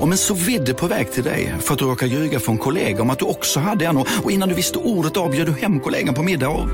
Om 0.00 0.12
en 0.12 0.18
så 0.18 0.34
vidde 0.34 0.74
på 0.74 0.86
väg 0.86 1.12
till 1.12 1.24
dig 1.24 1.54
för 1.60 1.72
att 1.72 1.78
du 1.78 1.84
råkar 1.84 2.06
ljuga 2.06 2.40
från 2.40 2.58
kollega 2.58 3.02
om 3.02 3.10
att 3.10 3.18
du 3.18 3.24
också 3.24 3.60
hade 3.60 3.86
en 3.86 3.96
och 3.96 4.30
innan 4.30 4.48
du 4.48 4.54
visste 4.54 4.78
ordet 4.78 5.16
av 5.16 5.30
du 5.30 5.52
hem 5.52 5.80
kollegan 5.80 6.14
på 6.14 6.22
middag 6.22 6.48
och... 6.48 6.68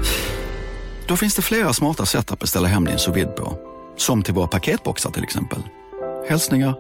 Då 1.06 1.16
finns 1.16 1.34
det 1.34 1.42
flera 1.42 1.72
smarta 1.72 2.06
sätt 2.06 2.32
att 2.32 2.38
beställa 2.38 2.68
hem 2.68 2.84
din 2.84 2.98
sous 2.98 3.26
på. 3.36 3.58
Som 3.96 4.22
till 4.22 4.34
våra 4.34 4.46
paketboxar 4.46 5.10
till 5.10 5.22
exempel. 5.22 5.58
Hälsningar 6.29 6.74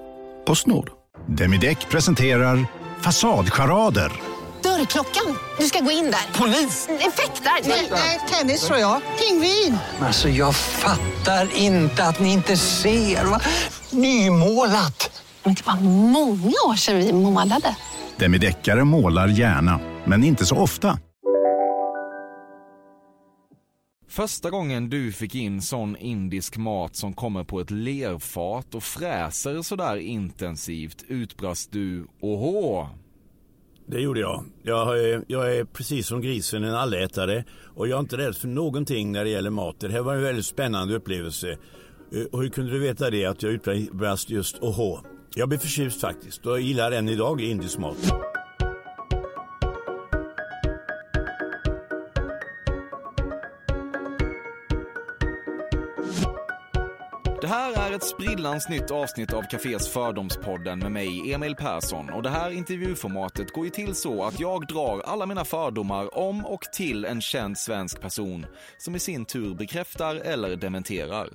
Postnord. 0.46 0.90
Demideck 1.26 1.88
presenterar 1.88 2.66
Fasadcharader. 3.00 4.12
Dörrklockan. 4.62 5.38
Du 5.58 5.64
ska 5.64 5.80
gå 5.80 5.90
in 5.90 6.04
där. 6.04 6.38
Polis? 6.38 6.88
Effektar? 6.88 7.68
Nej, 7.90 8.20
tennis 8.30 8.66
tror 8.66 8.78
jag. 8.78 9.00
Pingvin. 9.18 9.78
Alltså 10.00 10.28
jag 10.28 10.56
fattar 10.56 11.48
inte 11.56 12.04
att 12.04 12.20
ni 12.20 12.32
inte 12.32 12.56
ser. 12.56 13.24
Va? 13.24 13.40
Nymålat. 13.90 15.17
Men 15.44 15.54
det 15.54 15.66
var 15.66 15.80
många 16.12 16.54
år 16.68 16.76
sedan 16.76 16.96
vi 16.96 17.12
målade. 17.12 17.76
Demideckare 18.18 18.84
målar 18.84 19.28
gärna, 19.28 19.80
men 20.06 20.24
inte 20.24 20.46
så 20.46 20.56
ofta. 20.56 20.98
Första 24.08 24.50
gången 24.50 24.90
du 24.90 25.12
fick 25.12 25.34
in 25.34 25.62
sån 25.62 25.96
indisk 25.96 26.56
mat 26.56 26.96
som 26.96 27.12
kommer 27.12 27.44
på 27.44 27.60
ett 27.60 27.70
lerfat 27.70 28.74
och 28.74 28.82
fräser 28.82 29.62
sådär 29.62 29.96
intensivt 29.96 31.04
utbrast 31.08 31.72
du 31.72 32.06
åhå. 32.20 32.88
Det 33.86 34.00
gjorde 34.00 34.20
jag. 34.20 34.44
Jag 34.62 34.98
är, 34.98 35.24
jag 35.28 35.56
är 35.56 35.64
precis 35.64 36.06
som 36.06 36.20
grisen 36.20 36.64
en 36.64 36.74
allätare 36.74 37.44
och 37.76 37.88
jag 37.88 37.96
är 37.96 38.00
inte 38.00 38.16
rädd 38.16 38.36
för 38.36 38.48
någonting 38.48 39.12
när 39.12 39.24
det 39.24 39.30
gäller 39.30 39.50
mat. 39.50 39.80
Det 39.80 39.92
här 39.92 40.00
var 40.00 40.14
en 40.14 40.22
väldigt 40.22 40.46
spännande 40.46 40.94
upplevelse. 40.94 41.58
Eh, 42.12 42.22
och 42.32 42.42
hur 42.42 42.48
kunde 42.48 42.72
du 42.72 42.78
veta 42.78 43.10
det 43.10 43.24
att 43.24 43.42
jag 43.42 43.52
utbrast 43.52 44.30
just 44.30 44.58
åhå? 44.58 45.00
Jag 45.38 45.48
blev 45.48 45.58
förtjust 45.58 46.00
faktiskt 46.00 46.46
och 46.46 46.52
jag 46.52 46.60
gillar 46.60 46.92
än 46.92 47.08
idag 47.08 47.40
indisk 47.40 47.78
mat. 47.78 48.12
Ett 57.98 58.04
sprillans 58.04 58.68
nytt 58.68 58.90
avsnitt 58.90 59.32
av 59.32 59.42
Cafés 59.42 59.88
Fördomspodden 59.88 60.78
med 60.78 60.92
mig, 60.92 61.32
Emil 61.32 61.54
Persson. 61.54 62.10
Och 62.10 62.22
det 62.22 62.30
här 62.30 62.50
intervjuformatet 62.50 63.52
går 63.52 63.64
ju 63.64 63.70
till 63.70 63.94
så 63.94 64.24
att 64.24 64.40
jag 64.40 64.66
drar 64.66 65.00
alla 65.00 65.26
mina 65.26 65.44
fördomar 65.44 66.18
om 66.18 66.46
och 66.46 66.60
till 66.60 67.04
en 67.04 67.20
känd 67.20 67.58
svensk 67.58 68.00
person 68.00 68.46
som 68.78 68.94
i 68.94 68.98
sin 68.98 69.24
tur 69.24 69.54
bekräftar 69.54 70.16
eller 70.16 70.56
dementerar. 70.56 71.28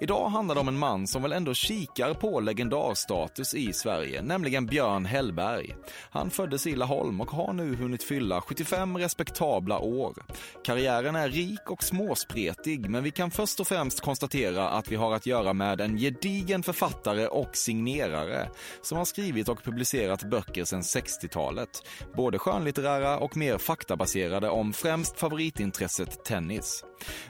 Idag 0.00 0.28
handlar 0.28 0.54
det 0.54 0.60
om 0.60 0.68
en 0.68 0.78
man 0.78 1.06
som 1.06 1.22
väl 1.22 1.32
ändå 1.32 1.54
kikar 1.54 2.14
på 2.14 2.40
legendarstatus 2.40 3.54
i 3.54 3.72
Sverige, 3.72 4.22
nämligen 4.22 4.66
Björn 4.66 5.04
Hellberg. 5.04 5.74
Han 6.10 6.30
föddes 6.30 6.66
i 6.66 6.76
Laholm 6.76 7.20
och 7.20 7.30
har 7.30 7.52
nu 7.52 7.74
hunnit 7.74 8.02
fylla 8.02 8.40
75 8.40 8.98
respektabla 8.98 9.78
år. 9.78 10.14
Karriären 10.64 11.16
är 11.16 11.28
rik 11.28 11.70
och 11.70 11.82
småspretig, 11.82 12.90
men 12.90 13.04
vi 13.04 13.10
kan 13.10 13.30
först 13.30 13.60
och 13.60 13.68
främst 13.68 14.00
konstatera 14.00 14.68
att 14.68 14.92
vi 14.92 14.96
har 14.96 15.14
att 15.14 15.26
göra 15.26 15.52
med 15.52 15.80
en 15.80 15.97
gedigen 15.98 16.62
författare 16.62 17.26
och 17.26 17.56
signerare 17.56 18.50
som 18.82 18.98
har 18.98 19.04
skrivit 19.04 19.48
och 19.48 19.62
publicerat 19.64 20.22
böcker 20.22 20.64
sedan 20.64 20.82
60-talet. 20.82 21.82
Både 22.16 22.38
skönlitterära 22.38 23.18
och 23.18 23.36
mer 23.36 23.58
faktabaserade 23.58 24.48
om 24.48 24.72
främst 24.72 25.18
favoritintresset 25.18 26.24
tennis. 26.24 26.84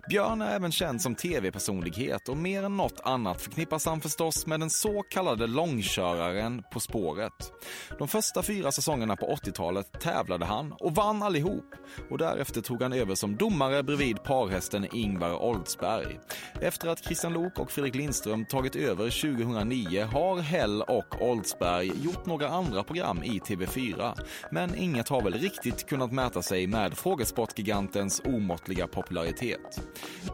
Björn 0.09 0.43
är 0.43 0.55
även 0.55 0.73
känd 0.73 1.03
som 1.03 1.15
tv-personlighet 1.15 2.29
och 2.29 2.37
mer 2.37 2.63
än 2.63 2.77
något 2.77 3.01
annat 3.05 3.43
förknippas 3.43 3.87
han 3.87 4.01
förstås 4.01 4.47
med 4.47 4.61
den 4.61 4.71
så 4.71 5.03
kallade 5.03 5.47
långköraren 5.47 6.63
På 6.73 6.81
spåret. 6.81 7.53
De 7.99 8.09
första 8.09 8.43
fyra 8.43 8.73
säsongerna 8.73 9.17
på 9.17 9.27
80-talet 9.27 10.01
tävlade 10.01 10.45
han 10.45 10.73
och 10.73 10.95
vann 10.95 11.23
allihop 11.23 11.75
och 12.11 12.19
därefter 12.19 12.61
tog 12.61 12.83
han 12.83 12.93
över 12.93 13.15
som 13.15 13.37
domare 13.37 13.83
bredvid 13.83 14.23
parhästen 14.23 14.87
Ingvar 14.93 15.43
Oldsberg. 15.43 16.21
Efter 16.61 16.89
att 16.89 17.05
Christian 17.05 17.33
Lok 17.33 17.59
och 17.59 17.71
Fredrik 17.71 17.95
Lindström 17.95 18.45
tagit 18.45 18.77
över 18.77 19.35
2009 19.35 20.05
har 20.05 20.39
Hell 20.39 20.83
och 20.83 21.23
Oldsberg 21.23 21.93
gjort 22.05 22.27
några 22.27 22.49
andra 22.49 22.85
program 22.85 23.23
i 23.23 23.39
TV4. 23.39 24.21
Men 24.51 24.75
inget 24.75 25.09
har 25.09 25.23
väl 25.23 25.33
riktigt 25.33 25.89
kunnat 25.89 26.13
mäta 26.13 26.43
sig 26.43 26.67
med 26.67 26.99
frågesportgigantens 26.99 28.23
omåttliga 28.25 28.87
popularitet. 28.87 29.58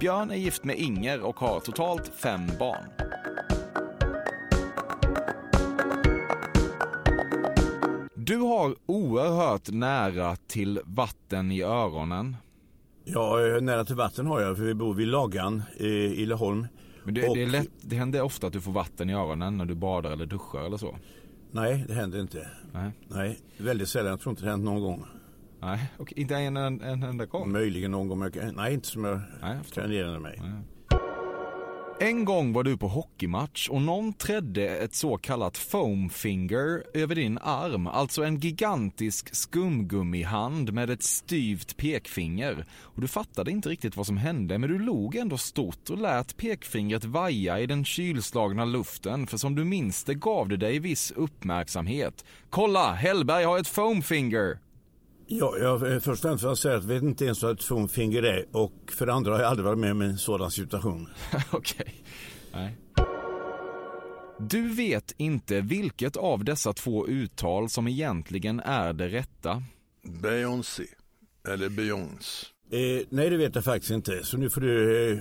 Björn 0.01 0.31
är 0.31 0.37
gift 0.37 0.65
med 0.65 0.79
Inger 0.79 1.21
och 1.21 1.41
har 1.41 1.61
totalt 1.61 2.09
fem 2.09 2.41
barn. 2.59 2.85
Du 8.15 8.37
har 8.37 8.77
oerhört 8.87 9.71
nära 9.71 10.37
till 10.37 10.81
vatten 10.85 11.53
i 11.53 11.63
öronen. 11.63 12.37
Ja, 13.05 13.59
nära 13.61 13.85
till 13.85 13.97
vatten 13.97 14.27
har 14.27 14.41
jag 14.41 14.57
för 14.57 14.65
vi 14.65 14.75
bor 14.75 14.95
vid 14.95 15.09
Lagan 15.09 15.63
i 15.79 16.27
Laholm. 16.27 16.67
Men 17.05 17.15
det, 17.15 17.29
och... 17.29 17.37
det, 17.37 17.43
är 17.43 17.47
lätt, 17.47 17.71
det 17.81 17.97
händer 17.97 18.23
ofta 18.23 18.47
att 18.47 18.53
du 18.53 18.61
får 18.61 18.73
vatten 18.73 19.11
i 19.11 19.15
öronen 19.15 19.57
när 19.57 19.65
du 19.65 19.75
badar 19.75 20.11
eller 20.11 20.27
duschar 20.27 20.67
eller 20.67 20.77
så? 20.77 20.97
Nej, 21.51 21.85
det 21.89 21.95
händer 21.95 22.21
inte. 22.21 22.49
Nej. 22.73 22.91
Nej, 23.09 23.41
väldigt 23.59 23.89
sällan. 23.89 24.11
Jag 24.11 24.21
tror 24.21 24.31
inte 24.31 24.45
det 24.45 24.51
hänt 24.51 24.65
någon 24.65 24.81
gång. 24.81 25.07
Nej, 25.65 25.79
och 25.97 26.13
inte 26.13 26.37
en, 26.37 26.57
en, 26.57 26.81
en 26.81 27.03
enda 27.03 27.27
gång? 27.27 27.53
Möjligen 27.53 27.91
någon 27.91 28.09
gång. 28.09 28.31
Nej, 28.53 28.75
inte 28.75 28.89
som 28.89 29.05
jag, 29.05 29.21
Nej, 29.43 29.57
jag 29.57 29.67
kan 29.75 29.93
erinra 29.93 30.21
mig. 30.21 30.39
Nej. 30.43 30.53
En 32.01 32.25
gång 32.25 32.53
var 32.53 32.63
du 32.63 32.77
på 32.77 32.89
hockeymatch 32.89 33.69
och 33.69 33.83
någon 33.83 34.13
trädde 34.13 34.69
ett 34.69 34.95
så 34.95 35.19
kallat 35.19 35.59
foam 35.59 36.11
finger 36.11 36.85
över 36.95 37.15
din 37.15 37.39
arm, 37.39 37.87
alltså 37.87 38.25
en 38.25 38.41
gigantisk 38.41 39.35
skumgummihand 39.35 40.73
med 40.73 40.91
ett 40.91 41.03
styvt 41.03 41.77
pekfinger. 41.77 42.67
Och 42.83 43.01
du 43.01 43.09
fattade 43.09 43.51
inte 43.51 43.69
riktigt 43.69 43.97
vad 43.97 44.07
som 44.07 44.17
hände, 44.17 44.59
men 44.59 44.71
du 44.71 44.79
log 44.79 45.17
ändå 45.17 45.39
stort 45.39 45.91
och 45.91 45.99
lät 45.99 46.37
pekfingret 46.37 47.05
vaja 47.05 47.59
i 47.59 47.67
den 47.67 47.85
kylslagna 47.85 48.65
luften, 48.65 49.27
för 49.27 49.37
som 49.37 49.55
du 49.55 49.65
minns 49.65 50.05
det 50.05 50.15
gav 50.15 50.49
det 50.49 50.57
dig 50.57 50.79
viss 50.79 51.11
uppmärksamhet. 51.11 52.25
Kolla, 52.51 52.93
Hellberg 52.93 53.45
har 53.45 53.59
ett 53.59 53.69
foam 53.69 54.03
finger! 54.03 54.64
Ja, 55.27 55.57
jag, 55.59 55.81
först 55.81 56.09
och 56.09 56.19
främst 56.19 56.43
får 56.43 56.51
jag 56.51 56.59
säga 56.59 56.77
att 56.77 56.83
jag 56.83 56.89
vet 56.89 57.03
inte 57.03 57.25
ens 57.25 57.43
vad 57.43 57.53
ett 57.53 57.65
foamfinger 57.65 58.23
är 58.23 58.47
och 58.53 58.73
för 58.93 59.07
det 59.07 59.13
andra 59.13 59.33
har 59.33 59.41
jag 59.41 59.51
aldrig 59.51 59.67
varit 59.67 59.79
med 59.79 59.91
om 59.91 60.01
en 60.01 60.19
sådan 60.19 60.51
situation. 60.51 61.09
Okej. 61.51 62.05
Nej. 62.53 62.77
Du 64.39 64.75
vet 64.75 65.15
inte 65.17 65.61
vilket 65.61 66.17
av 66.17 66.45
dessa 66.45 66.73
två 66.73 67.09
uttal 67.09 67.69
som 67.69 67.89
egentligen 67.89 68.61
är 68.61 68.93
det 68.93 69.09
rätta. 69.09 69.63
Beyoncé 70.23 70.85
eller 71.49 71.69
Beyoncé. 71.69 72.47
Eh, 72.71 73.07
nej, 73.09 73.31
det 73.31 73.37
vet 73.37 73.55
jag 73.55 73.65
faktiskt 73.65 73.91
inte. 73.91 74.25
Så 74.25 74.37
nu 74.37 74.51
får 74.51 74.61
du 74.61 75.13
eh, 75.13 75.19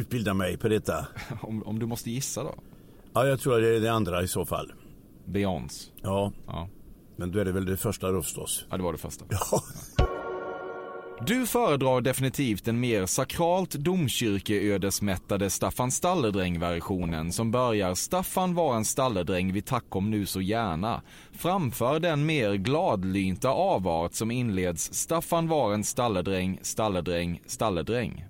utbilda 0.00 0.34
mig 0.34 0.56
på 0.56 0.68
detta. 0.68 1.06
om, 1.40 1.62
om 1.62 1.78
du 1.78 1.86
måste 1.86 2.10
gissa 2.10 2.42
då? 2.42 2.54
Ja, 3.12 3.26
jag 3.26 3.40
tror 3.40 3.60
det 3.60 3.76
är 3.76 3.80
det 3.80 3.92
andra 3.92 4.22
i 4.22 4.28
så 4.28 4.44
fall. 4.44 4.72
Beyoncé? 5.24 5.90
Ja. 6.02 6.32
ja. 6.46 6.68
Men 7.16 7.32
då 7.32 7.38
är 7.38 7.44
det 7.44 7.52
väl 7.52 7.64
det 7.64 7.76
första 7.76 8.10
då 8.10 8.22
förstås. 8.22 8.66
Ja, 8.70 8.76
det 8.76 8.82
var 8.82 8.92
det 8.92 8.98
första. 8.98 9.24
Ja. 9.30 9.62
Du 11.26 11.46
föredrar 11.46 12.00
definitivt 12.00 12.64
den 12.64 12.80
mer 12.80 13.06
sakralt 13.06 13.70
domkyrkeödesmättade 13.70 15.50
Staffan 15.50 15.90
Stalledräng-versionen 15.90 17.32
som 17.32 17.50
börjar 17.50 17.94
“Staffan 17.94 18.54
var 18.54 18.76
en 18.76 18.84
stalledräng 18.84 19.52
vi 19.52 19.62
tackom 19.62 20.10
nu 20.10 20.26
så 20.26 20.40
gärna” 20.40 21.02
framför 21.32 22.00
den 22.00 22.26
mer 22.26 22.54
gladlynta 22.54 23.48
avart 23.48 24.14
som 24.14 24.30
inleds 24.30 24.94
“Staffan 24.94 25.48
var 25.48 25.74
en 25.74 25.84
stalledräng, 25.84 26.58
stalledräng, 26.62 27.42
stalledräng”. 27.46 28.24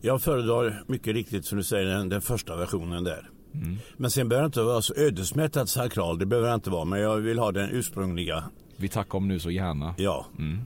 Jag 0.00 0.22
föredrar 0.22 0.84
mycket 0.86 1.14
riktigt 1.14 1.46
som 1.46 1.58
du 1.58 1.64
säger 1.64 1.86
den, 1.86 2.08
den 2.08 2.20
första 2.20 2.56
versionen 2.56 3.04
där. 3.04 3.29
Mm. 3.54 3.78
Men 3.96 4.10
sen 4.10 4.28
behöver 4.28 4.42
det 4.42 4.46
inte 4.46 4.62
vara 4.62 4.82
så 4.82 4.94
ödesmättat 4.94 5.68
sakral, 5.68 6.18
det 6.18 6.26
behöver 6.26 6.48
det 6.48 6.54
inte 6.54 6.70
vara. 6.70 6.84
Men 6.84 7.00
jag 7.00 7.16
vill 7.16 7.38
ha 7.38 7.52
den 7.52 7.70
ursprungliga. 7.70 8.44
Vi 8.76 8.88
tackar 8.88 9.18
om 9.18 9.28
nu 9.28 9.38
så 9.38 9.50
gärna. 9.50 9.94
Ja. 9.98 10.26
Mm. 10.38 10.58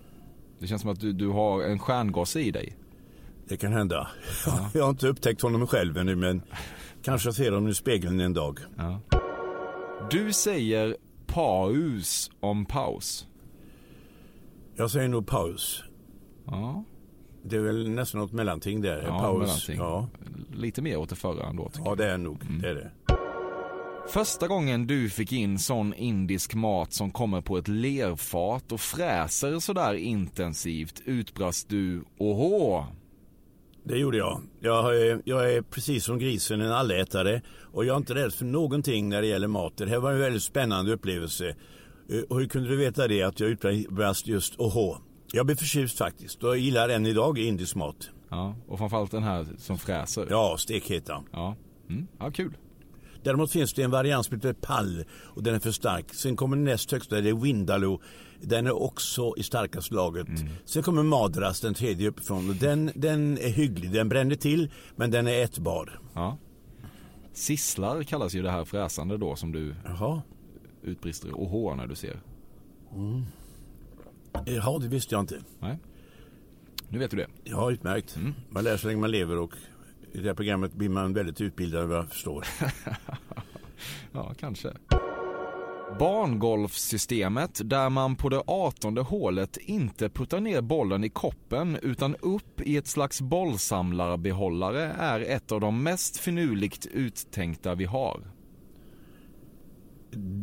Det 0.58 0.66
känns 0.66 0.82
som 0.82 0.90
att 0.90 1.00
du, 1.00 1.12
du 1.12 1.28
har 1.28 1.62
en 1.62 1.78
stjärngosse 1.78 2.40
i 2.40 2.50
dig. 2.50 2.76
Det 3.48 3.56
kan 3.56 3.72
hända. 3.72 4.08
Ja. 4.46 4.70
Jag 4.74 4.82
har 4.82 4.90
inte 4.90 5.08
upptäckt 5.08 5.42
honom 5.42 5.66
själv 5.66 5.98
ännu 5.98 6.16
men 6.16 6.42
kanske 7.02 7.32
ser 7.32 7.52
honom 7.52 7.68
i 7.68 7.74
spegeln 7.74 8.20
en 8.20 8.34
dag. 8.34 8.58
Ja. 8.76 9.00
Du 10.10 10.32
säger 10.32 10.96
paus 11.26 12.30
om 12.40 12.66
paus. 12.66 13.26
Jag 14.76 14.90
säger 14.90 15.08
nog 15.08 15.26
paus. 15.26 15.84
Ja. 16.46 16.84
Det 17.46 17.56
är 17.56 17.60
väl 17.60 17.90
nästan 17.90 18.20
något 18.20 18.32
mellanting 18.32 18.80
där. 18.80 19.02
Ja, 19.06 19.18
paus. 19.20 19.38
Mellanting. 19.40 19.76
Ja. 19.76 20.08
Lite 20.54 20.82
mer 20.82 20.96
åt 20.96 21.08
det 21.08 21.16
förra 21.16 21.46
ändå. 21.46 21.70
Ja, 21.84 21.94
det 21.94 22.06
är 22.10 22.18
nog. 22.18 22.42
Mm. 22.42 22.60
Det 22.62 22.68
är 22.68 22.74
det. 22.74 22.90
Första 24.08 24.48
gången 24.48 24.86
du 24.86 25.10
fick 25.10 25.32
in 25.32 25.58
sån 25.58 25.94
indisk 25.94 26.54
mat 26.54 26.92
som 26.92 27.10
kommer 27.10 27.40
på 27.40 27.58
ett 27.58 27.68
lerfat 27.68 28.72
och 28.72 28.80
fräser 28.80 29.58
sådär 29.58 29.94
intensivt 29.94 31.02
utbrast 31.04 31.68
du 31.68 32.04
åhå. 32.18 32.86
Det 33.84 33.98
gjorde 33.98 34.16
jag. 34.18 34.40
Jag, 34.60 34.96
är- 35.06 35.22
jag 35.24 35.52
är 35.54 35.62
precis 35.62 36.04
som 36.04 36.18
grisen 36.18 36.60
en 36.60 36.72
allätare 36.72 37.42
och 37.72 37.84
jag 37.84 37.94
är 37.94 37.98
inte 37.98 38.14
rädd 38.14 38.32
för 38.34 38.44
någonting 38.44 39.08
när 39.08 39.20
det 39.22 39.26
gäller 39.28 39.48
mat. 39.48 39.76
Det 39.76 39.86
här 39.88 39.98
var 39.98 40.12
en 40.12 40.18
väldigt 40.20 40.42
spännande 40.42 40.92
upplevelse. 40.92 41.48
Eh, 42.10 42.20
Och 42.28 42.40
hur 42.40 42.46
kunde 42.46 42.68
du 42.68 42.76
veta 42.76 43.08
det 43.08 43.22
att 43.22 43.40
jag 43.40 43.50
utbrast 43.50 44.26
just 44.26 44.60
åhå? 44.60 44.98
Jag 45.34 45.46
blev 45.46 45.56
förtjust 45.56 45.98
faktiskt 45.98 46.42
och 46.42 46.48
jag 46.48 46.58
gillar 46.58 46.88
än 46.88 47.06
idag 47.06 47.38
indisk 47.38 47.76
mat. 47.76 48.10
Ja, 48.28 48.56
och 48.68 48.78
framförallt 48.78 49.10
den 49.10 49.22
här 49.22 49.46
som 49.58 49.78
fräser. 49.78 50.26
Ja, 50.30 50.56
stekheta. 50.58 51.22
Ja, 51.32 51.56
mm. 51.88 52.06
ja 52.18 52.30
kul. 52.30 52.56
Däremot 53.22 53.50
finns 53.50 53.74
det 53.74 53.82
en 53.82 53.90
variant 53.90 54.26
som 54.26 54.36
heter 54.36 54.52
pall 54.52 55.04
och 55.22 55.42
den 55.42 55.54
är 55.54 55.58
för 55.58 55.70
stark. 55.70 56.14
Sen 56.14 56.36
kommer 56.36 56.56
näst 56.56 56.92
högsta, 56.92 57.20
det 57.20 57.28
är 57.28 57.34
Vindaloo. 57.34 58.00
Den 58.40 58.66
är 58.66 58.82
också 58.82 59.34
i 59.36 59.42
starkaste 59.42 59.94
laget. 59.94 60.26
Sen 60.64 60.82
kommer 60.82 61.02
Madras, 61.02 61.60
den 61.60 61.74
tredje 61.74 62.08
uppifrån. 62.08 62.48
Och 62.48 62.54
den, 62.54 62.90
den 62.94 63.38
är 63.38 63.50
hygglig, 63.50 63.92
den 63.92 64.08
bränner 64.08 64.36
till 64.36 64.70
men 64.96 65.10
den 65.10 65.26
är 65.26 65.44
ätbar. 65.44 66.00
Ja. 66.14 66.38
Sisslar 67.32 68.02
kallas 68.02 68.34
ju 68.34 68.42
det 68.42 68.50
här 68.50 68.64
fräsande 68.64 69.16
då 69.16 69.36
som 69.36 69.52
du 69.52 69.74
Jaha. 69.84 70.22
utbrister 70.82 71.40
åhå 71.40 71.74
när 71.74 71.86
du 71.86 71.94
ser. 71.94 72.20
Jaha, 74.44 74.78
det 74.78 74.88
visste 74.88 75.14
jag 75.14 75.22
inte. 75.22 75.38
Nej. 75.60 75.78
Nu 76.88 76.98
vet 76.98 77.10
du 77.10 77.16
det. 77.16 77.26
Ja, 77.44 77.70
utmärkt. 77.70 78.16
Man 78.48 78.64
lär 78.64 78.76
så 78.76 78.86
länge 78.86 79.00
man 79.00 79.10
lever 79.10 79.38
och 79.38 79.52
i 80.12 80.18
det 80.18 80.28
här 80.28 80.34
programmet 80.34 80.72
blir 80.72 80.88
man 80.88 81.12
väldigt 81.14 81.40
utbildad 81.40 81.88
vad 81.88 81.98
jag 81.98 82.08
förstår. 82.08 82.46
Ja, 84.12 84.34
kanske. 84.40 84.72
Barngolfsystemet 85.98 87.60
där 87.64 87.90
man 87.90 88.16
på 88.16 88.28
det 88.28 88.42
18 88.46 88.96
hålet 88.96 89.56
inte 89.56 90.08
puttar 90.08 90.40
ner 90.40 90.60
bollen 90.60 91.04
i 91.04 91.08
koppen 91.08 91.78
utan 91.82 92.16
upp 92.16 92.60
i 92.60 92.76
ett 92.76 92.86
slags 92.86 93.20
bollsamlarbehållare 93.20 94.82
är 94.98 95.20
ett 95.20 95.52
av 95.52 95.60
de 95.60 95.82
mest 95.82 96.16
finurligt 96.16 96.86
uttänkta 96.86 97.74
vi 97.74 97.84
har. 97.84 98.20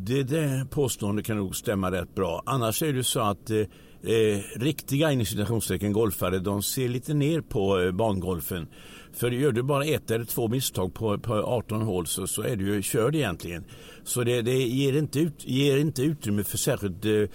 Det 0.06 0.24
där 0.24 0.66
påståendet 0.66 1.26
kan 1.26 1.38
nog 1.38 1.56
stämma 1.56 1.92
rätt 1.92 2.16
bra. 2.16 2.44
Annars 2.46 2.84
är 2.84 2.94
det 2.94 3.04
så 3.04 3.20
att 3.20 3.50
eh, 3.50 3.58
eh, 3.58 4.40
riktiga 4.56 5.12
inom 5.12 5.94
golfare 5.94 6.40
de 6.40 6.64
ser 6.64 6.88
lite 6.90 7.14
ner 7.14 7.42
på 7.42 7.80
eh, 7.80 7.92
bangolfen. 7.92 8.68
För 9.14 9.32
gör 9.32 9.52
du 9.52 9.64
bara 9.64 9.86
ett 9.86 10.12
eller 10.12 10.26
två 10.26 10.48
misstag 10.48 10.94
på, 10.94 11.18
på 11.20 11.34
18 11.34 11.82
hål 11.82 12.08
så, 12.08 12.28
så 12.28 12.42
är 12.42 12.56
du 12.56 12.76
ju 12.76 12.82
körd 12.82 13.16
egentligen. 13.16 13.64
Så 14.04 14.24
det, 14.24 14.42
det 14.42 14.58
ger, 14.58 14.98
inte 14.98 15.20
ut, 15.20 15.46
ger 15.48 15.78
inte 15.78 16.02
utrymme 16.04 16.44
för 16.44 16.58
särskilt 16.58 17.06
eh, 17.06 17.12
eh, 17.12 17.28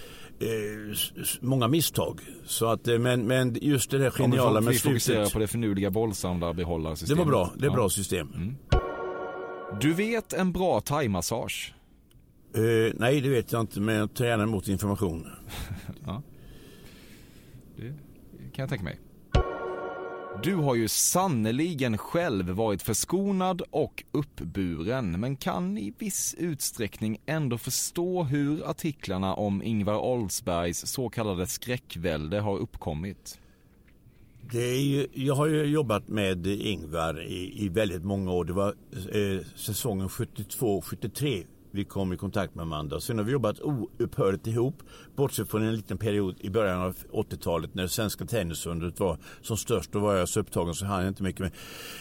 många 1.41 1.69
misstag. 1.69 2.21
Så 2.47 2.67
att, 2.67 2.89
eh, 2.89 2.99
men, 2.99 3.27
men 3.27 3.57
just 3.63 3.91
det 3.91 3.99
där 3.99 4.11
geniala 4.11 4.61
fo- 4.61 4.65
med 4.65 4.73
vi 4.73 4.79
fokuserar 4.79 5.17
slutet. 5.17 5.33
på 5.33 5.39
det 5.39 5.47
finurliga 5.47 5.89
Det 5.89 5.95
bollsamlarbehållarsystemet. 5.95 7.19
var 7.19 7.27
bra. 7.33 7.51
Det 7.59 7.65
är 7.67 7.71
Ja. 7.71 7.75
bra 7.75 7.89
system. 7.89 8.29
Du 9.81 9.93
vet 9.93 10.33
en 10.33 10.53
bra 10.53 10.81
thaimassage? 10.81 11.75
Eh, 12.55 12.93
nej, 12.95 13.21
det 13.21 13.29
vet 13.29 13.53
jag 13.53 13.61
inte, 13.61 13.81
men 13.81 13.95
jag 13.95 14.15
tar 14.15 14.25
gärna 14.25 14.43
emot 14.43 14.69
information. 14.69 15.27
Det 17.77 18.53
kan 18.53 18.63
jag 18.63 18.69
tänka 18.69 18.85
mig. 18.85 18.99
Du 20.43 20.55
har 20.55 20.75
ju 20.75 20.89
sannoliken 20.89 21.99
själv 21.99 22.51
varit 22.51 22.83
förskonad 22.83 23.63
och 23.71 24.05
uppburen 24.13 25.21
men 25.21 25.37
kan 25.37 25.79
i 25.79 25.95
viss 25.99 26.35
utsträckning 26.39 27.19
ändå 27.27 27.59
förstå 27.59 28.23
hur 28.23 28.71
artiklarna 28.71 29.35
om 29.35 29.63
Ingvar 29.63 29.99
Oldsbergs 29.99 30.87
så 30.87 31.09
kallade 31.09 31.47
skräckvälde 31.47 32.41
har 32.41 32.59
uppkommit. 32.59 33.41
Det 34.53 34.65
är 34.65 34.83
ju, 34.83 35.07
jag 35.13 35.35
har 35.35 35.47
ju 35.47 35.65
jobbat 35.65 36.09
med 36.09 36.47
Ingvar 36.47 37.23
i, 37.23 37.65
i 37.65 37.69
väldigt 37.69 38.05
många 38.05 38.33
år. 38.33 38.45
Det 38.45 38.53
var 38.53 38.69
eh, 38.69 39.47
säsongen 39.57 40.09
72-73 40.09 41.45
vi 41.77 41.85
kom 41.85 42.13
i 42.13 42.17
kontakt 42.17 42.55
med 42.55 42.63
Amanda. 42.63 43.01
Sen 43.01 43.19
har 43.19 43.25
vi 43.25 43.33
jobbat 43.33 43.61
oupphörligt 43.61 44.47
ihop. 44.47 44.83
Bortsett 45.17 45.51
från 45.51 45.63
en 45.63 45.77
liten 45.77 45.99
period 45.99 46.37
i 46.41 46.51
början 46.51 46.81
av 46.83 46.97
80-talet 47.13 47.75
när 47.75 47.87
svenska 47.87 48.25
tennisundret 48.27 49.01
var 49.01 49.19
som 49.43 49.57
störst. 49.57 49.93
Då 49.93 49.99
var 49.99 50.15
jag 50.15 50.29
så 50.29 50.41
upptagen 50.41 50.75
så 50.75 50.87
hann 50.87 51.01
jag 51.01 51.09
inte 51.11 51.23
mycket 51.23 51.41
med. 51.41 51.51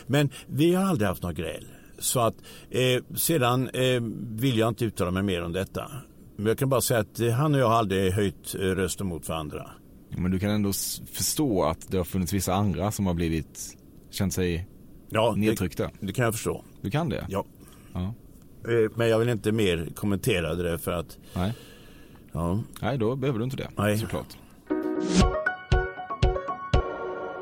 Men 0.07 0.29
vi 0.47 0.73
har 0.73 0.83
aldrig 0.83 1.07
haft 1.07 1.23
något 1.23 1.35
gräl. 1.35 1.67
Så 1.99 2.19
att 2.19 2.35
eh, 2.69 3.15
sedan 3.15 3.69
eh, 3.69 4.01
vill 4.29 4.57
jag 4.57 4.67
inte 4.67 4.85
uttala 4.85 5.11
mig 5.11 5.23
mer 5.23 5.43
om 5.43 5.53
detta. 5.53 5.91
Men 6.35 6.45
jag 6.45 6.57
kan 6.57 6.69
bara 6.69 6.81
säga 6.81 6.99
att 6.99 7.19
eh, 7.19 7.29
han 7.29 7.53
och 7.53 7.59
jag 7.59 7.67
har 7.67 7.75
aldrig 7.75 8.11
höjt 8.11 8.55
eh, 8.55 8.59
rösten 8.59 9.07
mot 9.07 9.29
varandra. 9.29 9.69
Men 10.09 10.31
du 10.31 10.39
kan 10.39 10.49
ändå 10.49 10.71
förstå 11.13 11.63
att 11.63 11.91
det 11.91 11.97
har 11.97 12.03
funnits 12.03 12.33
vissa 12.33 12.53
andra 12.53 12.91
som 12.91 13.05
har 13.05 13.13
blivit, 13.13 13.77
känt 14.11 14.33
sig 14.33 14.67
Ja, 15.09 15.31
det, 15.31 15.39
nedtryckta. 15.39 15.91
det 15.99 16.13
kan 16.13 16.25
jag 16.25 16.33
förstå. 16.33 16.63
Du 16.81 16.91
kan 16.91 17.09
det? 17.09 17.25
Ja. 17.29 17.45
Ja. 17.93 18.13
Eh, 18.67 18.91
Men 18.95 19.09
jag 19.09 19.19
vill 19.19 19.29
inte 19.29 19.51
mer 19.51 19.87
kommentera 19.95 20.55
det 20.55 20.77
för 20.77 20.91
att 20.91 21.17
Nej. 21.33 21.53
ja, 22.31 22.59
Nej, 22.81 22.97
då 22.97 23.15
behöver 23.15 23.39
du 23.39 23.45
inte 23.45 23.57
det. 23.57 23.69
Nej. 23.75 23.97
Såklart. 23.97 24.37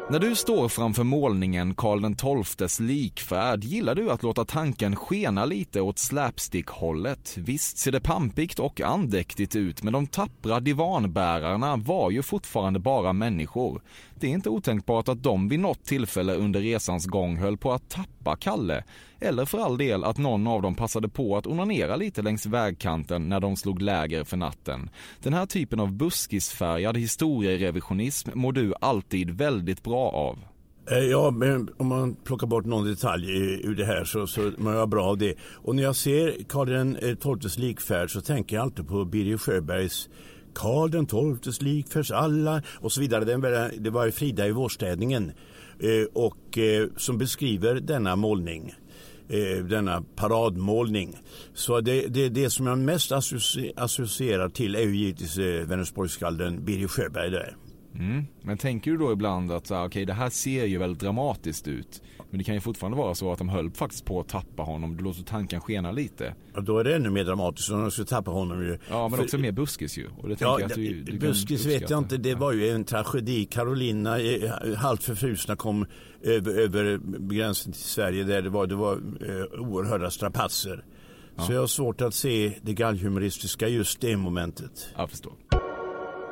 När 0.10 0.20
du 0.20 0.36
står 0.36 0.70
framför 0.70 1.04
målningen 1.04 1.76
Karl 1.76 2.44
XIIs 2.44 2.80
likfärd 2.80 3.64
gillar 3.64 3.96
du 3.96 4.12
att 4.12 4.24
låta 4.24 4.46
tanken 4.46 4.96
skena 4.96 5.46
lite 5.46 5.82
åt 5.82 6.00
slapstick-hållet. 6.00 7.38
Visst 7.38 7.78
ser 7.78 7.92
det 7.92 8.00
pampigt 8.00 8.60
och 8.60 8.82
andäktigt 8.82 9.56
ut, 9.56 9.84
men 9.84 9.94
de 9.94 10.08
tappra 10.08 10.60
divanbärarna 10.60 11.76
var 11.76 12.12
ju 12.12 12.22
fortfarande 12.22 12.80
bara 12.80 13.14
människor. 13.14 13.82
Det 14.20 14.28
är 14.28 14.32
inte 14.32 14.50
otänkbart 14.50 15.10
att 15.10 15.24
de 15.24 15.50
vid 15.50 15.60
något 15.60 15.84
tillfälle 15.86 16.34
under 16.36 16.60
resans 16.60 17.06
gång 17.06 17.38
höll 17.38 17.58
på 17.58 17.72
att 17.74 17.90
tappa 17.90 18.36
Kalle. 18.36 18.84
Eller 19.24 19.46
för 19.46 19.58
all 19.58 19.78
del 19.78 20.04
att 20.04 20.18
någon 20.18 20.48
av 20.48 20.62
dem 20.62 20.76
passade 20.76 21.10
på 21.10 21.38
att 21.38 21.48
onanera 21.48 21.96
lite 21.96 22.22
längs 22.22 22.46
vägkanten 22.46 23.30
när 23.30 23.40
de 23.40 23.56
slog 23.56 23.82
läger 23.82 24.24
för 24.24 24.38
natten. 24.38 24.90
Den 25.20 25.34
här 25.34 25.46
typen 25.46 25.80
av 25.80 25.92
buskisfärgad 25.94 26.98
historierevisionism 26.98 28.30
mår 28.34 28.52
du 28.52 28.74
alltid 28.82 29.32
väldigt 29.32 29.84
bra 29.84 30.10
av. 30.10 30.40
Eh, 30.92 30.98
ja, 30.98 31.32
men 31.32 31.70
om 31.78 31.88
man 31.88 32.16
plockar 32.16 32.48
bort 32.48 32.66
någon 32.66 32.86
detalj 32.86 33.32
ur 33.64 33.76
det 33.76 33.86
här 33.86 34.04
så, 34.04 34.28
så 34.28 34.52
mår 34.58 34.74
jag 34.74 34.90
bra 34.90 35.06
av 35.06 35.18
det. 35.18 35.36
Och 35.54 35.76
när 35.76 35.84
jag 35.84 35.96
ser 35.96 36.44
Karl 36.50 37.40
XIIs 37.40 37.58
likfärd 37.58 38.12
så 38.12 38.22
tänker 38.22 38.56
jag 38.56 38.64
alltid 38.64 38.88
på 38.88 39.06
Birger 39.06 39.38
Sjöbergs 39.38 40.10
Karl 40.54 41.40
XIIs 41.40 41.62
likfärds 41.62 42.12
alla 42.12 42.62
och 42.80 42.92
så 42.92 43.02
vidare. 43.02 43.70
Det 43.80 43.90
var 43.90 44.06
ju 44.06 44.12
Frida 44.12 44.48
i 44.48 44.52
vårstädningen 44.52 45.32
eh, 45.80 46.08
och 46.14 46.58
eh, 46.58 46.88
som 46.98 47.18
beskriver 47.18 47.76
denna 47.76 48.16
målning. 48.16 48.74
Eh, 49.30 49.66
denna 49.66 50.04
paradmålning. 50.16 51.18
Så 51.54 51.82
det, 51.82 52.08
det, 52.08 52.30
det 52.30 52.50
som 52.50 52.68
jag 52.68 52.78
mest 52.78 53.12
associerar 53.76 54.50
till 54.50 54.76
är 54.76 54.82
ju 54.82 54.96
givetvis 54.96 55.38
eh, 55.38 55.66
Vänersborgsskalden 55.66 56.66
Birger 56.66 56.88
Sjöberg 56.88 57.30
där. 57.32 57.56
Mm. 57.96 58.26
Men 58.42 58.58
tänker 58.58 58.92
du 58.92 58.98
då 58.98 59.12
ibland 59.12 59.52
att 59.52 59.68
så 59.68 59.76
här, 59.76 60.06
det 60.06 60.14
här 60.14 60.30
ser 60.30 60.66
ju 60.66 60.78
väldigt 60.78 61.00
dramatiskt 61.00 61.68
ut. 61.68 62.02
Men 62.34 62.38
det 62.38 62.44
kan 62.44 62.56
ju 62.56 62.62
fortfarande 62.62 62.98
vara 62.98 63.16
så 63.16 63.32
att 63.32 63.38
de 63.38 63.50
höll 63.50 63.72
faktiskt 63.72 64.06
på 64.06 64.20
att 64.20 64.28
tappa 64.28 64.64
honom. 64.64 64.98
Du 64.98 65.04
låter 65.04 65.24
tanken 65.24 65.62
skena 65.62 65.92
lite. 65.92 66.36
Och 66.56 66.64
då 66.64 66.80
är 66.80 66.84
det 66.84 66.96
ännu 66.96 67.10
mer 67.10 67.24
dramatiskt 67.24 67.70
om 67.72 67.82
de 67.82 67.92
skulle 67.92 68.06
tappa 68.08 68.32
honom 68.32 68.62
ju. 68.62 68.78
Ja 68.90 69.08
men 69.08 69.18
För- 69.18 69.24
också 69.24 69.38
mer 69.38 69.52
buskis 69.52 69.98
ju. 69.98 70.08
Och 70.18 70.30
det 70.30 70.42
Ja, 70.42 70.60
jag 70.60 70.72
att 70.72 70.76
du, 70.76 71.04
du 71.04 71.20
buskis 71.20 71.66
vet 71.66 71.90
jag 71.90 71.98
inte. 71.98 72.18
Det 72.18 72.36
var 72.36 72.52
ju 72.52 72.70
en 72.70 72.84
tragedi. 72.84 73.46
Carolina, 73.46 74.20
eh, 74.20 74.76
halvt 74.76 75.04
förfrusna, 75.04 75.56
kom 75.56 75.86
över, 76.22 76.60
över 76.60 77.00
gränsen 77.30 77.72
till 77.72 77.82
Sverige 77.82 78.24
där 78.24 78.42
det 78.42 78.50
var, 78.50 78.68
det 78.68 78.76
var 78.76 78.94
eh, 78.94 79.62
oerhörda 79.62 80.12
strapatser. 80.12 80.86
Så 81.38 81.54
jag 81.54 81.60
har 81.60 81.68
svårt 81.68 82.02
att 82.02 82.14
se 82.14 82.54
det 82.62 82.74
galghumoristiska 82.74 83.68
just 83.68 84.02
det 84.02 84.18
momentet. 84.18 84.90
Jag 84.96 85.10
förstår. 85.10 85.34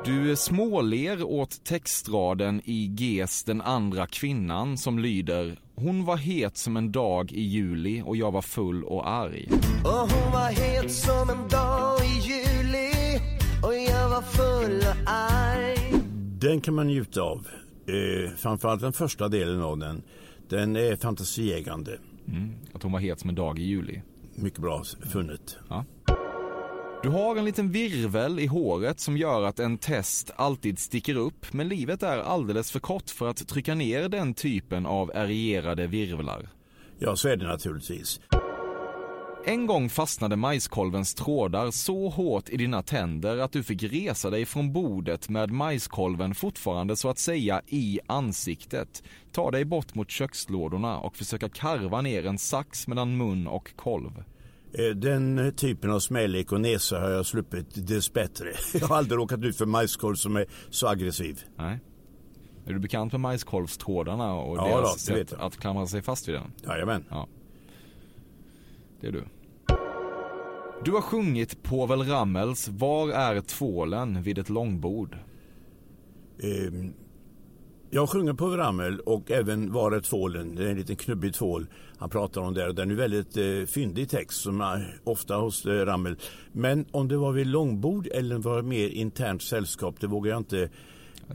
Du 0.04 0.36
småler 0.36 1.22
åt 1.22 1.64
textraden 1.64 2.60
i 2.64 2.86
Gs 2.86 3.44
Den 3.44 3.60
andra 3.60 4.06
kvinnan 4.06 4.78
som 4.78 4.98
lyder 4.98 5.58
Hon 5.74 6.04
var 6.04 6.16
het 6.16 6.56
som 6.56 6.76
en 6.76 6.92
dag 6.92 7.32
i 7.32 7.42
juli 7.42 8.02
och 8.04 8.16
jag 8.16 8.32
var 8.32 8.42
full 8.42 8.84
och 8.84 9.08
arg. 9.08 9.48
Och 9.84 9.90
hon 9.90 10.32
var 10.32 10.50
het 10.50 10.92
som 10.92 11.30
en 11.30 11.48
dag 11.48 12.00
i 12.00 12.28
juli 12.28 13.20
Och 13.62 13.74
jag 13.74 14.08
var 14.08 14.22
full 14.22 14.76
och 14.76 15.10
arg 15.12 16.02
Den 16.40 16.60
kan 16.60 16.74
man 16.74 16.86
njuta 16.86 17.20
av. 17.20 17.46
Eh, 17.86 18.36
framförallt 18.36 18.80
den 18.80 18.92
första 18.92 19.28
delen 19.28 19.62
av 19.62 19.78
den. 19.78 20.02
Den 20.48 20.76
är 20.76 20.96
fantasieggande. 20.96 21.98
Mm. 22.28 22.52
Att 22.74 22.82
hon 22.82 22.92
var 22.92 23.00
het 23.00 23.20
som 23.20 23.28
en 23.28 23.36
dag 23.36 23.58
i 23.58 23.62
juli. 23.62 24.02
Mycket 24.34 24.60
bra 24.60 24.82
funnet. 25.12 25.58
Ja. 25.68 25.84
Du 27.02 27.08
har 27.08 27.36
en 27.36 27.44
liten 27.44 27.70
virvel 27.70 28.40
i 28.40 28.46
håret 28.46 29.00
som 29.00 29.16
gör 29.16 29.42
att 29.42 29.58
en 29.58 29.78
test 29.78 30.30
alltid 30.36 30.78
sticker 30.78 31.14
upp 31.14 31.52
men 31.52 31.68
livet 31.68 32.02
är 32.02 32.18
alldeles 32.18 32.70
för 32.70 32.80
kort 32.80 33.10
för 33.10 33.28
att 33.28 33.48
trycka 33.48 33.74
ner 33.74 34.08
den 34.08 34.34
typen 34.34 34.86
av 34.86 35.10
erierade 35.14 35.86
virvlar. 35.86 36.48
Ja, 36.98 37.16
så 37.16 37.28
är 37.28 37.36
det 37.36 37.46
naturligtvis. 37.46 38.20
En 39.44 39.66
gång 39.66 39.88
fastnade 39.88 40.36
majskolvens 40.36 41.14
trådar 41.14 41.70
så 41.70 42.08
hårt 42.08 42.48
i 42.48 42.56
dina 42.56 42.82
tänder 42.82 43.38
att 43.38 43.52
du 43.52 43.62
fick 43.62 43.82
resa 43.82 44.30
dig 44.30 44.46
från 44.46 44.72
bordet 44.72 45.28
med 45.28 45.50
majskolven 45.50 46.34
fortfarande 46.34 46.96
så 46.96 47.08
att 47.08 47.18
säga 47.18 47.62
i 47.66 48.00
ansiktet, 48.06 49.02
ta 49.32 49.50
dig 49.50 49.64
bort 49.64 49.94
mot 49.94 50.10
kökslådorna 50.10 50.98
och 50.98 51.16
försöka 51.16 51.48
karva 51.48 52.00
ner 52.00 52.26
en 52.26 52.38
sax 52.38 52.88
mellan 52.88 53.16
mun 53.16 53.46
och 53.46 53.76
kolv. 53.76 54.22
Eh, 54.72 54.84
Den 54.96 55.52
typen 55.56 55.90
av 55.90 56.00
smälek 56.00 56.52
och 56.52 56.60
näsa 56.60 57.00
har 57.00 57.10
jag 57.10 57.26
sluppit 57.26 57.88
dessbättre. 57.88 58.46
Jag 58.80 58.86
har 58.86 58.96
aldrig 58.96 59.18
råkat 59.18 59.44
ut 59.44 59.56
för 59.56 59.66
majskolv 59.66 60.16
som 60.16 60.36
är 60.36 60.46
så 60.70 60.88
aggressiv. 60.88 61.40
Nej. 61.56 61.78
Är 62.66 62.72
du 62.72 62.78
bekant 62.78 63.12
med 63.12 63.20
majskolvstrådarna 63.20 64.34
och 64.34 64.56
Ja 64.56 64.64
deras 64.68 65.06
då, 65.06 65.14
sätt 65.14 65.32
att 65.32 65.56
klamra 65.56 65.86
sig 65.86 66.02
fast 66.02 66.28
vid 66.28 66.34
den? 66.34 66.52
Jajamän. 66.64 67.04
Ja. 67.08 67.28
Det 69.00 69.06
är 69.06 69.12
du. 69.12 69.24
Du 70.84 70.90
har 70.92 71.00
sjungit 71.00 71.62
Povel 71.62 72.02
Ramels 72.02 72.68
Var 72.68 73.10
är 73.10 73.40
tvålen 73.40 74.22
vid 74.22 74.38
ett 74.38 74.48
långbord? 74.50 75.18
Ehm, 76.42 76.92
Jag 77.94 78.08
sjunger 78.08 78.32
på 78.32 78.46
Ramel 78.56 79.00
och 79.00 79.30
även 79.30 79.72
Var 79.72 79.92
är 79.92 80.00
tvålen? 80.00 80.54
Det 80.54 80.64
är 80.64 80.68
en 80.70 80.76
liten 80.76 80.96
knubbig 80.96 81.34
tvål 81.34 81.66
han 81.98 82.10
pratar 82.10 82.40
om 82.40 82.54
där. 82.54 82.72
Den 82.72 82.90
är 82.90 82.94
väldigt 82.94 83.36
eh, 83.36 83.66
fyndig 83.66 84.08
text 84.10 84.40
som 84.40 84.60
är 84.60 85.00
ofta 85.04 85.36
hos 85.36 85.66
eh, 85.66 85.70
Ramel. 85.86 86.16
Men 86.52 86.86
om 86.90 87.08
det 87.08 87.16
var 87.16 87.32
vid 87.32 87.46
långbord 87.46 88.06
eller 88.06 88.38
var 88.38 88.62
mer 88.62 88.88
internt 88.88 89.42
sällskap, 89.42 89.94
det 90.00 90.06
vågar 90.06 90.30
jag 90.30 90.40
inte 90.40 90.68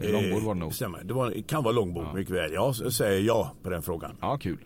Eh, 0.02 0.12
Långbord 0.12 0.44
var 0.44 0.54
det 0.54 0.60
nog. 0.60 0.70
bestämma. 0.70 0.98
Det 1.04 1.14
var, 1.14 1.48
kan 1.48 1.64
vara 1.64 1.74
långbord 1.74 2.06
mycket 2.14 2.36
väl. 2.36 2.54
Jag 2.54 2.76
säger 2.76 3.22
ja 3.22 3.52
på 3.64 3.70
den 3.70 3.82
frågan. 3.82 4.12
Ja, 4.22 4.38
kul. 4.38 4.58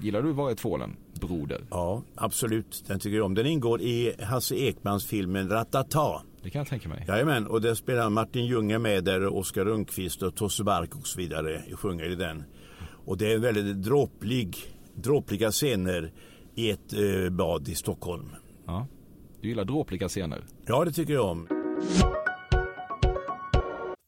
Gillar 0.00 0.22
du 0.22 0.32
Var 0.32 0.50
är 0.50 0.54
tvålen, 0.54 0.96
broder? 1.20 1.64
Ja, 1.70 2.02
absolut. 2.14 2.84
Den 2.86 2.98
tycker 2.98 3.16
jag 3.16 3.26
om. 3.26 3.34
Den 3.34 3.46
ingår 3.46 3.80
i 3.80 4.14
Hasse 4.22 4.54
Ekmans 4.54 5.06
filmen 5.06 5.48
Ratata. 5.48 6.22
Det 6.42 6.50
kan 6.50 6.58
jag 6.58 6.68
tänka 6.68 6.88
mig. 6.88 7.04
Jajamän, 7.08 7.46
och 7.46 7.60
där 7.60 7.74
spelar 7.74 8.10
Martin 8.10 8.46
Ljunge 8.46 8.78
med 8.78 9.04
där, 9.04 9.26
Oskar 9.36 9.64
Rundqvist 9.64 10.22
och 10.22 10.34
Tosse 10.36 10.64
Bark 10.64 10.94
och 10.94 11.06
så 11.06 11.20
vidare 11.20 11.62
sjunger 11.72 12.12
i 12.12 12.14
den. 12.14 12.44
Och 13.06 13.18
det 13.18 13.32
är 13.32 13.38
väldigt 13.38 13.82
dråplig, 13.82 14.56
dråpliga 14.94 15.50
scener 15.50 16.12
i 16.54 16.70
ett 16.70 16.92
eh, 16.92 17.30
bad 17.30 17.68
i 17.68 17.74
Stockholm. 17.74 18.28
Ja. 18.66 18.86
Du 19.40 19.48
gillar 19.48 19.64
dråpliga 19.64 20.08
scener? 20.08 20.44
Ja, 20.66 20.84
det 20.84 20.92
tycker 20.92 21.12
jag 21.12 21.24
om. 21.30 21.48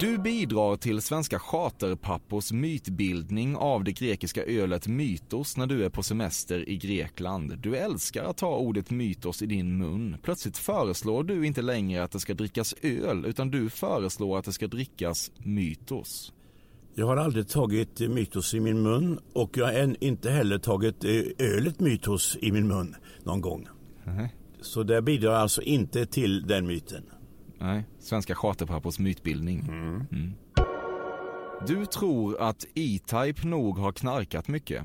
Du 0.00 0.18
bidrar 0.18 0.76
till 0.76 1.02
svenska 1.02 1.38
charterpappors 1.38 2.52
mytbildning 2.52 3.56
av 3.56 3.84
det 3.84 3.92
grekiska 3.92 4.44
ölet 4.44 4.86
mytos 4.86 5.56
när 5.56 5.66
du 5.66 5.84
är 5.84 5.90
på 5.90 6.02
semester 6.02 6.68
i 6.68 6.76
Grekland. 6.76 7.58
Du 7.58 7.76
älskar 7.76 8.24
att 8.24 8.36
ta 8.36 8.56
ordet 8.56 8.90
mytos 8.90 9.42
i 9.42 9.46
din 9.46 9.78
mun. 9.78 10.16
Plötsligt 10.22 10.58
föreslår 10.58 11.24
du 11.24 11.46
inte 11.46 11.62
längre 11.62 12.02
att 12.02 12.10
det 12.10 12.20
ska 12.20 12.34
drickas 12.34 12.74
öl, 12.82 13.24
utan 13.26 13.50
du 13.50 13.70
föreslår 13.70 14.38
att 14.38 14.44
det 14.44 14.52
ska 14.52 14.66
drickas 14.66 15.30
mytos. 15.38 16.32
Jag 16.94 17.06
har 17.06 17.16
aldrig 17.16 17.48
tagit 17.48 18.00
mytos 18.00 18.54
i 18.54 18.60
min 18.60 18.82
mun 18.82 19.18
och 19.32 19.56
jag 19.56 19.66
har 19.66 19.72
än 19.72 19.96
inte 20.00 20.30
heller 20.30 20.58
tagit 20.58 21.04
eh, 21.04 21.10
ölet 21.38 21.80
mytos 21.80 22.38
i 22.40 22.52
min 22.52 22.68
mun 22.68 22.94
någon 23.24 23.40
gång. 23.40 23.68
Så 24.60 24.82
det 24.82 25.02
bidrar 25.02 25.34
alltså 25.34 25.62
inte 25.62 26.06
till 26.06 26.46
den 26.46 26.66
myten. 26.66 27.02
Nej, 27.58 27.84
svenska 27.98 28.34
charterpappors 28.34 28.98
mytbildning. 28.98 29.60
Mm. 29.60 30.34
Du 31.66 31.86
tror 31.86 32.40
att 32.40 32.64
E-Type 32.74 33.46
nog 33.46 33.78
har 33.78 33.92
knarkat 33.92 34.48
mycket? 34.48 34.84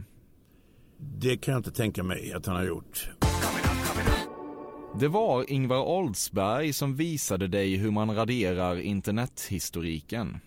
Det 0.98 1.38
kan 1.38 1.52
jag 1.52 1.60
inte 1.60 1.72
tänka 1.72 2.04
mig 2.04 2.34
att 2.34 2.46
han 2.46 2.56
har 2.56 2.64
gjort. 2.64 3.10
Det 5.00 5.08
var 5.08 5.52
Ingvar 5.52 5.86
Oldsberg 5.86 6.74
som 6.74 6.96
visade 6.96 7.48
dig 7.48 7.76
hur 7.76 7.92
man 7.92 8.16
raderar 8.16 8.80
internethistoriken. 8.80 10.40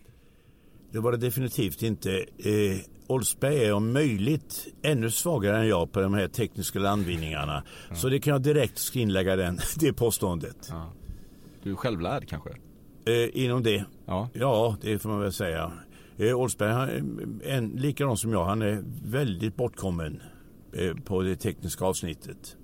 Det 0.93 1.01
var 1.01 1.13
det 1.13 1.19
definitivt 1.19 1.83
inte. 1.83 2.11
Eh, 2.39 2.79
Oldsberg 3.07 3.65
är 3.65 3.73
om 3.73 3.93
möjligt 3.93 4.67
ännu 4.83 5.11
svagare 5.11 5.59
än 5.59 5.69
jag 5.69 5.93
på 5.93 6.01
de 6.01 6.15
här 6.15 6.29
tekniska 6.29 6.79
landvinningarna. 6.79 7.65
Så 7.95 8.09
det 8.09 8.19
kan 8.21 8.33
jag 8.33 8.43
direkt 8.43 8.79
skrinlägga 8.79 9.37
den, 9.37 9.59
det 9.77 9.93
påståendet. 9.93 10.73
Du 11.65 11.71
är 11.71 11.77
självlärd 11.77 12.29
kanske? 12.29 12.51
Eh, 13.07 13.45
inom 13.45 13.63
det? 13.63 13.85
Ja. 14.07 14.29
ja, 14.33 14.77
det 14.81 14.99
får 14.99 15.09
man 15.09 15.21
väl 15.21 15.33
säga. 15.33 15.73
Eh, 16.17 16.35
Oldsberg 16.35 16.73
han 16.73 16.89
är 16.89 17.51
en, 17.51 17.69
likadan 17.69 18.17
som 18.17 18.33
jag. 18.33 18.45
Han 18.45 18.63
är 18.63 18.83
väldigt 19.05 19.57
bortkommen 19.57 20.23
eh, 20.73 20.95
på 20.95 21.23
det 21.23 21.37
tekniska 21.37 21.85
avsnittet. 21.85 22.57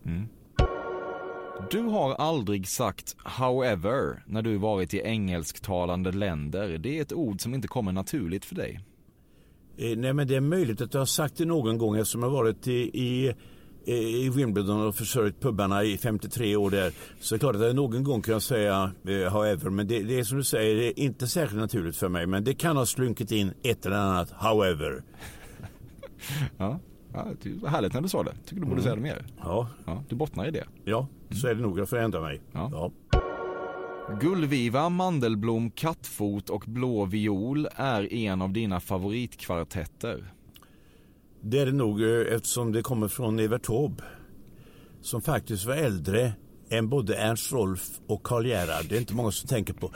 Du 1.70 1.82
har 1.82 2.14
aldrig 2.14 2.68
sagt 2.68 3.16
however 3.24 4.22
när 4.26 4.42
du 4.42 4.56
varit 4.56 4.94
i 4.94 5.00
engelsktalande 5.00 6.12
länder. 6.12 6.78
Det 6.78 6.98
är 6.98 7.02
ett 7.02 7.12
ord 7.12 7.40
som 7.40 7.54
inte 7.54 7.68
kommer 7.68 7.92
naturligt 7.92 8.44
för 8.44 8.54
dig. 8.54 8.80
Eh, 9.76 9.98
nej 9.98 10.12
men 10.12 10.28
det 10.28 10.36
är 10.36 10.40
möjligt 10.40 10.80
att 10.80 10.94
jag 10.94 11.00
har 11.00 11.06
sagt 11.06 11.36
det 11.36 11.44
någon 11.44 11.78
gång 11.78 11.96
eftersom 11.96 12.22
jag 12.22 12.30
varit 12.30 12.68
i, 12.68 13.00
i, 13.02 13.34
i 13.84 14.28
Wimbledon 14.28 14.86
och 14.86 14.94
försörjt 14.94 15.40
pubbarna 15.40 15.84
i 15.84 15.98
53 15.98 16.56
år 16.56 16.70
där. 16.70 16.92
Så 17.20 17.34
det 17.34 17.36
är 17.36 17.38
klart 17.38 17.56
att 17.56 17.62
jag 17.62 17.76
någon 17.76 18.04
gång 18.04 18.22
kan 18.22 18.40
säga 18.40 18.92
eh, 19.06 19.32
however. 19.32 19.70
Men 19.70 19.86
det, 19.88 20.02
det 20.02 20.18
är 20.18 20.24
som 20.24 20.38
du 20.38 20.44
säger, 20.44 20.76
det 20.76 21.00
är 21.00 21.04
inte 21.04 21.26
särskilt 21.26 21.60
naturligt 21.60 21.96
för 21.96 22.08
mig. 22.08 22.26
Men 22.26 22.44
det 22.44 22.54
kan 22.54 22.76
ha 22.76 22.86
slunkit 22.86 23.30
in 23.32 23.52
ett 23.62 23.86
eller 23.86 23.96
annat 23.96 24.30
however. 24.30 25.02
Ja, 26.58 26.80
ja 27.12 27.26
det 27.42 27.68
härligt 27.68 27.94
när 27.94 28.00
du 28.00 28.08
sa 28.08 28.22
det. 28.22 28.32
Tycker 28.46 28.54
du 28.54 28.60
borde 28.60 28.72
Mm. 28.72 28.82
säga 28.82 28.94
det 28.94 29.00
mer. 29.00 29.26
Ja. 29.42 29.68
ja. 29.86 30.04
Du 30.08 30.16
bottnar 30.16 30.46
i 30.46 30.50
det. 30.50 30.64
Ja, 30.84 31.06
så 31.30 31.48
är 31.48 31.54
det 31.54 31.62
nog. 31.62 31.78
Jag 31.78 31.88
får 31.88 31.96
ändra 31.96 32.20
mig. 32.20 32.40
Ja. 32.52 32.92
Gullviva, 34.20 34.88
mandelblom, 34.88 35.70
kattfot 35.70 36.50
och 36.50 36.64
blå 36.66 37.04
viol 37.04 37.68
är 37.76 38.12
en 38.12 38.42
av 38.42 38.52
dina 38.52 38.80
favoritkvartetter. 38.80 40.32
Det 41.42 41.58
är 41.58 41.66
det 41.66 41.72
nog 41.72 42.02
eh, 42.02 42.34
eftersom 42.34 42.72
det 42.72 42.82
kommer 42.82 43.08
från 43.08 43.38
Evert 43.38 43.62
Taube. 43.62 44.02
Som 45.02 45.20
faktiskt 45.22 45.66
var 45.66 45.74
äldre 45.74 46.32
än 46.70 46.88
både 46.88 47.16
Ernst 47.16 47.52
Rolf 47.52 47.90
och 48.06 48.22
Karl 48.22 48.46
Gerhard. 48.46 48.86
Det 48.88 48.96
är 48.96 49.00
inte 49.00 49.14
många 49.14 49.30
som 49.30 49.48
tänker 49.48 49.74
på. 49.74 49.92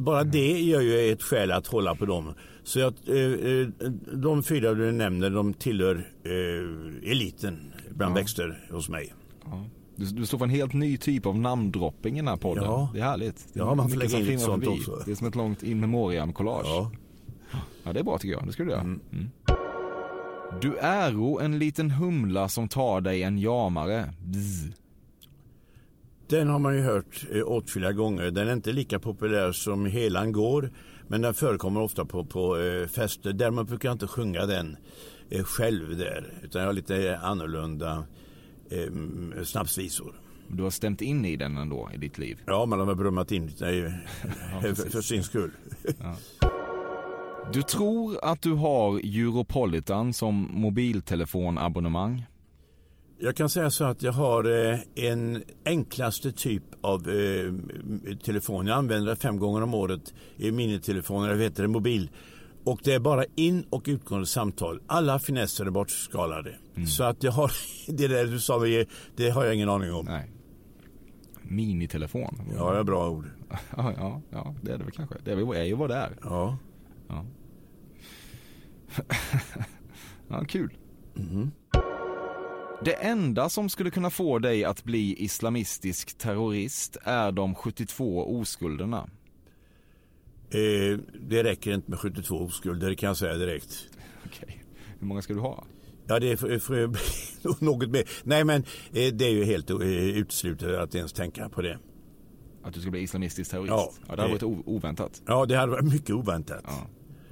Bara 0.00 0.24
det 0.24 0.60
gör 0.60 0.80
ju 0.80 1.12
ett 1.12 1.22
skäl 1.22 1.52
att 1.52 1.66
hålla 1.66 1.94
på 1.94 2.06
dem. 2.06 2.34
Så 2.64 2.78
jag, 2.78 2.94
eh, 3.06 3.16
eh, 3.16 3.68
de 4.12 4.42
fyra 4.42 4.74
du 4.74 4.92
nämner 4.92 5.30
de 5.30 5.54
tillhör 5.54 6.08
eliten 7.04 7.72
bland 7.90 8.12
Ja. 8.12 8.14
växter 8.20 8.66
hos 8.70 8.88
mig. 8.88 9.14
Du, 9.96 10.04
du 10.04 10.26
står 10.26 10.38
för 10.38 10.44
en 10.44 10.50
helt 10.50 10.72
ny 10.72 10.96
typ 10.96 11.26
av 11.26 11.38
namndropping 11.38 12.14
i 12.14 12.18
den 12.18 12.28
här 12.28 12.36
podden. 12.36 12.64
Ja. 12.64 12.90
Det 12.94 13.00
är 13.00 13.04
härligt. 13.04 13.48
Det 13.52 13.60
är 13.60 13.64
Ja, 13.64 13.74
man 13.74 13.90
får 13.90 13.96
lägga 13.96 14.18
in 14.18 14.24
lite 14.24 14.38
sånt 14.38 14.64
förbi. 14.64 14.78
också. 14.78 15.02
Det 15.04 15.10
är 15.10 15.14
som 15.14 15.26
ett 15.26 15.34
långt 15.34 15.62
in 15.62 15.80
memoriam-collage. 15.84 16.66
Ja. 16.66 16.90
ja, 17.84 17.92
det 17.92 17.98
är 18.00 18.04
bra 18.04 18.18
tycker 18.18 18.32
jag. 18.34 18.46
Det 18.46 18.52
ska 18.52 18.64
du 18.64 18.70
göra. 18.70 18.80
Mm. 18.80 19.00
Du 20.60 20.78
äro 20.78 21.40
en 21.40 21.58
liten 21.58 21.90
humla 21.90 22.48
som 22.48 22.68
tar 22.68 23.00
dig 23.00 23.22
en 23.22 23.38
jamare. 23.38 24.14
Bzz. 24.24 24.64
Den 26.28 26.48
har 26.48 26.58
man 26.58 26.74
ju 26.74 26.82
hört 26.82 27.26
eh, 27.32 27.42
åtskilliga 27.46 27.92
gånger. 27.92 28.30
Den 28.30 28.48
är 28.48 28.52
inte 28.52 28.72
lika 28.72 28.98
populär 28.98 29.52
som 29.52 29.86
Helan 29.86 30.32
går. 30.32 30.70
Men 31.08 31.22
den 31.22 31.34
förekommer 31.34 31.80
ofta 31.80 32.04
på, 32.04 32.24
på 32.24 32.58
eh, 32.58 32.86
fester. 32.86 33.32
Däremot 33.32 33.68
brukar 33.68 33.88
jag 33.88 33.94
inte 33.94 34.06
sjunga 34.06 34.46
den 34.46 34.76
eh, 35.30 35.44
själv 35.44 35.96
där. 35.96 36.32
Utan 36.42 36.60
jag 36.60 36.68
har 36.68 36.72
lite 36.74 37.18
annorlunda 37.22 38.04
eh, 38.70 39.42
snapsvisor. 39.44 40.14
Du 40.48 40.62
har 40.62 40.70
stämt 40.70 41.00
in 41.02 41.24
i 41.24 41.36
den 41.36 41.56
ändå 41.56 41.90
i 41.94 41.96
ditt 41.96 42.18
liv? 42.18 42.38
Ja, 42.46 42.66
man 42.66 42.80
har 42.80 42.94
brummat 42.94 43.32
in 43.32 43.50
nej, 43.60 43.80
Ja, 44.52 44.60
för, 44.60 44.90
för 44.90 45.00
sin 45.00 45.22
skull. 45.24 45.50
Ja. 46.00 46.16
Du 47.52 47.62
tror 47.62 48.18
att 48.24 48.42
du 48.42 48.52
har 48.52 48.98
Europolitan 48.98 50.12
som 50.12 50.48
mobiltelefonabonnemang? 50.52 52.26
Jag 53.18 53.36
kan 53.36 53.48
säga 53.48 53.70
så 53.70 53.84
att 53.84 54.02
jag 54.02 54.12
har 54.12 54.70
eh, 54.72 54.78
en 54.94 55.42
enklaste 55.64 56.32
typ 56.32 56.62
av 56.80 57.08
eh, 57.08 57.52
telefon. 58.24 58.66
Jag 58.66 58.78
använder 58.78 59.10
det 59.10 59.16
fem 59.16 59.38
gånger 59.38 59.62
om 59.62 59.74
året 59.74 60.14
i 60.36 60.50
minitelefoner, 60.50 61.28
jag 61.28 61.36
vet 61.36 61.56
det, 61.56 61.68
mobil. 61.68 62.10
Och 62.64 62.80
det 62.84 62.94
är 62.94 63.00
bara 63.00 63.24
in 63.36 63.64
och 63.70 63.82
utgående 63.86 64.26
samtal. 64.26 64.80
Alla 64.86 65.18
finesser 65.18 65.66
är 65.66 65.70
bortskalade. 65.70 66.54
Så 66.96 67.04
att 67.04 67.22
jag 67.22 67.32
har, 67.32 67.52
det 67.92 68.08
där 68.08 68.24
du 68.24 68.40
sa, 68.40 68.64
det 69.16 69.30
har 69.30 69.44
jag 69.44 69.54
ingen 69.54 69.68
aning 69.68 69.92
om. 69.92 70.04
Nej. 70.04 70.30
Minitelefon? 71.42 72.40
Ja, 72.56 72.72
det 72.72 72.78
är 72.78 72.84
bra 72.84 73.10
ord. 73.10 73.30
Ja, 73.76 73.92
ja, 73.96 74.20
ja, 74.30 74.54
det 74.62 74.72
är 74.72 74.78
det 74.78 74.84
väl 74.84 74.92
kanske. 74.92 75.14
Det 75.24 75.32
är 75.32 75.64
ju 75.64 75.74
vad 75.74 75.90
det 75.90 75.96
är. 75.96 76.18
Ja. 76.22 76.58
Ja, 77.08 77.26
ja 80.28 80.44
kul. 80.44 80.76
Mhm. 81.14 81.50
Det 82.84 82.92
enda 82.92 83.48
som 83.48 83.68
skulle 83.68 83.90
kunna 83.90 84.10
få 84.10 84.38
dig 84.38 84.64
att 84.64 84.84
bli 84.84 85.24
islamistisk 85.24 86.18
terrorist 86.18 86.96
är 87.02 87.32
de 87.32 87.54
72 87.54 88.38
oskulderna. 88.38 89.10
Eh, 90.50 90.98
det 91.20 91.44
räcker 91.44 91.72
inte 91.74 91.90
med 91.90 91.98
72 91.98 92.36
oskulder, 92.36 92.88
det 92.88 92.96
kan 92.96 93.06
jag 93.06 93.16
säga 93.16 93.34
direkt. 93.34 93.88
Okej. 94.26 94.64
Hur 94.98 95.06
många 95.06 95.22
ska 95.22 95.34
du 95.34 95.40
ha? 95.40 95.64
Ja, 96.06 96.18
det 96.20 96.32
är 96.32 96.36
för, 96.36 96.58
för 96.58 96.90
något 97.64 97.90
mer. 97.90 98.04
Nej, 98.24 98.44
men 98.44 98.62
eh, 98.92 99.14
det 99.14 99.24
är 99.24 99.32
ju 99.32 99.44
helt 99.44 99.70
eh, 99.70 99.78
uteslutet 100.16 100.78
att 100.78 100.94
ens 100.94 101.12
tänka 101.12 101.48
på 101.48 101.62
det. 101.62 101.78
Att 102.66 102.74
du 102.74 102.80
ska 102.80 102.90
bli 102.90 103.00
islamistisk 103.00 103.50
terrorist? 103.50 103.70
Ja, 103.70 103.92
ja 104.08 104.16
det 104.16 104.22
hade 104.22 104.34
det- 104.38 104.46
varit 104.46 104.62
oväntat. 104.66 105.22
Ja, 105.26 105.46
det 105.46 105.56
hade 105.56 105.72
varit 105.72 105.92
mycket 105.92 106.10
oväntat. 106.10 106.62
Ja. 106.66 106.86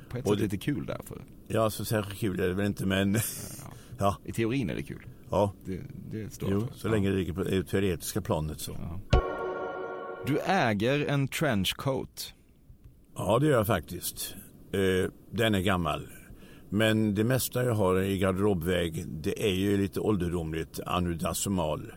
På 0.08 0.18
ett 0.18 0.24
Och 0.24 0.30
sätt 0.30 0.38
det- 0.38 0.42
lite 0.44 0.56
kul 0.56 0.86
därför. 0.86 1.22
Ja, 1.48 1.70
så 1.70 1.84
särskilt 1.84 2.18
kul 2.18 2.40
är 2.40 2.48
det 2.48 2.54
väl 2.54 2.66
inte, 2.66 2.86
men 2.86 3.16
ja. 3.98 4.16
I 4.24 4.32
teorin 4.32 4.70
är 4.70 4.74
det 4.74 4.82
kul. 4.82 5.06
Ja, 5.30 5.52
Det, 5.64 5.80
det 6.10 6.32
står 6.34 6.50
jo, 6.52 6.60
för. 6.60 6.74
så 6.74 6.88
länge 6.88 7.10
det 7.10 7.16
ligger 7.16 7.32
på 7.32 7.42
det 7.42 7.62
teoretiska 7.64 8.20
planet 8.20 8.60
så. 8.60 8.76
Du 10.26 10.38
äger 10.38 11.06
en 11.06 11.28
trenchcoat. 11.28 12.34
Ja, 13.16 13.38
det 13.38 13.46
gör 13.46 13.56
jag 13.56 13.66
faktiskt. 13.66 14.34
Eh, 14.72 15.10
den 15.30 15.54
är 15.54 15.60
gammal. 15.60 16.08
Men 16.70 17.14
det 17.14 17.24
mesta 17.24 17.64
jag 17.64 17.74
har 17.74 18.00
i 18.02 18.18
garderobväg, 18.18 19.04
det 19.08 19.48
är 19.48 19.54
ju 19.54 19.76
lite 19.76 20.00
ålderdomligt, 20.00 20.80
anudasumal. 20.86 21.92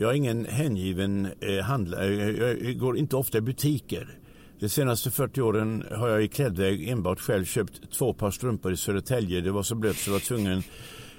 Jag 0.00 0.10
är 0.10 0.14
ingen 0.14 0.44
hängiven 0.44 1.28
eh, 1.40 1.64
handlare, 1.64 2.14
jag, 2.14 2.62
jag 2.62 2.78
går 2.78 2.96
inte 2.98 3.16
ofta 3.16 3.38
i 3.38 3.40
butiker. 3.40 4.18
De 4.60 4.68
senaste 4.68 5.10
40 5.10 5.40
åren 5.40 5.84
har 5.90 6.08
jag 6.08 6.22
i 6.24 6.28
klädväg 6.28 6.88
enbart 6.88 7.20
själv 7.20 7.44
köpt 7.44 7.92
två 7.98 8.12
par 8.14 8.30
strumpor 8.30 8.72
i 8.72 8.76
Södertälje. 8.76 9.40
Det 9.40 9.50
var 9.50 9.62
så 9.62 9.74
blött 9.74 9.96
så 9.96 10.10
jag 10.10 10.12
var 10.12 10.20
tvungen. 10.20 10.62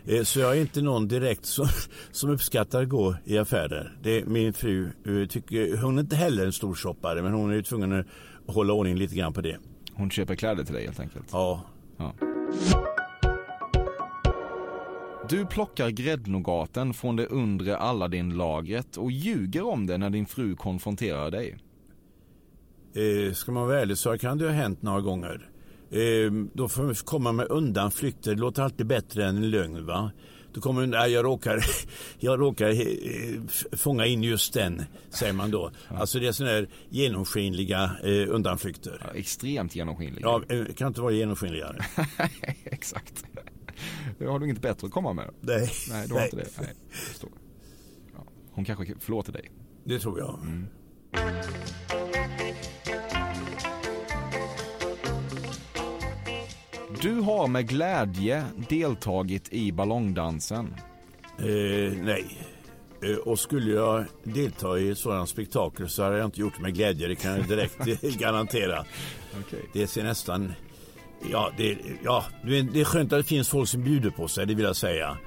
Eh, 0.05 0.23
Så 0.23 0.39
jag 0.39 0.57
är 0.57 0.61
inte 0.61 0.81
någon 0.81 1.07
direkt 1.07 1.45
som, 1.45 1.67
som 2.11 2.29
uppskattar 2.29 2.81
att 2.83 2.89
gå 2.89 3.15
i 3.25 3.37
affärer. 3.37 3.97
Det 4.03 4.25
min 4.25 4.53
fru 4.53 4.85
eh, 5.05 5.27
tycker, 5.27 5.77
hon 5.77 5.97
är 5.97 6.01
inte 6.01 6.15
heller 6.15 6.45
en 6.45 6.53
stor 6.53 6.75
shoppare 6.75 7.21
men 7.21 7.33
hon 7.33 7.51
är 7.51 7.55
ju 7.55 7.63
tvungen 7.63 7.93
att 7.99 8.05
hålla 8.47 8.73
ordning 8.73 8.95
lite 8.95 9.15
grann 9.15 9.33
på 9.33 9.41
det. 9.41 9.57
Hon 9.93 10.09
köper 10.11 10.35
kläder 10.35 10.63
till 10.63 10.73
dig 10.73 10.85
helt 10.85 10.99
enkelt. 10.99 11.25
Ja. 11.31 11.65
Ja. 11.97 12.13
Du 15.29 15.45
plockar 15.45 15.89
gräddnogaten 15.89 16.93
från 16.93 17.15
det 17.15 17.25
undre 17.25 17.77
Aladdin-lagret 17.77 18.97
och 18.97 19.11
ljuger 19.11 19.63
om 19.65 19.85
det 19.85 19.97
när 19.97 20.09
din 20.09 20.25
fru 20.25 20.55
konfronterar 20.55 21.31
dig. 21.31 21.57
Eh, 22.95 23.33
ska 23.33 23.51
man 23.51 23.67
vara 23.67 23.81
ärlig 23.81 23.97
så 23.97 24.17
kan 24.17 24.37
det 24.37 24.45
ha 24.45 24.51
hänt 24.51 24.81
några 24.81 25.01
gånger. 25.01 25.49
Eh, 25.91 26.31
då 26.53 26.67
får 26.67 26.83
man 26.83 26.95
komma 26.95 27.31
med 27.31 27.47
undanflykter. 27.49 28.35
Det 28.35 28.41
låter 28.41 28.63
alltid 28.63 28.87
bättre 28.87 29.25
än 29.25 29.37
en 29.37 29.49
lögn. 29.49 29.85
Va? 29.85 30.11
Då 30.53 30.61
kommer 30.61 30.87
nej, 30.87 31.11
jag 31.11 31.25
råkar, 31.25 31.65
jag 32.19 32.39
råkar 32.39 32.69
eh, 32.69 33.41
fånga 33.77 34.05
in 34.05 34.23
just 34.23 34.53
den, 34.53 34.83
säger 35.09 35.33
man 35.33 35.51
då. 35.51 35.71
Alltså 35.87 36.19
det 36.19 36.27
är 36.27 36.31
sådana 36.31 36.55
här 36.55 36.69
genomskinliga 36.89 37.91
eh, 38.03 38.35
undanflykter. 38.35 39.01
Ja, 39.01 39.19
extremt 39.19 39.75
genomskinlig. 39.75 40.21
Ja, 40.23 40.41
eh, 40.49 40.65
kan 40.65 40.87
inte 40.87 41.01
vara 41.01 41.11
genomskinligare. 41.11 41.85
Exakt. 42.63 43.25
Har 44.27 44.39
du 44.39 44.45
inget 44.45 44.61
bättre 44.61 44.87
att 44.87 44.93
komma 44.93 45.13
med? 45.13 45.29
Nej. 45.41 45.71
Nej, 45.89 46.07
du 46.07 46.13
har 46.13 46.19
Nej. 46.19 46.29
inte 46.33 46.37
det. 46.37 46.61
Nej, 46.61 46.75
förstår. 46.89 47.29
Ja. 48.13 48.23
Hon 48.51 48.65
kanske 48.65 48.95
förlåter 48.99 49.31
dig. 49.33 49.51
Det 49.83 49.99
tror 49.99 50.19
jag. 50.19 50.39
Du 57.01 57.13
har 57.13 57.47
med 57.47 57.67
glädje 57.67 58.45
deltagit 58.69 59.53
i 59.53 59.71
ballongdansen. 59.71 60.75
Eh, 61.37 61.93
nej. 62.03 62.37
Eh, 63.03 63.15
och 63.15 63.39
skulle 63.39 63.71
jag 63.71 64.05
delta 64.23 64.79
i 64.79 64.89
ett 64.89 64.97
sådant 64.97 65.29
spektakel 65.29 65.89
så 65.89 66.03
hade 66.03 66.17
jag 66.17 66.25
inte 66.25 66.39
gjort 66.41 66.53
det 66.57 66.61
med 66.61 66.73
glädje. 66.73 67.07
Det 67.07 67.15
kan 67.15 67.31
jag 67.31 67.47
direkt 67.47 68.01
garantera. 68.19 68.85
Okej. 69.39 69.69
Det 69.73 69.87
ser 69.87 70.03
nästan... 70.03 70.53
Ja, 71.31 71.51
det, 71.57 71.77
ja, 72.03 72.25
det 72.43 72.79
är 72.79 72.83
skönt 72.83 73.13
att 73.13 73.19
det 73.19 73.23
finns 73.23 73.49
folk 73.49 73.69
som 73.69 73.83
bjuder 73.83 74.09
på 74.09 74.27
sig, 74.27 74.45
det 74.45 74.53
vill 74.53 74.65
jag 74.65 74.75
säga. 74.75 75.17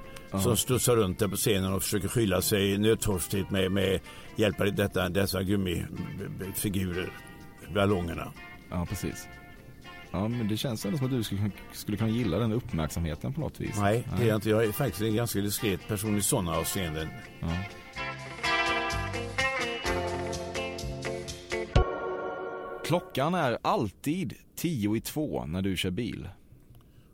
Som 0.41 0.57
studsar 0.57 0.95
runt 0.95 1.19
där 1.19 1.27
på 1.27 1.35
scenen 1.35 1.73
och 1.73 1.83
försöker 1.83 2.07
skylla 2.07 2.41
sig 2.41 2.77
nödtorftigt 2.77 3.49
med, 3.49 3.71
med 3.71 3.99
hjälp 4.35 4.61
av 4.61 4.73
detta, 4.73 5.09
dessa 5.09 5.43
gummifigurer, 5.43 7.11
ballongerna. 7.73 8.31
Ja, 8.69 8.85
precis. 8.89 9.27
Ja, 10.11 10.27
men 10.27 10.47
det 10.47 10.57
känns 10.57 10.85
ändå 10.85 10.97
som 10.97 11.05
att 11.07 11.11
du 11.11 11.23
skulle, 11.23 11.51
skulle 11.73 11.97
kunna 11.97 12.09
gilla 12.09 12.39
den 12.39 12.51
uppmärksamheten 12.51 13.33
på 13.33 13.41
något 13.41 13.59
vis. 13.59 13.75
Nej, 13.79 14.07
det 14.17 14.23
är 14.23 14.27
jag 14.27 14.37
inte. 14.37 14.49
Jag 14.49 14.65
är 14.65 14.71
faktiskt 14.71 15.01
en 15.01 15.15
ganska 15.15 15.39
diskret 15.39 15.87
person 15.87 16.17
i 16.17 16.21
sådana 16.21 16.57
avseenden. 16.57 17.07
Ja. 17.39 17.47
Klockan 22.85 23.33
är 23.33 23.57
alltid 23.61 24.33
tio 24.55 24.95
i 24.95 25.01
två 25.01 25.45
när 25.45 25.61
du 25.61 25.77
kör 25.77 25.91
bil. 25.91 26.29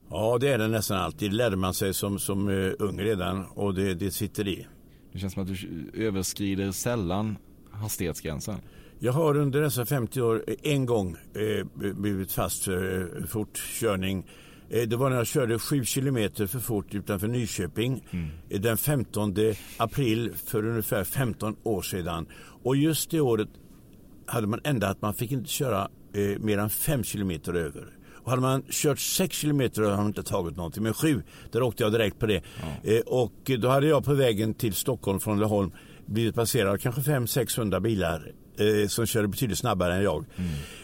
Ja, 0.10 0.38
det 0.42 0.48
är 0.48 0.58
det 0.58 0.68
nästan 0.68 0.98
alltid. 0.98 1.32
Det 1.32 1.36
lärde 1.36 1.56
man 1.56 1.74
sig 1.74 1.94
som, 1.94 2.20
som 2.20 2.48
uh, 2.48 2.74
ung 2.80 3.00
redan 3.00 3.46
och 3.46 3.74
det, 3.74 3.94
det 3.94 4.12
sitter 4.12 4.48
i. 4.48 4.68
Det 5.12 5.20
känns 5.20 5.34
som 5.34 5.44
att 5.44 5.50
du 5.50 5.92
överskrider 5.94 6.72
sällan 6.72 7.38
hastighetsgränsen. 7.72 8.56
Jag 9.00 9.14
har 9.14 9.38
under 9.38 9.62
dessa 9.62 9.86
50 9.86 10.22
år 10.22 10.44
en 10.64 10.86
gång 10.86 11.16
eh, 11.36 11.94
blivit 11.94 12.32
fast 12.32 12.64
för 12.64 13.02
eh, 13.18 13.26
fortkörning. 13.26 14.30
Eh, 14.70 14.82
det 14.82 14.96
var 14.96 15.10
när 15.10 15.18
jag 15.18 15.28
körde 15.28 15.60
7 15.60 15.86
kilometer 15.86 16.48
för 16.48 16.60
fort 16.60 16.96
utanför 16.96 17.28
Nyköping 17.28 18.04
eh, 18.50 18.62
den 18.62 18.78
15 18.78 19.36
april 19.78 20.34
för 20.46 20.66
ungefär 20.66 21.04
15 21.04 21.56
år 21.64 21.82
sedan. 21.82 22.28
Och 22.64 22.76
just 22.76 23.12
det 23.12 23.22
året 23.22 23.50
hade 24.26 24.48
man 24.48 24.62
ändrat 24.64 24.92
att 24.92 25.02
man 25.02 25.14
fick 25.14 25.32
inte 25.32 25.50
köra 25.50 25.90
eh, 26.14 26.40
mer 26.40 26.58
än 26.58 26.70
5 26.70 27.04
kilometer 27.04 27.54
över. 27.54 27.84
Och 28.24 28.30
hade 28.30 28.42
man 28.42 28.64
kört 28.70 29.00
6 29.00 29.36
kilometer 29.36 29.82
hade 29.82 29.98
man 29.98 30.06
inte 30.08 30.24
tagit 30.24 30.58
någonting. 30.58 30.84
Men 30.84 30.94
7, 30.94 31.24
där 31.52 31.62
åkte 31.62 31.84
jag 31.84 31.92
direkt 31.92 32.20
på 32.20 32.26
det. 32.26 32.42
Eh, 32.84 33.00
och 33.06 33.52
då 33.60 33.68
hade 33.68 33.88
jag 33.88 34.06
på 34.06 34.14
vägen 34.14 34.54
till 34.54 34.74
Stockholm 34.74 35.20
från 35.20 35.40
Laholm 35.40 35.72
blivit 36.06 36.36
passerad 36.36 36.72
av 36.74 36.78
kanske 36.78 37.02
500-600 37.02 37.80
bilar 37.80 38.32
eh, 38.60 38.88
som 38.88 39.06
körde 39.06 39.28
betydligt 39.28 39.58
snabbare 39.58 39.96
än 39.96 40.04
jag. 40.04 40.26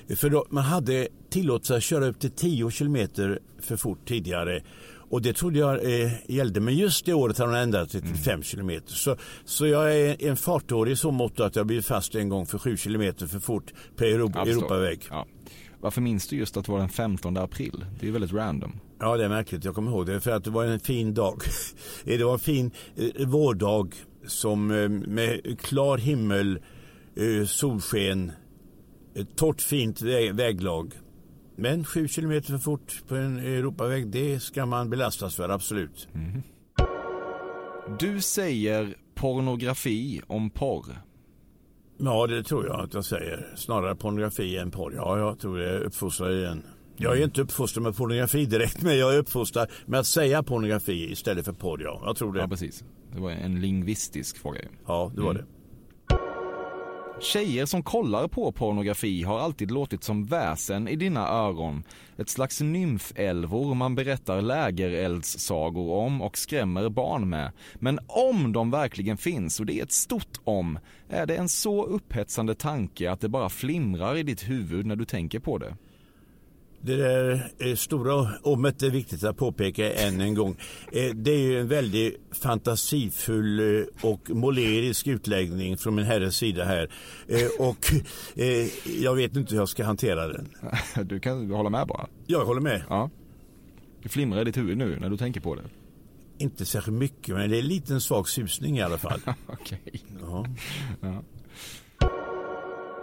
Eh, 0.08 0.16
För 0.16 0.30
då, 0.30 0.46
man 0.50 0.64
hade 0.64 1.08
tillåtit 1.30 1.68
sig 1.68 1.78
att 1.78 1.84
köra 1.84 2.06
upp 2.08 2.20
till 2.20 2.32
10 2.32 2.72
kilometer 2.72 3.40
för 3.62 3.76
fort 3.78 4.08
tidigare. 4.08 4.62
Och 5.16 5.22
det 5.22 5.34
trodde 5.34 5.60
jag 5.60 6.02
eh, 6.02 6.12
gällde, 6.28 6.60
men 6.60 6.76
just 6.76 7.06
det 7.06 7.14
året 7.14 7.38
har 7.38 7.48
man 7.48 7.56
ändrat 7.56 7.92
det 7.92 8.02
till 8.02 8.16
5 8.16 8.44
kilometer. 8.44 8.94
Så, 8.94 9.18
så 9.46 9.68
jag 9.68 9.98
är 9.98 10.26
en 10.28 10.38
fartårig 10.38 10.92
i 10.92 10.96
så 10.96 11.12
mått 11.12 11.40
att 11.40 11.56
jag 11.56 11.66
blivit 11.68 11.86
fast 11.86 12.16
en 12.16 12.30
gång 12.30 12.46
för 12.46 12.58
7 12.58 12.78
kilometer 12.78 13.28
för 13.28 13.40
fort 13.40 13.74
på 13.96 14.04
Europa. 14.04 14.42
Europaväg. 14.42 15.08
Ja. 15.10 15.26
Varför 15.80 16.02
minns 16.02 16.28
du 16.28 16.36
just 16.36 16.58
att 16.58 16.66
det 16.66 16.72
var 16.72 16.80
den 16.80 16.90
15 16.90 17.38
april? 17.38 17.86
Det 18.00 18.08
är 18.08 18.12
väldigt 18.12 18.34
random. 18.34 18.80
Ja, 19.00 19.18
det 19.18 19.26
är 19.26 19.30
märkligt. 19.30 19.66
Jag 19.66 19.76
kommer 19.76 19.92
ihåg 19.92 20.06
det 20.06 20.22
för 20.22 20.32
att 20.32 20.44
det 20.44 20.50
var 20.50 20.66
en 20.66 20.80
fin 20.80 21.14
dag. 21.14 21.42
det 22.04 22.24
var 22.24 22.34
en 22.34 22.40
fin 22.40 22.72
eh, 22.96 23.28
vårdag 23.28 23.96
som 24.28 24.72
eh, 24.72 24.90
med 24.90 25.60
klar 25.60 25.98
himmel, 25.98 26.60
eh, 27.16 27.46
solsken, 27.48 28.32
ett 29.16 29.36
torrt 29.36 29.62
fint 29.62 30.02
vä- 30.02 30.34
väglag. 30.34 30.94
Men 31.56 31.84
7 31.86 32.08
kilometer 32.08 32.52
för 32.52 32.58
fort 32.58 33.04
på 33.08 33.16
en 33.16 33.40
Europaväg, 33.40 34.08
det 34.08 34.40
ska 34.40 34.66
man 34.66 34.90
belastas 34.90 35.36
för, 35.36 35.50
absolut. 35.50 36.08
Du 38.00 38.22
säger 38.22 38.96
pornografi 39.16 40.22
om 40.28 40.50
porr. 40.50 41.02
Ja, 41.98 42.28
det 42.28 42.44
tror 42.44 42.66
jag 42.68 42.80
att 42.80 42.94
jag 42.94 43.06
säger. 43.06 43.54
Snarare 43.56 43.96
pornografi 43.96 44.58
än 44.58 44.72
porr. 44.72 44.94
Ja, 44.96 45.20
jag 45.20 45.40
tror 45.40 45.58
det 45.58 45.70
är 45.70 45.80
uppfostrad 45.80 46.32
i 46.34 46.42
den. 46.42 46.64
Jag 46.98 47.18
är 47.20 47.24
inte 47.24 47.42
uppfostrad 47.42 47.84
med 47.84 47.96
pornografi 47.98 48.46
direkt, 48.46 48.82
men 48.82 48.98
jag 48.98 49.14
är 49.16 49.18
uppfostrad 49.20 49.68
med 49.86 50.00
att 50.00 50.06
säga 50.06 50.44
pornografi 50.44 51.12
istället 51.12 51.46
för 51.46 51.54
porr. 51.54 51.82
Ja, 51.84 52.02
jag 52.06 52.16
tror 52.16 52.34
det. 52.34 52.40
Ja, 52.40 52.48
precis. 52.48 52.84
Det 53.14 53.20
var 53.22 53.32
en 53.32 53.62
lingvistisk 53.62 54.38
fråga. 54.38 54.60
Ja, 54.88 55.12
det 55.16 55.22
var 55.22 55.32
Mm. 55.32 55.44
det. 55.46 55.55
Tjejer 57.20 57.66
som 57.66 57.84
kollar 57.84 58.28
på 58.28 58.52
pornografi 58.52 59.24
har 59.24 59.40
alltid 59.40 59.72
låtit 59.72 60.04
som 60.04 60.26
väsen 60.26 60.88
i 60.88 60.96
dina 60.96 61.28
öron. 61.28 61.84
Ett 62.18 62.30
slags 62.30 62.62
nymfälvor 62.62 63.76
man 63.76 63.96
berättar 63.96 64.42
lägereldssagor 64.42 65.94
om 65.94 66.22
och 66.22 66.38
skrämmer 66.38 66.90
barn 66.90 67.30
med. 67.30 67.52
Men 67.76 68.00
om 68.08 68.54
de 68.54 68.72
verkligen 68.72 69.18
finns, 69.18 69.60
och 69.60 69.66
det 69.66 69.80
är 69.80 69.84
ett 69.84 69.92
stort 69.92 70.40
om, 70.44 70.80
är 71.10 71.26
det 71.26 71.36
en 71.36 71.50
så 71.50 71.86
upphetsande 71.86 72.56
tanke 72.56 73.12
att 73.12 73.22
det 73.22 73.30
bara 73.30 73.50
flimrar 73.50 74.18
i 74.18 74.24
ditt 74.24 74.50
huvud 74.50 74.86
när 74.86 74.96
du 74.96 75.06
tänker 75.06 75.40
på 75.40 75.58
det. 75.58 75.76
Det 76.86 76.96
där 76.96 77.52
eh, 77.60 77.76
stora 77.76 78.28
ommet 78.42 78.84
är 78.84 78.90
viktigt 78.90 79.24
att 79.24 79.38
påpeka 79.38 79.94
än 79.94 80.22
en 80.22 80.34
gång. 80.34 80.58
Eh, 80.92 81.16
det 81.16 81.32
är 81.32 81.40
ju 81.40 81.60
en 81.60 81.68
väldigt 81.68 82.18
fantasifull 82.42 83.60
eh, 83.60 83.86
och 84.02 84.30
målerisk 84.30 85.08
utläggning 85.08 85.78
från 85.78 85.96
min 85.96 86.06
herres 86.06 86.36
sida 86.36 86.64
här. 86.66 86.90
Eh, 87.28 87.68
och 87.68 87.86
jag 89.00 89.16
vet 89.16 89.36
inte 89.36 89.54
hur 89.54 89.62
jag 89.62 89.70
ska 89.70 89.84
hantera 89.86 90.28
den. 90.28 90.50
Du 91.04 91.20
kan 91.20 91.52
hålla 91.52 91.70
med 91.70 91.88
bara. 91.88 92.08
Jag 92.28 92.46
håller 92.46 92.62
med. 92.62 92.84
Ja. 92.90 93.10
Det 94.04 94.10
flimrar 94.10 94.42
i 94.42 94.44
ditt 94.44 94.58
huvud 94.58 94.78
nu 94.78 95.00
när 95.00 95.10
du 95.10 95.18
tänker 95.18 95.42
på 95.42 95.56
det. 95.56 95.64
Inte 96.38 96.66
särskilt 96.66 96.98
mycket, 96.98 97.36
men 97.36 97.50
det 97.50 97.58
är 97.58 97.62
en 97.62 97.68
liten 97.68 98.02
svag 98.02 98.30
susning 98.30 98.78
i 98.78 98.82
alla 98.82 98.98
fall. 98.98 99.22
Okej. 99.48 99.82
Ja. 100.22 100.46
Ja. 101.02 101.24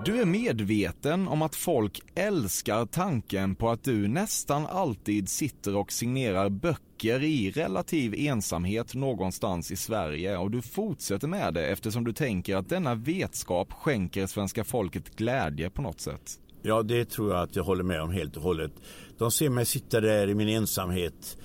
Du 0.05 0.21
är 0.21 0.25
medveten 0.25 1.29
om 1.29 1.43
att 1.43 1.57
folk 1.57 2.01
älskar 2.15 2.87
tanken 2.87 3.55
på 3.55 3.71
att 3.71 3.85
du 3.85 4.09
nästan 4.09 4.67
alltid 4.67 5.29
sitter 5.29 5.77
och 5.77 5.93
signerar 5.93 6.49
böcker 6.49 7.23
i 7.23 7.51
relativ 7.51 8.15
ensamhet 8.15 8.95
någonstans 8.95 9.71
i 9.71 9.77
Sverige 9.77 10.37
och 10.37 10.51
du 10.51 10.63
fortsätter 10.63 11.29
med 11.29 11.55
det 11.55 11.67
eftersom 11.67 12.05
du 12.05 12.13
tänker 12.13 12.57
att 12.57 12.69
denna 12.69 12.95
vetskap 12.95 13.73
skänker 13.73 14.27
svenska 14.27 14.65
folket 14.65 15.17
glädje 15.17 15.71
på 15.71 15.83
något 15.83 16.01
sätt. 16.01 16.41
Ja, 16.63 16.83
det 16.83 17.05
tror 17.05 17.33
jag 17.33 17.43
att 17.43 17.57
jag 17.57 17.65
håller 17.65 17.85
med 17.85 18.03
om 18.03 18.11
helt 18.11 18.37
och 18.37 18.43
hållet. 18.43 18.73
De 19.19 19.31
ser 19.31 19.51
mig 19.51 19.67
sitta 19.67 20.01
där 20.01 20.29
i 20.29 20.35
min 20.35 20.49
ensamhet 20.49 21.39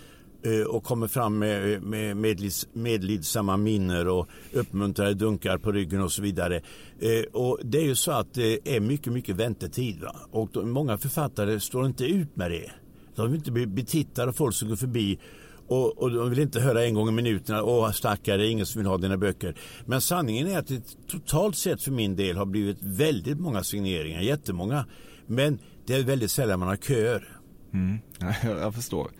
Eh, 0.48 0.68
och 0.68 0.84
kommer 0.84 1.08
fram 1.08 1.40
med, 1.40 1.82
med 1.84 2.18
medlids, 2.18 2.68
medlidsamma 2.74 3.58
minner 3.58 4.08
och 4.08 4.28
uppmuntrade 4.54 5.14
dunkar 5.14 5.58
på 5.58 5.72
ryggen 5.72 6.02
och 6.02 6.12
så 6.12 6.22
vidare. 6.22 6.56
Eh, 7.00 7.24
Och 7.34 7.60
det 7.64 7.78
är 7.78 7.84
ju 7.86 7.96
så 7.96 8.12
att 8.12 8.34
det 8.34 8.76
är 8.76 8.80
mycket, 8.80 9.14
mycket 9.14 9.36
väntetid. 9.36 10.02
Va? 10.02 10.16
Och 10.32 10.50
då, 10.54 10.66
många 10.66 10.98
författare 10.98 11.60
står 11.60 11.86
inte 11.86 12.06
ut 12.06 12.36
med 12.36 12.52
det. 12.52 12.72
De 13.16 13.28
vill 13.28 13.36
inte 13.36 13.52
bli 13.52 13.68
betittade 13.68 14.28
av 14.30 14.34
folk 14.34 14.56
som 14.56 14.70
går 14.70 14.76
förbi 14.76 15.20
och, 15.68 15.98
och 15.98 16.12
de 16.12 16.30
vill 16.30 16.40
inte 16.40 16.60
höra 16.60 16.86
en 16.86 16.94
gång 16.94 17.10
i 17.10 17.12
minuterna, 17.12 17.64
åh 17.64 17.92
stackare, 17.92 18.48
ingen 18.48 18.66
som 18.66 18.80
vill 18.82 18.88
ha 18.88 18.98
dina 18.98 19.18
böcker. 19.18 19.56
Men 19.86 20.02
sanningen 20.02 20.48
är 20.48 20.60
att 20.60 20.68
det 20.68 20.82
totalt 21.08 21.58
sett 21.58 21.82
för 21.82 21.92
min 21.92 22.16
del 22.16 22.38
har 22.38 22.46
blivit 22.46 22.78
väldigt 22.82 23.40
många 23.40 23.64
signeringar, 23.64 24.22
jättemånga. 24.22 24.86
Men 25.28 25.60
det 25.86 25.94
är 25.96 26.04
väldigt 26.04 26.32
sällan 26.32 26.60
man 26.60 26.68
har 26.68 26.76
köer. 26.76 27.40
Mm. 27.74 27.98
Jag 28.62 28.76
förstår. 28.76 29.12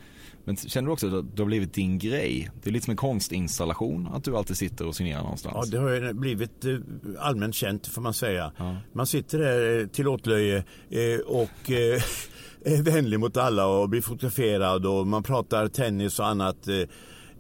Men 0.48 0.56
känner 0.58 0.86
du 0.88 0.94
också 0.94 1.08
att 1.20 1.36
det 1.36 1.42
har 1.42 1.48
blivit 1.48 1.74
din 1.74 2.00
grej? 2.00 2.50
Det 2.64 2.70
är 2.70 2.74
lite 2.74 2.86
som 2.86 2.92
en 2.92 2.98
konstinstallation 2.98 4.08
att 4.14 4.24
du 4.24 4.38
alltid 4.38 4.58
sitter 4.58 4.88
och 4.88 4.96
signerar 4.96 5.22
någonstans. 5.22 5.56
Ja, 5.72 5.72
det 5.72 5.78
har 5.78 6.14
blivit 6.14 6.66
eh, 6.66 6.78
allmänt 7.20 7.56
känt 7.56 7.88
får 7.88 8.02
man 8.02 8.14
säga. 8.14 8.52
Man 8.94 9.08
sitter 9.08 9.40
där 9.40 9.80
eh, 9.80 9.88
till 9.88 10.08
åtlöje 10.08 10.58
eh, 10.90 11.20
och 11.26 11.50
är 12.66 12.82
vänlig 12.84 13.20
mot 13.20 13.38
alla 13.38 13.68
och 13.68 13.90
blir 13.90 14.02
fotograferad 14.02 14.86
och 14.86 15.08
man 15.08 15.24
pratar 15.24 15.68
tennis 15.68 16.20
och 16.20 16.28
annat 16.28 16.68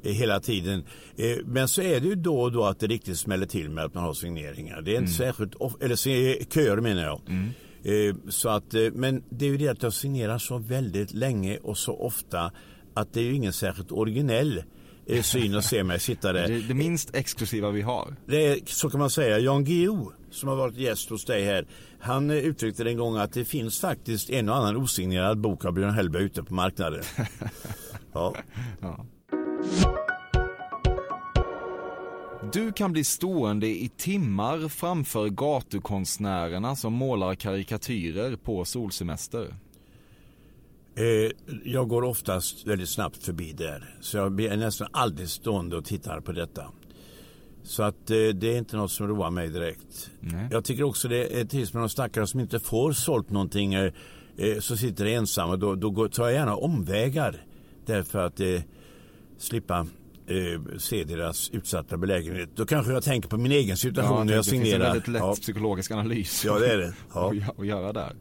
hela 0.01 0.39
tiden. 0.39 0.83
Men 1.45 1.67
så 1.67 1.81
är 1.81 1.99
det 1.99 2.07
ju 2.07 2.15
då 2.15 2.41
och 2.41 2.51
då 2.51 2.63
att 2.65 2.79
det 2.79 2.87
riktigt 2.87 3.17
smäller 3.19 3.45
till 3.45 3.69
med 3.69 3.83
att 3.83 3.93
man 3.93 4.03
har 4.03 4.13
signeringar. 4.13 4.81
Det 4.81 4.95
är 4.95 4.99
inte 4.99 5.11
särskilt, 5.13 5.55
of- 5.55 5.81
eller 5.81 5.95
köer 6.53 6.77
menar 6.77 7.03
jag. 7.03 7.21
Eh, 7.83 8.15
Så 8.29 8.49
att, 8.49 8.73
men 8.93 9.23
det 9.29 9.45
är 9.45 9.49
ju 9.49 9.57
det 9.57 9.67
att 9.67 9.83
jag 9.83 9.93
signerar 9.93 10.37
så 10.37 10.57
väldigt 10.57 11.13
länge 11.13 11.57
och 11.57 11.77
så 11.77 11.99
ofta 11.99 12.51
att 12.99 13.13
det 13.13 13.19
är 13.19 13.23
ju 13.23 13.33
ingen 13.33 13.53
särskilt 13.53 13.91
originell 13.91 14.63
eh, 15.07 15.21
syn 15.21 15.55
att 15.55 15.65
se 15.65 15.83
mig 15.83 15.99
sitta 15.99 16.33
där. 16.33 16.47
Det, 16.47 16.59
det 16.59 16.73
minst 16.73 17.15
exklusiva 17.15 17.71
vi 17.71 17.81
har. 17.81 18.15
Det 18.25 18.47
är, 18.47 18.59
så 18.65 18.89
kan 18.89 18.99
man 18.99 19.09
säga. 19.09 19.39
Jan 19.39 19.63
Guillou 19.63 20.11
som 20.31 20.49
har 20.49 20.55
varit 20.55 20.77
gäst 20.77 21.09
hos 21.09 21.25
dig 21.25 21.45
här. 21.45 21.67
Han 21.99 22.29
eh, 22.29 22.37
uttryckte 22.37 22.83
en 22.83 22.97
gång 22.97 23.17
att 23.17 23.33
det 23.33 23.45
finns 23.45 23.79
faktiskt 23.79 24.29
en 24.29 24.49
och 24.49 24.55
annan 24.55 24.75
osignerad 24.77 25.41
bok 25.41 25.65
av 25.65 25.73
Björn 25.73 25.93
Hellberg 25.93 26.23
ute 26.23 26.43
på 26.43 26.53
marknaden. 26.53 27.03
ja. 28.13 28.35
Ja. 28.81 29.05
Du 32.53 32.71
kan 32.71 32.91
bli 32.91 33.03
stående 33.03 33.67
i 33.67 33.91
timmar 33.97 34.67
framför 34.67 35.29
gatukonstnärerna 35.29 36.75
som 36.75 36.93
målar 36.93 37.35
karikatyrer 37.35 38.35
på 38.35 38.65
solsemester. 38.65 39.55
Eh, 40.97 41.31
jag 41.65 41.87
går 41.87 42.03
oftast 42.03 42.67
väldigt 42.67 42.89
snabbt 42.89 43.23
förbi 43.23 43.53
där. 43.53 43.95
Så 44.01 44.17
jag 44.17 44.31
blir 44.31 44.57
nästan 44.57 44.87
aldrig 44.91 45.29
stående 45.29 45.77
och 45.77 45.85
tittar 45.85 46.19
på 46.19 46.31
detta. 46.31 46.65
Så 47.63 47.83
att 47.83 48.09
eh, 48.11 48.17
det 48.17 48.53
är 48.53 48.57
inte 48.57 48.77
något 48.77 48.91
som 48.91 49.07
roar 49.07 49.29
mig 49.31 49.49
direkt. 49.49 50.09
Nej. 50.19 50.47
Jag 50.51 50.65
tycker 50.65 50.83
också 50.83 51.07
det 51.07 51.39
är 51.39 51.45
trist 51.45 51.73
med 51.73 51.83
de 51.83 51.89
stackare 51.89 52.27
som 52.27 52.39
inte 52.39 52.59
får 52.59 52.91
sålt 52.91 53.29
någonting. 53.29 53.73
Eh, 53.73 53.91
eh, 54.37 54.59
så 54.59 54.77
sitter 54.77 55.05
de 55.05 55.13
ensamma. 55.15 55.55
Då, 55.55 55.75
då 55.75 56.07
tar 56.09 56.23
jag 56.23 56.33
gärna 56.33 56.55
omvägar. 56.55 57.43
Därför 57.85 58.19
att 58.19 58.39
eh, 58.39 58.61
slippa 59.37 59.87
eh, 60.27 60.77
se 60.77 61.03
deras 61.03 61.49
utsatta 61.49 61.97
belägenhet. 61.97 62.49
Då 62.55 62.65
kanske 62.65 62.93
jag 62.93 63.03
tänker 63.03 63.29
på 63.29 63.37
min 63.37 63.51
egen 63.51 63.77
situation 63.77 64.25
när 64.27 64.33
jag 64.33 64.43
det 64.45 64.49
finns 64.49 64.61
en 64.63 64.69
signerar. 64.71 64.85
väldigt 64.93 65.07
lätt 65.07 65.21
Ja. 65.21 65.35
psykologisk 65.35 65.91
analys. 65.91 66.45
Ja, 66.45 66.59
det 66.59 66.67
är 66.73 66.77
det. 66.77 66.93
Ja. 67.13 67.33
att 67.57 67.67
göra 67.67 67.93
där. 67.93 68.13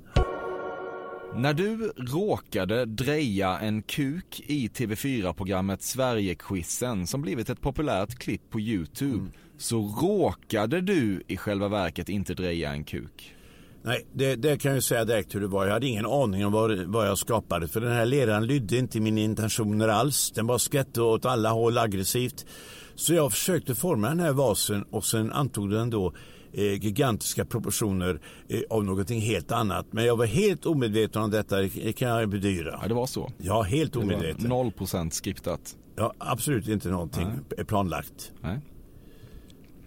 När 1.38 1.55
du 1.55 1.92
råkade 1.96 2.85
dreja 2.85 3.59
en 3.59 3.83
kuk 3.83 4.42
i 4.46 4.68
TV4-programmet 4.68 5.83
Sverigequizen 5.83 7.07
som 7.07 7.22
blivit 7.22 7.51
ett 7.51 7.61
populärt 7.61 8.14
klipp 8.14 8.51
på 8.51 8.61
Youtube 8.61 9.18
Mm. 9.18 9.33
så 9.59 9.83
råkade 9.83 10.81
du 10.81 11.22
i 11.27 11.37
själva 11.37 11.68
verket 11.68 12.09
inte 12.09 12.35
dreja 12.35 12.72
en 12.72 12.85
kuk. 12.85 13.35
Nej, 13.83 14.07
det, 14.12 14.37
det 14.37 14.59
kan 14.59 14.75
jag 14.75 14.83
säga 14.83 15.05
direkt 15.05 15.35
hur 15.35 15.40
det 15.40 15.46
var. 15.46 15.66
Jag 15.66 15.72
hade 15.72 15.87
ingen 15.87 16.07
aning 16.07 16.46
om 16.46 16.53
vad, 16.53 16.79
vad 16.79 17.09
jag 17.09 17.18
skapade. 17.18 17.68
För 17.68 17.81
den 17.81 17.92
här 17.92 18.07
ledaren 18.07 18.46
lydde 18.46 18.77
inte 18.79 19.01
mina 19.01 19.20
intentioner 19.20 19.88
alls. 19.88 20.31
Den 20.31 20.46
bara 20.46 20.59
skvätte 20.59 21.01
åt 21.03 21.25
alla 21.25 21.51
håll 21.51 21.79
aggressivt. 21.79 22.46
Så 22.94 23.14
jag 23.14 23.33
försökte 23.33 23.75
forma 23.75 24.09
den 24.09 24.20
här 24.20 24.33
vasen 24.33 24.83
och 24.83 25.05
sen 25.05 25.33
antog 25.33 25.70
den 25.70 25.90
då 25.90 26.12
gigantiska 26.62 27.44
proportioner 27.44 28.20
eh, 28.48 28.60
av 28.70 28.84
någonting 28.84 29.20
helt 29.20 29.52
annat. 29.52 29.86
Men 29.90 30.04
jag 30.04 30.16
var 30.16 30.26
helt 30.26 30.66
omedveten 30.66 31.22
om 31.22 31.30
detta, 31.30 31.56
det 31.56 31.92
kan 31.92 32.08
jag 32.08 32.28
bedyra. 32.28 32.78
Ja, 32.82 32.88
det 32.88 32.94
var 32.94 33.06
så. 33.06 33.32
Ja, 33.38 33.62
helt 33.62 33.96
omedveten. 33.96 34.52
0% 34.52 35.10
skriptat. 35.10 35.76
Ja, 35.96 36.12
absolut 36.18 36.68
inte 36.68 36.88
någonting 36.88 37.28
planlagt. 37.66 38.32
Nej. 38.40 38.58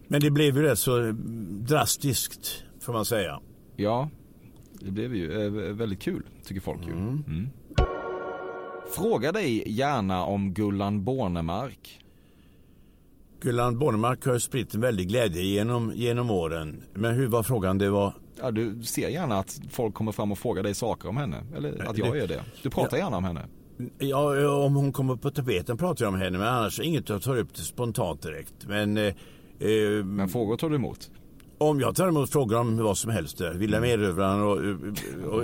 Men 0.07 0.21
det 0.21 0.31
blev 0.31 0.57
ju 0.57 0.63
rätt 0.63 0.79
så 0.79 0.97
mm, 0.97 1.65
drastiskt, 1.65 2.63
får 2.81 2.93
man 2.93 3.05
säga. 3.05 3.39
Ja, 3.75 4.09
det 4.79 4.91
blev 4.91 5.15
ju 5.15 5.45
eh, 5.45 5.51
väldigt 5.51 6.01
kul 6.01 6.23
tycker 6.45 6.61
folk 6.61 6.87
ju. 6.87 6.91
Mm. 6.93 7.49
Fråga 8.95 9.31
dig 9.31 9.71
gärna 9.71 10.23
om 10.23 10.53
Gullan 10.53 11.03
Bornemark. 11.03 11.99
Gullan 13.41 13.79
Bornemark 13.79 14.25
har 14.25 14.33
ju 14.33 14.39
spritt 14.39 14.73
en 14.73 14.81
väldig 14.81 15.07
glädje 15.09 15.41
genom, 15.43 15.91
genom 15.95 16.31
åren. 16.31 16.83
Men 16.93 17.15
hur 17.15 17.27
var 17.27 17.43
frågan? 17.43 17.77
Det 17.77 17.89
var... 17.89 18.13
Ja, 18.41 18.51
du 18.51 18.83
ser 18.83 19.09
gärna 19.09 19.39
att 19.39 19.59
folk 19.69 19.93
kommer 19.95 20.11
fram 20.11 20.31
och 20.31 20.37
frågar 20.39 20.63
dig 20.63 20.73
saker 20.75 21.09
om 21.09 21.17
henne. 21.17 21.43
Eller 21.57 21.89
att 21.89 21.97
jag 21.97 22.17
gör 22.17 22.27
det. 22.27 22.43
Du 22.63 22.69
pratar 22.69 22.97
Ja. 22.97 23.03
gärna 23.03 23.17
om 23.17 23.23
henne. 23.23 23.45
Ja, 23.97 24.49
om 24.65 24.75
hon 24.75 24.91
kommer 24.93 25.15
på 25.15 25.31
tapeten 25.31 25.77
pratar 25.77 26.05
jag 26.05 26.13
om 26.13 26.19
henne. 26.19 26.37
Men 26.37 26.47
annars 26.47 26.79
inget 26.79 27.09
jag 27.09 27.21
tar 27.21 27.37
upp 27.37 27.57
spontant 27.57 28.21
direkt. 28.21 28.53
Men, 28.67 28.97
eh, 28.97 29.03
eh, 29.59 30.03
Men 30.05 30.29
frågor 30.29 30.57
tar 30.57 30.69
du 30.69 30.75
emot? 30.75 31.11
om 31.61 31.79
jag 31.79 31.95
tar 31.95 32.07
emot 32.07 32.29
frågor 32.29 32.57
om 32.59 32.77
vad 32.77 32.97
som 32.97 33.11
helst. 33.11 33.37
Där, 33.37 33.53
Vilhelm 33.53 33.83
Erövraren 33.83 34.41
och, 34.41 34.57
och, 35.33 35.43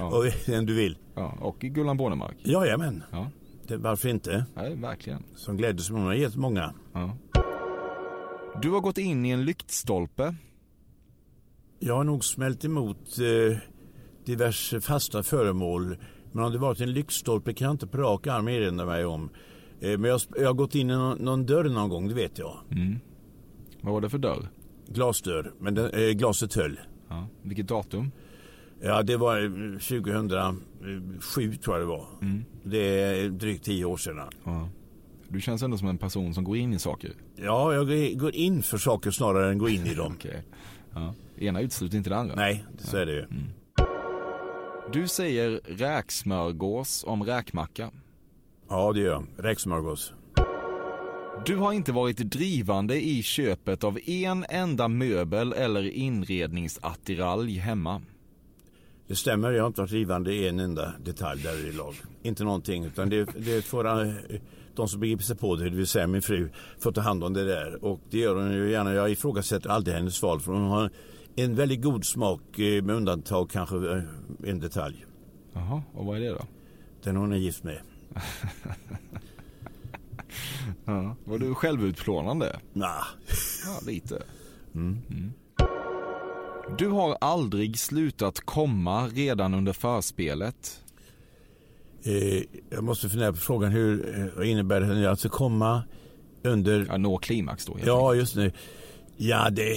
och, 0.00 0.18
och 0.18 0.24
den 0.46 0.66
du 0.66 0.74
vill. 0.74 0.96
Ja, 1.14 1.34
och 1.40 1.58
Gullan 1.58 1.96
Bornemark. 1.96 2.36
Jajamän. 2.42 3.02
Ja. 3.10 3.26
Det, 3.70 3.76
varför 3.76 4.08
inte? 4.08 4.44
Nej, 4.54 4.76
verkligen. 4.76 5.22
Som 5.34 5.56
glädje 5.56 5.82
som 5.82 5.96
hon 5.96 6.04
har 6.04 6.14
gett 6.14 6.36
många. 6.36 6.74
Ja. 6.92 7.16
Du 8.62 8.70
har 8.70 8.80
gått 8.80 8.98
in 8.98 9.26
i 9.26 9.30
en 9.30 9.44
lyktstolpe. 9.44 10.34
Jag 11.78 11.96
har 11.96 12.04
nog 12.04 12.24
smält 12.24 12.64
emot 12.64 13.18
eh, 13.18 13.58
diverse 14.24 14.80
fasta 14.80 15.22
föremål. 15.22 15.96
Men 16.32 16.44
om 16.44 16.52
det 16.52 16.58
varit 16.58 16.80
en 16.80 16.92
lyktstolpe 16.92 17.52
kan 17.52 17.64
jag 17.64 17.74
inte 17.74 17.86
på 17.86 17.98
rak 17.98 18.26
arm 18.26 18.48
erinra 18.48 18.86
mig 18.86 19.04
om. 19.04 19.30
Eh, 19.80 19.98
men 19.98 20.10
jag, 20.10 20.20
jag 20.36 20.46
har 20.46 20.54
gått 20.54 20.74
in 20.74 20.90
i 20.90 20.94
någon, 20.94 21.18
någon 21.18 21.46
dörr 21.46 21.64
någon 21.68 21.88
gång, 21.88 22.08
det 22.08 22.14
vet 22.14 22.38
jag. 22.38 22.58
Mm. 22.70 22.98
Vad 23.80 23.94
var 23.94 24.00
det 24.00 24.10
för 24.10 24.18
dörr? 24.18 24.48
Glasdörr, 24.88 25.52
men 25.58 25.74
den, 25.74 25.90
eh, 25.90 26.10
glaset 26.10 26.54
höll. 26.54 26.80
Ja. 27.08 27.26
Vilket 27.42 27.68
datum? 27.68 28.10
Ja, 28.82 29.02
det 29.02 29.16
var 29.16 29.42
eh, 29.44 29.78
2007 29.78 31.54
tror 31.56 31.76
jag 31.76 31.82
det 31.82 31.90
var. 31.90 32.06
Mm. 32.22 32.44
Det 32.64 32.78
är 33.02 33.28
drygt 33.28 33.64
tio 33.64 33.84
år 33.84 33.96
sedan. 33.96 34.28
Ja. 34.44 34.68
Du 35.28 35.40
känns 35.40 35.62
ändå 35.62 35.78
som 35.78 35.88
en 35.88 35.98
person 35.98 36.34
som 36.34 36.44
går 36.44 36.56
in 36.56 36.72
i 36.72 36.78
saker. 36.78 37.12
Ja, 37.36 37.74
jag 37.74 38.18
går- 38.18 38.34
in 38.34 38.62
för 38.62 38.78
saker 38.78 39.10
snarare 39.10 39.50
än 39.50 39.58
går 39.58 39.70
in 39.70 39.86
i 39.86 39.94
dem. 39.94 40.12
Okej. 40.18 40.42
Ja. 40.94 41.14
Ena 41.38 41.60
utesluter 41.60 41.96
inte 41.98 42.10
det 42.10 42.16
andra. 42.16 42.34
Nej, 42.34 42.64
så 42.78 42.96
är 42.96 43.06
det 43.06 43.12
ju. 43.12 43.24
Du 44.92 45.08
säger 45.08 45.60
räksmörgås 45.64 47.04
om 47.06 47.22
räkmacka. 47.24 47.90
Ja, 48.68 48.92
det 48.92 49.00
gör 49.00 49.10
jag. 49.12 49.24
Räksmörgås. 49.36 50.12
Du 51.46 51.56
har 51.56 51.72
inte 51.72 51.92
varit 51.92 52.16
drivande 52.16 53.00
i 53.06 53.22
köpet 53.22 53.84
av 53.84 53.98
en 54.06 54.44
enda 54.48 54.88
möbel 54.88 55.52
eller 55.52 55.82
inredningsattiralj 55.90 57.58
hemma. 57.58 58.02
Det 59.10 59.16
stämmer, 59.16 59.50
jag 59.50 59.62
har 59.62 59.66
inte 59.66 59.80
varit 59.80 59.90
drivande 59.90 60.34
i 60.34 60.48
en 60.48 60.60
enda 60.60 60.92
detalj 61.04 61.42
där 61.42 61.66
i 61.66 61.72
lag. 61.72 61.94
Inte 62.22 62.44
någonting, 62.44 62.84
utan 62.84 63.10
det, 63.10 63.24
det 63.24 63.62
får 63.62 63.86
eh, 63.86 64.12
de 64.74 64.88
som 64.88 65.00
begriper 65.00 65.22
sig 65.24 65.36
på 65.36 65.56
det, 65.56 65.70
det 65.70 65.76
vill 65.76 65.86
säga 65.86 66.06
min 66.06 66.22
fru, 66.22 66.50
får 66.78 66.92
ta 66.92 67.00
hand 67.00 67.24
om 67.24 67.32
det 67.32 67.44
där. 67.44 67.84
Och 67.84 68.00
det 68.10 68.18
gör 68.18 68.34
hon 68.34 68.52
ju 68.52 68.70
gärna. 68.70 68.94
Jag 68.94 69.10
ifrågasätter 69.10 69.70
aldrig 69.70 69.96
hennes 69.96 70.22
val, 70.22 70.40
för 70.40 70.52
hon 70.52 70.62
har 70.62 70.90
en 71.36 71.54
väldigt 71.54 71.82
god 71.82 72.04
smak 72.04 72.58
eh, 72.58 72.82
med 72.82 72.96
undantag 72.96 73.50
kanske 73.50 73.76
eh, 73.76 74.02
en 74.44 74.60
detalj. 74.60 75.06
Jaha, 75.52 75.82
och 75.92 76.06
vad 76.06 76.16
är 76.16 76.20
det 76.20 76.28
då? 76.28 76.46
Den 77.02 77.16
hon 77.16 77.32
är 77.32 77.36
gift 77.36 77.64
med. 77.64 77.80
Ja. 80.84 81.16
Var 81.24 81.38
du 81.38 81.54
självutplånande? 81.54 82.60
Nah. 82.72 83.04
Ja, 83.66 83.80
lite. 83.86 84.22
Mm. 84.74 84.98
Du 86.78 86.88
har 86.88 87.16
aldrig 87.20 87.78
slutat 87.78 88.40
komma 88.40 89.06
redan 89.08 89.54
under 89.54 89.72
förspelet. 89.72 90.80
Eh, 92.04 92.42
jag 92.70 92.84
måste 92.84 93.08
fundera 93.08 93.32
på 93.32 93.38
frågan, 93.38 93.70
hur, 93.72 94.18
eh, 94.20 94.26
vad 94.36 94.46
innebär 94.46 94.80
det? 94.80 95.10
Alltså 95.10 95.28
komma 95.28 95.82
under... 96.44 96.86
Ja, 96.88 96.96
nå 96.96 97.18
klimax 97.18 97.66
då. 97.66 97.76
Ja, 97.84 98.14
just 98.14 98.36
nu. 98.36 98.52
Ja, 99.16 99.50
det, 99.50 99.72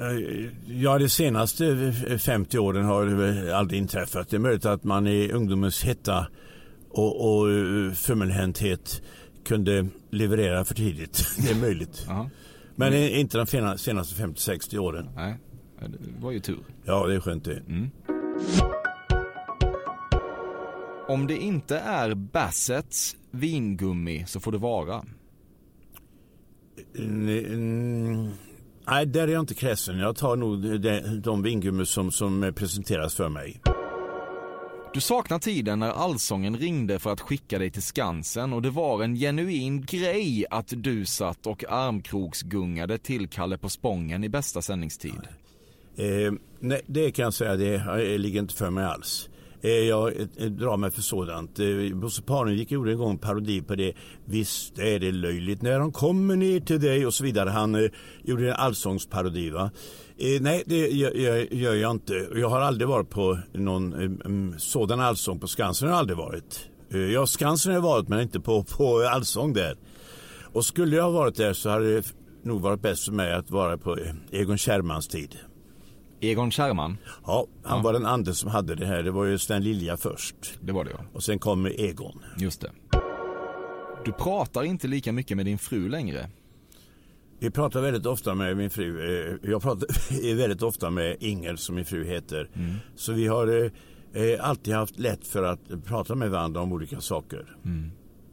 eh, 0.00 0.46
ja, 0.66 0.98
de 0.98 1.08
senaste 1.08 1.92
50 2.18 2.58
åren 2.58 2.84
har 2.84 3.06
det 3.06 3.56
aldrig 3.56 3.80
inträffat. 3.80 4.28
Det 4.30 4.36
är 4.36 4.40
möjligt 4.40 4.64
att 4.66 4.84
man 4.84 5.06
i 5.06 5.32
ungdomens 5.32 5.82
hetta 5.84 6.26
och, 6.90 7.38
och 7.40 7.50
eh, 7.50 7.92
fummelhänthet 7.92 9.02
kunde 9.44 9.86
leverera 10.10 10.64
för 10.64 10.74
tidigt. 10.74 11.26
Det 11.38 11.50
är 11.50 11.60
möjligt. 11.60 12.06
Men 12.76 12.92
eh, 12.92 13.20
inte 13.20 13.38
de 13.38 13.46
sena- 13.46 13.76
senaste 13.78 14.22
50-60 14.22 14.78
åren. 14.78 15.08
Nej, 15.16 15.36
det 15.88 15.98
var 16.20 16.30
ju 16.30 16.40
tur. 16.40 16.64
Ja, 16.84 17.06
det 17.06 17.14
är 17.14 17.20
skönt 17.20 17.44
det. 17.44 17.62
Mm. 17.68 17.90
Om 21.08 21.26
det 21.26 21.36
inte 21.36 21.78
är 21.78 22.14
Bassets 22.14 23.16
vingummi 23.30 24.24
så 24.26 24.40
får 24.40 24.52
det 24.52 24.58
vara. 24.58 25.04
Mm, 26.98 27.28
mm, 27.28 28.30
Nej, 28.86 29.06
där 29.06 29.28
är 29.28 29.32
jag 29.32 29.40
inte 29.40 29.54
kräsen. 29.54 29.98
Jag 29.98 30.16
tar 30.16 30.36
nog 30.36 30.80
de, 30.80 31.20
de 31.20 31.42
vingummi 31.42 31.86
som, 31.86 32.12
som 32.12 32.52
presenteras 32.56 33.14
för 33.14 33.28
mig. 33.28 33.60
Du 34.94 35.00
saknar 35.00 35.38
tiden 35.38 35.78
när 35.78 35.90
Allsången 35.90 36.56
ringde 36.56 36.98
för 36.98 37.12
att 37.12 37.20
skicka 37.20 37.58
dig 37.58 37.70
till 37.70 37.82
Skansen 37.82 38.52
och 38.52 38.62
det 38.62 38.70
var 38.70 39.02
en 39.02 39.14
genuin 39.14 39.82
grej 39.82 40.44
att 40.50 40.72
du 40.76 41.04
satt 41.04 41.46
och 41.46 41.64
armkroksgungade 41.68 42.98
till 42.98 43.28
Kalle 43.28 43.58
på 43.58 43.68
Spången 43.68 44.24
i 44.24 44.28
bästa 44.28 44.62
sändningstid. 44.62 45.28
Eh, 45.96 46.32
nej, 46.60 46.80
det 46.86 47.10
kan 47.10 47.22
jag 47.22 47.34
säga, 47.34 47.56
det 47.56 47.74
eh, 47.74 48.18
ligger 48.18 48.40
inte 48.40 48.54
för 48.54 48.70
mig 48.70 48.84
alls. 48.84 49.28
Eh, 49.64 49.70
jag 49.70 50.20
eh, 50.20 50.46
drar 50.46 50.76
mig 50.76 50.90
för 50.90 51.02
sådant. 51.02 51.58
Eh, 51.58 51.94
Bosse 51.94 52.22
Parnevik 52.22 52.70
gjorde 52.70 52.92
en 52.92 52.98
gång 52.98 53.10
en 53.10 53.18
parodi 53.18 53.62
på 53.62 53.74
det. 53.74 53.92
Visst 54.24 54.78
är 54.78 54.98
det 54.98 55.12
löjligt 55.12 55.62
när 55.62 55.78
de 55.78 55.92
kommer 55.92 56.36
ner 56.36 56.60
till 56.60 56.80
dig 56.80 57.06
och 57.06 57.14
så 57.14 57.24
vidare. 57.24 57.50
Han 57.50 57.74
eh, 57.74 57.90
gjorde 58.24 58.48
en 58.48 58.56
allsångsparodi 58.56 59.50
va. 59.50 59.70
Eh, 60.18 60.40
nej, 60.40 60.62
det 60.66 60.88
gör, 60.88 61.10
gör, 61.10 61.54
gör 61.54 61.74
jag 61.74 61.90
inte. 61.90 62.26
Jag 62.34 62.48
har 62.48 62.60
aldrig 62.60 62.88
varit 62.88 63.10
på 63.10 63.38
någon 63.52 63.92
eh, 63.92 63.98
mm, 63.98 64.54
sådan 64.58 65.00
allsång 65.00 65.40
på 65.40 65.46
Skansen. 65.46 65.88
Jag 65.88 65.94
har 65.94 66.00
aldrig 66.00 66.18
varit. 66.18 66.68
Eh, 66.92 67.00
ja, 67.00 67.26
Skansen 67.26 67.72
har 67.72 67.76
jag 67.76 67.82
varit 67.82 68.08
men 68.08 68.20
inte 68.20 68.40
på, 68.40 68.64
på 68.64 69.08
allsång 69.12 69.52
där. 69.52 69.76
Och 70.52 70.64
skulle 70.64 70.96
jag 70.96 71.04
ha 71.04 71.10
varit 71.10 71.36
där 71.36 71.52
så 71.52 71.70
hade 71.70 71.94
det 71.94 72.14
nog 72.42 72.60
varit 72.60 72.82
bäst 72.82 73.04
för 73.04 73.12
mig 73.12 73.32
att 73.32 73.50
vara 73.50 73.78
på 73.78 73.98
eh, 73.98 74.14
Egon 74.30 74.58
Kärrmans 74.58 75.08
tid. 75.08 75.36
Egon 76.22 76.50
Kärrman? 76.50 76.96
Ja, 77.26 77.46
han 77.62 77.76
Ja. 77.78 77.82
var 77.82 77.92
den 77.92 78.06
andra 78.06 78.32
som 78.34 78.50
hade 78.50 78.74
det 78.74 78.86
här. 78.86 79.02
Det 79.02 79.10
var 79.10 79.24
ju 79.24 79.38
Sven 79.38 79.62
Lilja 79.64 79.96
först. 79.96 80.34
Det 80.60 80.72
var 80.72 80.84
det 80.84 80.90
ja. 80.90 81.04
Och 81.12 81.22
sen 81.22 81.38
kommer 81.38 81.80
Egon. 81.80 82.22
Just 82.38 82.60
det. 82.60 82.70
Du 84.04 84.12
pratar 84.12 84.62
inte 84.62 84.88
lika 84.88 85.12
mycket 85.12 85.36
med 85.36 85.46
din 85.46 85.58
fru 85.58 85.88
längre. 85.88 86.30
Vi 87.38 87.50
pratar 87.50 87.80
väldigt 87.80 88.06
ofta 88.06 88.34
med 88.34 88.56
min 88.56 88.70
fru. 88.70 89.00
eh, 89.42 89.50
Jag 89.50 89.62
pratar 89.62 90.36
väldigt 90.36 90.62
ofta 90.62 90.90
med 90.90 91.16
Inger 91.20 91.56
som 91.56 91.74
min 91.74 91.84
fru 91.84 92.04
heter. 92.04 92.50
Mm. 92.54 92.74
Så 92.96 93.12
vi 93.12 93.26
har 93.26 93.46
eh, 93.64 94.22
eh, 94.22 94.48
alltid 94.48 94.74
haft 94.74 94.98
lätt 94.98 95.26
för 95.26 95.42
att 95.42 95.84
prata 95.84 96.14
med 96.14 96.30
varandra 96.30 96.60
om 96.60 96.72
olika 96.72 97.00
saker. 97.00 97.56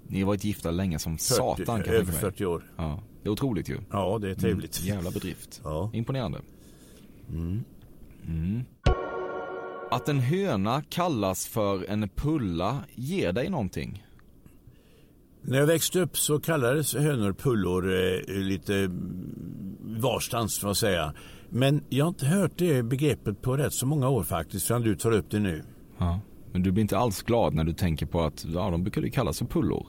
Ni 0.08 0.20
har 0.20 0.28
varit 0.28 0.44
gifta 0.44 0.72
länge 0.72 1.00
som 1.00 1.18
40, 1.18 1.24
satan 1.24 1.66
kan 1.66 1.94
över 1.94 1.98
tänka 2.06 2.12
mig. 2.12 2.22
40 2.22 2.46
år. 2.46 2.64
Ja, 2.78 3.04
det 3.24 3.30
är 3.30 3.32
otroligt 3.32 3.70
ju. 3.70 3.78
Ja, 3.92 4.18
det 4.22 4.30
är 4.30 4.36
trevligt. 4.36 4.80
Mm, 4.82 4.96
jävla 4.96 5.12
bedrift. 5.12 5.62
Ja. 5.64 5.90
Imponerande. 5.94 6.40
Mm. 7.30 7.64
Mm. 8.30 8.64
Att 9.92 10.10
en 10.10 10.20
höna 10.20 10.82
kallas 10.90 11.48
för 11.48 11.90
en 11.90 12.10
pulla 12.10 12.78
ger 12.96 13.32
dig 13.34 13.50
någonting. 13.50 14.04
När 15.42 15.58
jag 15.58 15.68
växte 15.68 16.00
upp 16.00 16.18
så 16.18 16.40
kallades 16.40 16.96
hönor 16.96 17.34
pullor 17.34 17.94
eh, 17.94 18.34
lite 18.36 18.76
mm, 18.76 20.00
varstans 20.02 20.60
får 20.60 20.68
man 20.68 20.76
säga. 20.76 21.14
Men 21.50 21.84
jag 21.90 22.06
har 22.06 22.10
inte 22.10 22.26
hört 22.26 22.52
det 22.58 22.84
begreppet 22.84 23.42
på 23.42 23.58
rätt 23.58 23.74
så 23.74 23.86
många 23.86 24.10
år 24.10 24.24
faktiskt 24.24 24.68
förrän 24.68 24.82
du 24.82 24.96
tar 24.96 25.12
upp 25.12 25.30
det 25.32 25.40
nu. 25.40 25.64
Ja. 25.98 26.20
Men 26.52 26.64
du 26.64 26.72
blir 26.72 26.82
inte 26.82 26.98
alls 26.98 27.22
glad 27.24 27.54
när 27.54 27.64
du 27.64 27.74
tänker 27.74 28.06
på 28.06 28.22
att 28.22 28.46
ja, 28.46 28.70
de 28.70 28.84
brukar 28.84 29.02
ju 29.02 29.10
kallas 29.10 29.40
för 29.40 29.46
pullor. 29.46 29.86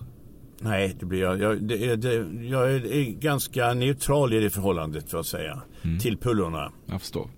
Nej, 0.60 0.96
det 1.00 1.06
blir 1.06 1.20
jag. 1.20 1.40
Jag, 1.40 1.62
det, 1.62 1.84
är- 1.90 1.96
det, 1.96 2.14
jag 2.46 2.72
är 2.72 3.10
ganska 3.20 3.74
neutral 3.74 4.32
i 4.32 4.40
det 4.40 4.50
förhållandet 4.50 5.10
för 5.10 5.18
att 5.18 5.26
säga. 5.26 5.62
Till 6.00 6.18
pullorna. 6.18 6.72
Jag 6.86 7.00
förstår. 7.00 7.28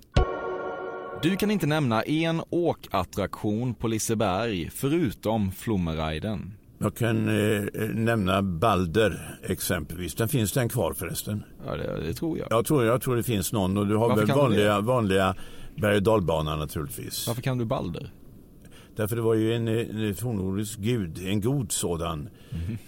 Du 1.23 1.37
kan 1.37 1.51
inte 1.51 1.67
nämna 1.67 2.03
en 2.03 2.43
åkattraktion 2.51 3.75
på 3.75 3.89
Liseberg 3.89 4.71
förutom 4.75 5.53
Flommeriden. 5.53 6.53
Jag 6.79 6.95
kan 6.97 7.29
eh, 7.29 7.63
nämna 7.95 8.43
Balder 8.43 9.39
exempelvis. 9.43 10.15
Den 10.15 10.29
finns 10.29 10.53
den 10.53 10.69
kvar 10.69 10.93
förresten? 10.93 11.43
Ja, 11.67 11.77
det, 11.77 12.01
det 12.07 12.15
tror 12.15 12.39
jag. 12.39 12.47
Jag 12.51 12.67
tror, 12.67 12.85
jag 12.85 13.03
tror 13.03 13.17
det 13.17 13.23
finns 13.23 13.53
någon 13.53 13.77
och 13.77 13.87
du 13.87 13.97
har 13.97 14.09
väl 14.17 14.27
kan 14.27 14.37
du 14.37 14.43
vanliga, 14.43 14.81
vanliga 14.81 15.35
berg 15.77 15.97
och 15.97 16.03
dalbanan 16.03 16.59
naturligtvis. 16.59 17.27
Varför 17.29 17.43
kan 17.43 17.59
du 17.59 17.65
Balder? 17.65 18.11
Därför 18.97 19.17
det 19.17 19.23
var 19.23 19.35
ju 19.35 19.55
en, 19.55 19.69
en 19.69 20.15
fornnordisk 20.15 20.79
gud, 20.79 21.19
en 21.27 21.41
god 21.41 21.73
sådan, 21.73 22.29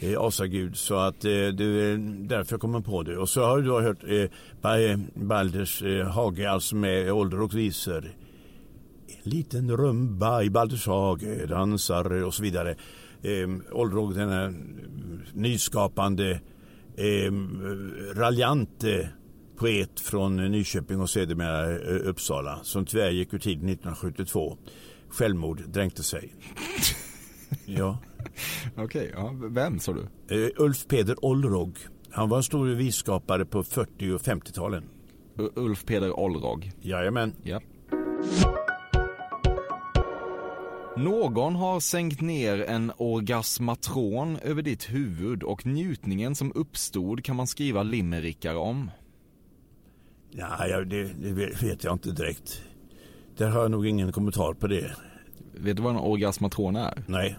eh, 0.01 0.21
asagud. 0.21 0.77
Så 0.77 0.95
att 0.95 1.25
eh, 1.25 1.31
det 1.31 1.65
är 1.65 2.27
därför 2.29 2.53
jag 2.53 2.61
kommer 2.61 2.81
på 2.81 3.03
det. 3.03 3.17
Och 3.17 3.29
så 3.29 3.45
har 3.45 3.57
du 3.59 3.63
då 3.69 3.81
hört 3.81 4.03
eh, 4.05 4.31
Ba- 4.63 5.05
Balders 5.15 5.83
eh, 5.83 6.07
hage, 6.09 6.51
alltså 6.51 6.77
med 6.77 7.13
ålder 7.13 7.41
och 7.41 7.55
visor. 7.55 8.05
En 9.23 9.31
liten 9.31 9.77
rumba 9.77 10.43
i 10.43 10.51
Balders 10.51 10.87
hage 10.87 11.47
dansar 11.47 12.23
och 12.23 12.35
så 12.35 12.43
vidare. 12.43 12.71
Eh, 13.23 13.49
Ålderog, 13.73 14.15
den 14.15 14.29
här 14.29 14.55
nyskapande, 15.33 16.31
eh, 16.97 17.33
raljante 18.15 19.09
poet 19.59 20.01
från 20.01 20.37
Nyköping 20.37 21.01
och 21.01 21.11
sedermera 21.11 21.71
eh, 21.77 22.09
Uppsala 22.09 22.59
som 22.63 22.85
tyvärr 22.85 23.11
gick 23.11 23.35
ur 23.35 23.39
tiden 23.39 23.69
1972. 23.69 24.59
Självmord 25.09 25.63
dränkte 25.69 26.03
sig. 26.03 26.35
Ja. 27.67 27.99
Okej, 28.77 29.11
ja, 29.15 29.35
vem 29.51 29.79
sa 29.79 29.93
du? 29.93 30.01
Eh, 30.45 30.51
Ulf 30.57 30.87
Peder 30.89 31.25
Olrog. 31.25 31.79
Han 32.11 32.29
var 32.29 32.37
en 32.37 32.43
stor 32.43 32.67
visskapare 32.67 33.45
på 33.45 33.63
40 33.65 34.11
och 34.13 34.21
50-talen. 34.21 34.85
U- 35.39 35.51
Ulf 35.57 35.85
Peder 35.85 36.19
Olrog. 36.21 36.73
Jajamän. 36.81 37.33
Ja. 37.43 37.61
Någon 40.97 41.57
har 41.57 41.81
sänkt 41.81 42.21
ner 42.21 42.63
en 42.63 42.93
orgasmatron 42.97 44.37
över 44.37 44.63
ditt 44.63 44.91
huvud 44.91 45.43
och 45.43 45.67
njutningen 45.67 46.35
som 46.35 46.53
uppstod 46.55 47.25
kan 47.25 47.37
man 47.37 47.47
skriva 47.47 47.83
limerickar 47.83 48.55
om. 48.55 48.91
Ja, 50.31 50.67
ja 50.67 50.81
det, 50.85 51.05
det 51.05 51.33
vet 51.63 51.85
jag 51.85 51.93
inte 51.93 52.11
direkt. 52.11 52.63
Där 53.37 53.49
har 53.49 53.63
jag 53.63 53.71
nog 53.71 53.87
ingen 53.87 54.13
kommentar 54.13 54.53
på 54.53 54.67
det. 54.67 54.91
Vet 55.55 55.77
du 55.77 55.83
vad 55.83 55.93
en 55.93 56.01
orgasmatron 56.01 56.77
är? 56.77 57.03
Nej. 57.07 57.37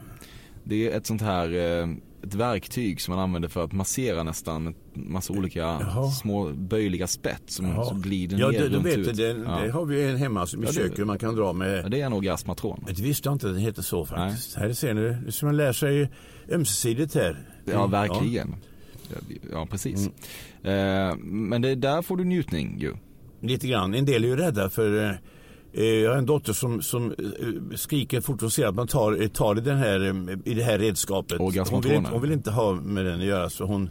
Det 0.64 0.92
är 0.92 0.98
ett 0.98 1.06
sånt 1.06 1.22
här 1.22 1.50
eh, 1.54 1.88
ett 2.28 2.34
verktyg 2.34 3.02
som 3.02 3.16
man 3.16 3.24
använder 3.24 3.50
för 3.50 3.64
att 3.64 3.72
massera 3.72 4.24
nästan 4.24 4.76
massa 4.94 5.34
olika 5.34 5.60
Jaha. 5.60 6.12
små 6.12 6.50
böjliga 6.54 7.08
spett 7.08 7.42
som, 7.46 7.66
Jaha. 7.66 7.86
som 7.86 8.02
glider 8.02 8.38
Ja, 8.40 8.50
ner 8.52 8.60
det, 8.60 8.70
runt 8.70 8.86
vet 8.86 8.98
ut. 8.98 9.18
det, 9.18 9.24
Ja. 9.28 9.60
det 9.64 9.72
har 9.72 9.86
vi 9.86 10.04
en 10.10 10.18
hemma 10.18 10.46
som 10.48 10.64
i 10.64 10.66
Ja, 10.66 10.72
köket 10.74 11.08
man 11.08 11.18
kan 11.20 11.36
dra 11.36 11.54
med. 11.54 11.84
Ja, 11.86 11.90
det 11.90 12.02
är 12.02 12.06
en 12.06 12.14
orgasmatron. 12.14 12.84
Det 12.88 13.00
visste 13.02 13.28
jag 13.30 13.36
inte 13.36 13.48
att 13.48 13.54
den 13.54 13.62
heter 13.62 13.82
så 13.82 14.06
faktiskt. 14.06 14.56
Här 14.56 14.74
ser 14.74 14.94
ni, 14.94 15.02
det 15.26 15.32
som 15.32 15.48
man 15.48 15.58
lär 15.58 15.74
sig 15.74 16.12
ömsesidigt 16.52 17.16
här. 17.16 17.38
Ja, 17.66 17.88
verkligen. 17.88 18.56
Ja, 19.10 19.18
ja 19.52 19.68
precis. 19.72 20.08
Eh, 20.64 21.16
men 21.18 21.62
det, 21.62 21.76
där 21.76 22.02
får 22.02 22.18
du 22.18 22.24
njutning 22.24 22.80
ju. 22.80 22.94
Lite 23.42 23.68
grann. 23.68 23.94
En 23.94 24.06
del 24.06 24.24
är 24.24 24.28
ju 24.28 24.36
rädda 24.36 24.70
för 24.70 25.04
eh, 25.06 25.12
jag 25.84 26.12
har 26.12 26.18
en 26.18 26.26
dotter 26.26 26.54
som, 26.54 26.82
som 26.82 27.12
eh, 27.12 27.76
skriker 27.76 28.22
fort 28.22 28.42
hon 28.42 28.52
ser 28.52 28.68
att 28.68 28.76
man 28.76 28.88
tar, 28.88 29.22
eh, 29.22 29.28
tar 29.28 29.58
i, 29.58 29.62
den 29.62 29.78
här, 29.78 30.00
eh, 30.00 30.38
i 30.46 30.54
det 30.54 30.64
här 30.64 30.80
redskapet. 30.80 31.38
Hon 31.38 31.82
vill, 31.82 31.92
inte, 31.92 32.12
hon 32.12 32.22
vill 32.22 32.32
inte 32.32 32.52
ha 32.52 32.74
med 32.74 33.06
den 33.06 33.20
att 33.20 33.26
göra 33.26 33.50
så 33.50 33.66
hon 33.66 33.90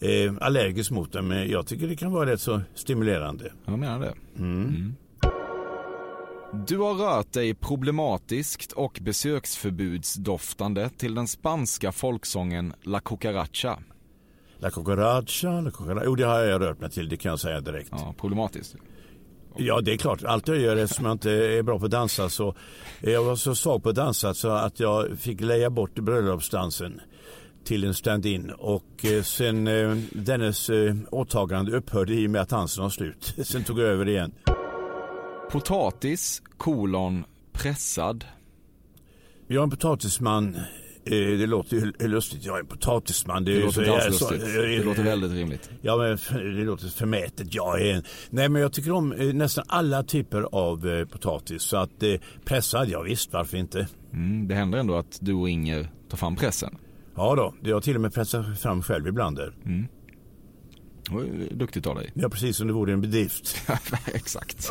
är 0.00 0.42
allergisk 0.42 0.90
mot 0.90 1.12
den. 1.12 1.28
Men 1.28 1.50
jag 1.50 1.66
tycker 1.66 1.88
det 1.88 1.96
kan 1.96 2.12
vara 2.12 2.30
rätt 2.30 2.40
så 2.40 2.60
stimulerande. 2.74 3.52
Jag 3.64 3.78
menar 3.78 4.00
det. 4.00 4.14
Mm. 4.38 4.68
Mm. 4.68 4.94
Du 6.66 6.78
har 6.78 6.94
rört 6.94 7.32
dig 7.32 7.54
problematiskt 7.54 8.72
och 8.72 8.98
besöksförbudsdoftande 9.02 10.90
till 10.96 11.14
den 11.14 11.28
spanska 11.28 11.92
folksången 11.92 12.72
La 12.82 13.00
Cucaracha. 13.00 13.78
La 14.58 14.70
cucaracha, 14.70 15.60
la 15.60 15.70
cucaracha. 15.70 16.02
Jo, 16.04 16.14
det 16.14 16.24
har 16.24 16.40
jag 16.40 16.60
rört 16.60 16.80
mig 16.80 16.90
till, 16.90 17.08
det 17.08 17.16
kan 17.16 17.30
jag 17.30 17.40
säga 17.40 17.60
direkt. 17.60 17.88
Ja, 17.92 18.14
problematiskt. 18.18 18.76
Ja, 19.58 19.80
det 19.80 19.92
är 19.92 19.96
klart. 19.96 20.24
Allt 20.24 20.48
jag 20.48 20.58
gör 20.58 20.76
eftersom 20.76 21.04
jag 21.04 21.12
inte 21.12 21.30
är 21.30 21.62
bra 21.62 21.78
på 21.78 21.84
att 21.84 21.90
dansa 21.90 22.28
så 22.28 22.54
jag 23.00 23.24
var 23.24 23.36
så 23.36 23.54
svag 23.54 23.82
på 23.82 23.88
att 23.88 23.94
dansa 23.94 24.34
så 24.34 24.48
att 24.48 24.80
jag 24.80 25.18
fick 25.18 25.40
leja 25.40 25.70
bort 25.70 25.94
bröllopsdansen 25.94 27.00
till 27.64 27.84
en 27.84 27.94
stand-in 27.94 28.50
och 28.50 29.04
eh, 29.04 29.22
sen 29.22 29.66
eh, 29.66 29.96
dennes 30.12 30.70
eh, 30.70 30.94
åtagande 31.10 31.76
upphörde 31.76 32.14
i 32.14 32.26
och 32.26 32.30
med 32.30 32.40
att 32.40 32.48
dansen 32.48 32.82
var 32.82 32.90
slut. 32.90 33.34
Sen 33.44 33.64
tog 33.64 33.78
jag 33.78 33.86
över 33.86 34.08
igen. 34.08 34.32
Potatis, 35.50 36.42
kolon, 36.56 37.24
pressad. 37.52 38.24
Jag 39.46 39.58
är 39.58 39.62
en 39.62 39.70
potatisman. 39.70 40.56
Eh, 41.06 41.38
det 41.38 41.46
låter 41.46 41.76
ju 41.76 42.08
lustigt. 42.08 42.44
Jag 42.44 42.56
är 42.56 42.60
en 42.60 42.66
potatisman. 42.66 43.44
Det, 43.44 43.60
låter 43.60 43.72
så- 43.72 43.82
jag 43.82 44.06
är 44.06 44.10
så- 44.10 44.30
Det 44.30 44.84
låter 44.84 45.02
väldigt 45.02 45.32
rimligt. 45.32 45.70
Ja, 45.82 45.96
men 45.96 46.18
det 46.56 46.64
låter 46.64 46.88
förmätet. 46.88 47.54
Jag 47.54 47.82
är 47.82 47.94
en... 47.94 48.02
Nej, 48.30 48.48
men 48.48 48.62
jag 48.62 48.72
tycker 48.72 48.90
om 48.92 49.12
eh, 49.12 49.34
nästan 49.34 49.64
alla 49.68 50.02
typer 50.02 50.42
av 50.42 50.88
eh, 50.88 51.04
potatis. 51.06 51.62
Så 51.62 51.76
att 51.76 51.90
pressad, 52.44 52.88
ja 52.88 53.02
visst, 53.02 53.32
varför 53.32 53.56
inte? 53.56 53.88
Mm, 54.12 54.48
det 54.48 54.54
händer 54.54 54.78
ändå 54.78 54.94
att 54.96 55.18
du 55.20 55.32
och 55.34 55.48
Inger 55.48 55.88
tar 56.10 56.16
fram 56.16 56.36
pressen. 56.36 56.76
Ja 57.16 57.34
då, 57.34 57.54
det 57.62 57.70
har 57.72 57.80
till 57.80 57.94
och 57.94 58.00
med 58.00 58.14
pressat 58.14 58.58
fram 58.60 58.82
själv 58.82 59.06
ibland 59.08 59.36
där. 59.36 59.54
Mm. 59.64 59.86
Det 61.10 61.54
Duktigt 61.54 61.86
av 61.86 61.96
dig. 61.96 62.10
Ja, 62.14 62.28
precis 62.28 62.56
som 62.56 62.66
det 62.66 62.72
vore 62.72 62.92
en 62.92 63.00
bedrift. 63.00 63.56
Exakt. 64.14 64.68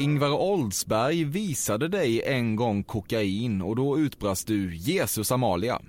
Ingvar 0.00 0.30
Oldsberg 0.30 1.24
visade 1.24 1.88
dig 1.88 2.22
en 2.22 2.56
gång 2.56 2.84
kokain 2.84 3.62
och 3.62 3.76
då 3.76 3.98
utbrast 3.98 4.46
du 4.46 4.76
Jesus 4.76 5.32
Amalia. 5.32 5.80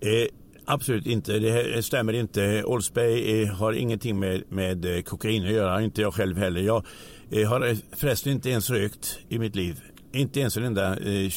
Eh, 0.00 0.28
absolut 0.64 1.06
inte, 1.06 1.38
det 1.38 1.82
stämmer 1.82 2.12
inte. 2.12 2.64
Oldsberg 2.64 3.42
eh, 3.42 3.48
har 3.48 3.72
ingenting 3.72 4.18
med, 4.18 4.42
med 4.48 4.96
eh, 4.96 5.02
kokain 5.02 5.44
att 5.46 5.52
göra, 5.52 5.82
inte 5.82 6.02
jag 6.02 6.14
själv 6.14 6.36
heller. 6.36 6.60
Jag 6.60 6.84
eh, 7.30 7.48
har 7.48 7.68
eh, 7.68 7.76
förresten 7.96 8.32
inte 8.32 8.50
ens 8.50 8.70
rökt 8.70 9.18
i 9.28 9.38
mitt 9.38 9.56
liv. 9.56 9.80
Inte 10.12 10.40
ens 10.40 10.56
en 10.56 10.64
enda, 10.64 10.96
eh, 10.96 11.32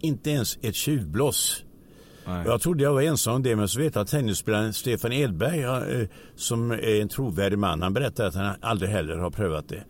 inte 0.00 0.30
ens 0.30 0.58
ett 0.62 0.74
tjuvblås. 0.74 1.64
Nej. 2.26 2.46
Jag 2.46 2.60
trodde 2.60 2.84
jag 2.84 2.92
var 2.92 3.02
ensam 3.02 3.34
om 3.34 3.42
det, 3.42 3.56
men 3.56 3.68
så 3.68 3.78
vet 3.80 3.94
jag 3.94 4.02
att 4.02 4.08
tennisspelaren 4.08 4.72
Stefan 4.72 5.12
Edberg, 5.12 5.64
som 6.36 6.70
är 6.70 7.00
en 7.00 7.08
trovärdig 7.08 7.58
man, 7.58 7.82
han 7.82 7.94
berättade 7.94 8.28
att 8.28 8.34
han 8.34 8.54
aldrig 8.60 8.90
heller 8.90 9.16
har 9.16 9.30
prövat 9.30 9.68
det. 9.68 9.84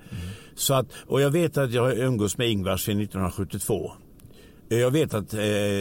Så 0.54 0.74
att, 0.74 0.86
och 1.06 1.20
jag 1.20 1.30
vet 1.30 1.56
att 1.56 1.72
jag 1.72 1.82
har 1.82 1.92
umgås 1.92 2.38
med 2.38 2.48
Ingvar 2.50 2.76
sedan 2.76 3.00
1972. 3.00 3.92
Eh, 4.70 4.78
Jag 4.78 4.90
vet 4.90 5.14
att 5.14 5.34
eh, 5.34 5.38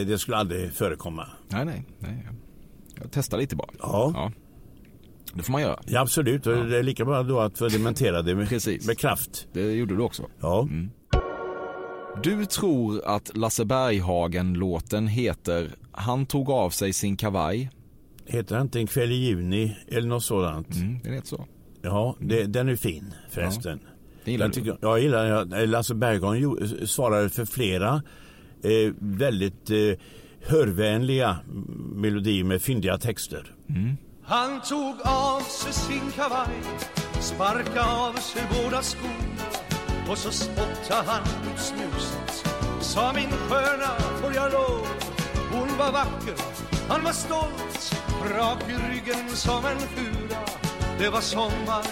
det 0.07 0.17
skulle 0.19 0.37
aldrig 0.37 0.71
förekomma. 0.71 1.27
Nej, 1.49 1.65
nej, 1.65 1.85
nej. 1.99 2.27
Jag 3.01 3.11
testar 3.11 3.37
lite 3.37 3.55
bara. 3.55 3.69
Ja. 3.79 4.11
ja. 4.15 4.31
Det 5.33 5.43
får 5.43 5.51
man 5.51 5.61
göra. 5.61 5.79
Ja, 5.87 5.99
absolut, 6.01 6.47
och 6.47 6.65
det 6.65 6.77
är 6.77 6.83
lika 6.83 7.05
bra 7.05 7.23
då 7.23 7.39
att 7.39 7.55
dementera 7.71 8.21
det 8.21 8.35
med, 8.35 8.49
Precis. 8.49 8.87
med 8.87 8.97
kraft. 8.97 9.47
Det 9.53 9.71
gjorde 9.71 9.95
du 9.95 10.01
också. 10.01 10.23
Ja. 10.39 10.67
Du 12.23 12.45
tror 12.45 13.01
att 13.05 13.37
Lasse 13.37 13.65
Berghagen-låten 13.65 15.07
heter 15.07 15.71
Han 15.91 16.25
tog 16.25 16.49
av 16.49 16.69
sig 16.69 16.93
sin 16.93 17.17
kavaj. 17.17 17.69
Heter 18.25 18.55
han 18.55 18.65
inte 18.65 18.79
En 18.79 18.87
kväll 18.87 19.11
i 19.11 19.15
juni 19.15 19.77
eller 19.87 20.07
något 20.07 20.23
sådant? 20.23 20.75
Mm, 20.75 20.99
det 21.03 21.09
heter 21.09 21.27
så. 21.27 21.45
Ja, 21.81 22.15
det, 22.19 22.43
den 22.45 22.69
är 22.69 22.75
fin 22.75 23.13
förresten. 23.29 23.79
Det 24.25 24.31
gillar 24.31 24.45
jag 24.45 24.51
du. 24.51 24.55
tycker, 24.55 24.77
Jag 24.81 24.99
gillar 24.99 25.25
jag, 25.25 25.69
Lasse 25.69 25.93
Berghagen 25.95 26.87
svarade 26.87 27.29
för 27.29 27.45
flera 27.45 28.01
eh, 28.63 28.93
väldigt 28.99 29.69
eh, 29.69 29.77
hörvänliga 30.47 31.37
melodier 31.95 32.43
med 32.43 32.61
fyndiga 32.61 32.97
texter. 32.97 33.55
Han 34.23 34.61
tog 34.61 34.95
av 35.03 35.39
sig 35.39 35.73
sin 35.73 36.11
kavaj 36.15 36.47
Sparka 37.19 37.83
av 37.83 38.13
sig 38.13 38.41
båda 38.63 38.81
skorna 38.81 39.45
Och 40.11 40.17
så 40.17 40.31
spottade 40.31 41.03
han 41.07 41.21
ut 41.21 41.59
snuset 41.59 42.45
Sa 42.81 43.13
min 43.13 43.29
sköna, 43.29 43.89
får 44.21 44.33
jag 44.33 44.51
lov? 44.51 44.87
Hon 45.51 45.77
var 45.77 45.91
vacker, 45.91 46.35
han 46.89 47.03
var 47.03 47.11
stolt 47.11 47.95
Rak 48.37 48.63
i 48.69 48.73
ryggen 48.73 49.29
som 49.29 49.65
en 49.65 49.77
fura. 49.79 50.39
Det 50.99 51.09
var 51.09 51.21
sommar, 51.21 51.85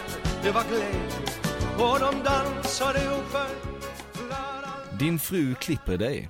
det 0.44 0.52
var 0.52 0.64
glädje 0.70 1.39
Och 1.80 2.00
de 2.00 2.24
dansade 2.24 3.00
och 3.00 3.26
sjöng 3.26 3.80
Din 5.00 5.20
fru 5.20 5.56
klipper 5.56 5.98
dig. 5.98 6.30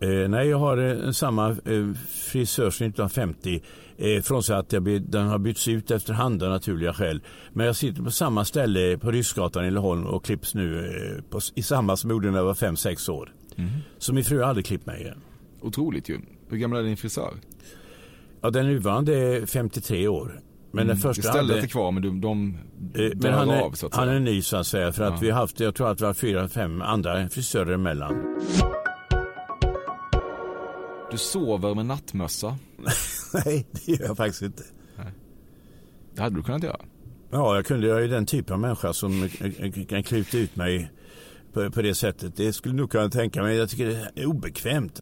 Eh, 0.00 0.28
nej, 0.28 0.48
jag 0.48 0.58
har 0.58 1.06
eh, 1.06 1.10
samma 1.10 1.48
eh, 1.48 1.92
frisör 2.08 2.70
sedan 2.70 2.88
1950. 2.88 3.62
Eh, 3.96 4.22
frånsett 4.22 4.56
att 4.56 4.72
jag 4.72 4.82
by, 4.82 4.98
den 4.98 5.26
har 5.26 5.38
bytts 5.38 5.68
ut 5.68 5.90
efterhand 5.90 6.42
av 6.42 6.50
naturliga 6.50 6.92
skäl. 6.94 7.22
Men 7.52 7.66
jag 7.66 7.76
sitter 7.76 8.02
på 8.02 8.10
samma 8.10 8.44
ställe 8.44 8.98
på 8.98 9.10
Ryssgatan 9.10 9.64
i 9.64 9.70
Laholm 9.70 10.06
och 10.06 10.24
klipps 10.24 10.54
nu 10.54 10.78
eh, 10.78 11.22
på, 11.30 11.40
i 11.54 11.62
samma 11.62 11.96
som 11.96 12.10
jag 12.10 12.14
gjorde 12.14 12.30
när 12.30 12.38
jag 12.38 12.44
var 12.44 12.54
5-6 12.54 13.10
år. 13.10 13.32
Så 13.98 14.12
min 14.12 14.24
fru 14.24 14.38
har 14.38 14.44
aldrig 14.48 14.66
klippt 14.66 14.86
mig 14.86 15.00
igen. 15.00 15.20
Otroligt 15.60 16.08
ju. 16.08 16.20
Hur 16.50 16.56
gammal 16.56 16.78
är 16.78 16.82
din 16.82 16.96
frisör? 16.96 17.34
Ja, 18.40 18.50
den 18.50 18.66
nuvarande 18.66 19.14
är 19.14 19.46
53 19.46 20.08
år. 20.08 20.40
Men 20.70 20.86
den 20.86 20.96
första 20.96 21.22
det 21.22 21.28
stället 21.28 21.50
hade- 21.50 21.62
är 21.62 21.66
kvar 21.68 21.92
men 21.92 22.02
de, 22.02 22.20
de 22.20 22.58
Eh, 22.94 23.10
Men 23.14 23.34
han 23.34 23.50
är, 23.50 23.60
av 23.60 23.72
så 23.72 23.86
att 23.86 23.94
säga. 23.94 24.06
han 24.06 24.14
är 24.14 24.20
ny 24.20 24.42
så 24.42 24.56
att 24.56 24.66
säga 24.66 24.92
för 24.92 25.04
att 25.04 25.10
Ja. 25.12 25.18
vi 25.20 25.30
har 25.30 25.40
haft, 25.40 25.60
jag 25.60 25.74
tror 25.74 25.90
att 25.90 26.00
vi 26.00 26.04
har 26.06 26.14
fyra, 26.14 26.48
fem 26.48 26.82
andra 26.82 27.28
frisörer 27.28 27.72
emellan. 27.74 28.36
Du 31.10 31.18
sover 31.18 31.74
med 31.74 31.86
nattmössa. 31.86 32.56
Nej, 33.44 33.66
det 33.72 33.88
gör 33.92 34.06
jag 34.06 34.16
faktiskt 34.16 34.42
inte. 34.42 34.62
Det 36.14 36.22
hade 36.22 36.36
du 36.36 36.42
kunnat 36.42 36.62
göra. 36.62 36.80
Ja, 37.30 37.54
jag 37.54 37.66
kunde, 37.66 37.86
jag 37.86 38.04
är 38.04 38.08
den 38.08 38.26
typen 38.26 38.54
av 38.54 38.60
människa 38.60 38.92
som 38.92 39.22
eh, 39.22 39.86
kan 39.88 40.02
kluta 40.02 40.38
ut 40.38 40.56
mig 40.56 40.90
på, 41.52 41.70
på 41.70 41.82
det 41.82 41.94
sättet. 41.94 42.36
Det 42.36 42.52
skulle 42.52 42.74
nog 42.74 42.90
kunna 42.90 43.08
tänka 43.10 43.42
mig. 43.42 43.56
Jag 43.56 43.68
tycker 43.70 43.86
det 43.86 44.10
är 44.22 44.26
obekvämt. 44.26 45.00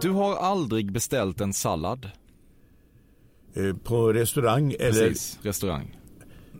Du 0.00 0.10
har 0.10 0.36
aldrig 0.36 0.92
beställt 0.92 1.40
en 1.40 1.52
sallad. 1.52 2.10
Eh, 3.56 3.76
På 3.84 4.12
restaurang 4.12 4.72
eller? 4.80 5.08
Precis, 5.08 5.38
restaurang. 5.42 5.96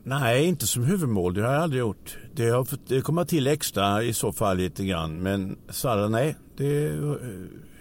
Nej, 0.07 0.45
inte 0.47 0.67
som 0.67 0.85
huvudmål. 0.85 1.35
Det 1.35 1.43
har 1.43 1.53
jag 1.55 1.63
aldrig 1.63 1.81
gjort. 1.81 2.19
Det 2.35 2.49
har 2.49 2.67
det 2.89 3.01
kommer 3.01 3.25
till 3.25 3.47
extra 3.47 4.03
i 4.03 4.13
så 4.13 4.33
fall 4.33 4.57
lite 4.57 4.85
grann. 4.85 5.17
Men 5.23 5.59
sallad, 5.71 6.11
nej. 6.11 6.37
Det, 6.57 6.87
eh, 6.87 7.15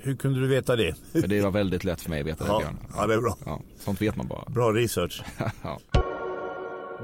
hur 0.01 0.16
kunde 0.16 0.39
du 0.39 0.47
veta 0.47 0.76
det? 0.76 0.95
För 1.11 1.28
det 1.28 1.41
var 1.41 1.51
väldigt 1.51 1.84
lätt 1.84 2.01
för 2.01 2.09
mig 2.09 2.22
att 2.22 2.28
veta 2.28 2.45
Ja, 2.47 2.53
det 2.59 2.59
Björn. 2.66 2.78
ja, 2.97 3.07
det 3.07 3.14
är 3.14 3.22
bra. 3.22 3.38
Ja, 3.45 3.61
sånt 3.80 4.01
vet 4.01 4.16
man 4.16 4.28
bara. 4.28 4.49
Bra 4.49 4.72
research. 4.72 5.22
Ja. 5.64 5.80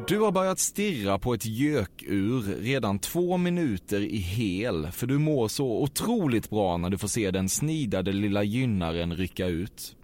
Du 0.08 0.20
har 0.20 0.32
börjat 0.32 0.60
stirra 0.60 1.20
på 1.20 1.34
ett 1.34 1.46
gökur 1.46 2.56
redan 2.62 3.00
två 3.00 3.38
minuter 3.38 4.00
i 4.02 4.18
hel 4.18 4.88
för 4.92 5.08
du 5.08 5.18
mår 5.18 5.48
så 5.48 5.82
otroligt 5.84 6.50
bra 6.50 6.78
när 6.78 6.90
du 6.90 6.98
får 6.98 7.08
se 7.08 7.32
den 7.32 7.50
snidade 7.50 8.12
lilla 8.12 8.44
gynnaren 8.44 9.16
rycka 9.16 9.48
ut. 9.48 9.96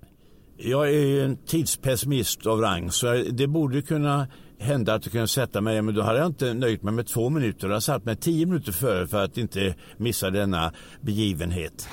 Jag 0.58 0.88
är 0.88 1.06
ju 1.06 1.24
en 1.24 1.38
tidspessimist 1.38 2.48
av 2.48 2.62
rang 2.62 2.92
så 2.92 3.14
det 3.14 3.48
borde 3.48 3.82
kunna 3.82 4.28
hända 4.60 4.94
att 4.94 5.06
jag 5.06 5.12
kunde 5.12 5.28
sätta 5.28 5.62
mig 5.62 5.82
men 5.82 5.96
då 5.96 6.02
hade 6.02 6.20
jag 6.20 6.28
inte 6.28 6.54
nöjt 6.54 6.84
mig 6.84 6.94
med 6.94 7.08
två 7.08 7.30
minuter. 7.30 7.70
Jag 7.70 7.84
satt 7.84 8.06
mig 8.06 8.16
tio 8.16 8.46
minuter 8.46 8.72
före 8.72 9.08
för 9.08 9.24
att 9.24 9.38
inte 9.38 9.76
missa 9.98 10.30
denna 10.30 10.74
begivenhet. 11.02 11.90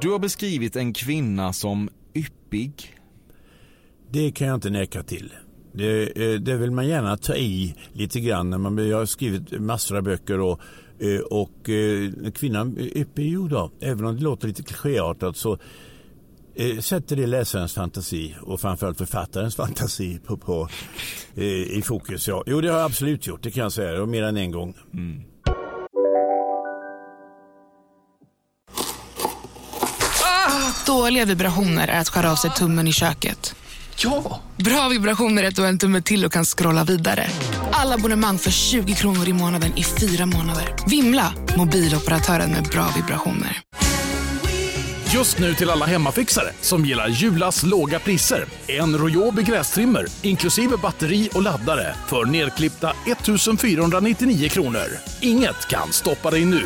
Du 0.00 0.10
har 0.10 0.18
beskrivit 0.18 0.76
en 0.76 0.92
kvinna 0.92 1.52
som 1.52 1.88
yppig. 2.14 2.72
Det 4.10 4.30
kan 4.30 4.46
jag 4.46 4.54
inte 4.54 4.70
neka 4.70 5.02
till. 5.02 5.32
Det, 5.72 6.02
eh, 6.02 6.40
det 6.40 6.56
vill 6.56 6.70
man 6.70 6.88
gärna 6.88 7.16
ta 7.16 7.34
i 7.34 7.74
lite 7.92 8.20
grann. 8.20 8.50
När 8.50 8.58
man, 8.58 8.88
jag 8.88 8.98
har 8.98 9.06
skrivit 9.06 9.60
massor 9.60 9.96
av 9.96 10.02
böcker 10.02 10.40
och, 10.40 10.60
eh, 10.98 11.20
och 11.20 11.68
eh, 11.68 12.10
kvinnan 12.34 12.78
uppe, 12.94 13.22
jo 13.22 13.48
då, 13.48 13.70
även 13.80 14.04
om 14.04 14.16
det 14.16 14.22
låter 14.22 14.48
lite 14.48 14.62
klichéartat 14.62 15.36
så 15.36 15.58
eh, 16.54 16.78
sätter 16.78 17.16
det 17.16 17.26
läsarens 17.26 17.74
fantasi 17.74 18.34
och 18.42 18.60
framförallt 18.60 18.98
författarens 18.98 19.56
fantasi 19.56 20.18
på, 20.26 20.36
på, 20.36 20.68
eh, 21.34 21.44
i 21.44 21.82
fokus. 21.84 22.28
Ja. 22.28 22.42
Jo, 22.46 22.60
det 22.60 22.68
har 22.68 22.78
jag 22.78 22.86
absolut 22.86 23.26
gjort, 23.26 23.42
det 23.42 23.50
kan 23.50 23.62
jag 23.62 23.72
säga. 23.72 24.02
Och 24.02 24.08
mer 24.08 24.22
än 24.22 24.36
en 24.36 24.50
gång. 24.50 24.74
Dåliga 30.86 31.24
vibrationer 31.24 31.88
är 31.88 32.00
att 32.00 32.08
skära 32.08 32.32
av 32.32 32.36
sig 32.36 32.50
tummen 32.50 32.88
i 32.88 32.92
köket. 32.92 33.54
Ja! 33.96 34.40
Bra 34.56 34.88
vibrationer 34.88 35.42
är 35.42 35.48
att 35.48 35.56
du 35.56 35.62
har 35.62 35.68
en 35.68 35.78
tumme 35.78 36.02
till 36.02 36.24
och 36.24 36.32
kan 36.32 36.44
scrolla 36.44 36.84
vidare. 36.84 37.26
Alla 37.72 37.94
abonnemang 37.94 38.38
för 38.38 38.50
20 38.50 38.94
kronor 38.94 39.28
i 39.28 39.32
månaden 39.32 39.72
i 39.76 39.84
fyra 39.84 40.26
månader. 40.26 40.76
Vimla! 40.86 41.34
Mobiloperatören 41.56 42.50
med 42.50 42.62
bra 42.62 42.88
vibrationer. 42.96 43.62
Just 45.14 45.38
nu 45.38 45.54
till 45.54 45.70
alla 45.70 45.86
hemmafixare 45.86 46.52
som 46.60 46.84
gillar 46.84 47.08
Julas 47.08 47.62
låga 47.62 47.98
priser. 47.98 48.44
En 48.66 48.98
Royobi 48.98 49.42
grästrimmer 49.42 50.06
inklusive 50.22 50.76
batteri 50.76 51.28
och 51.34 51.42
laddare 51.42 51.94
för 52.06 52.24
nedklippta 52.24 52.92
1 53.06 53.60
499 53.60 54.48
kronor. 54.48 54.86
Inget 55.20 55.68
kan 55.68 55.92
stoppa 55.92 56.30
dig 56.30 56.44
nu. 56.44 56.62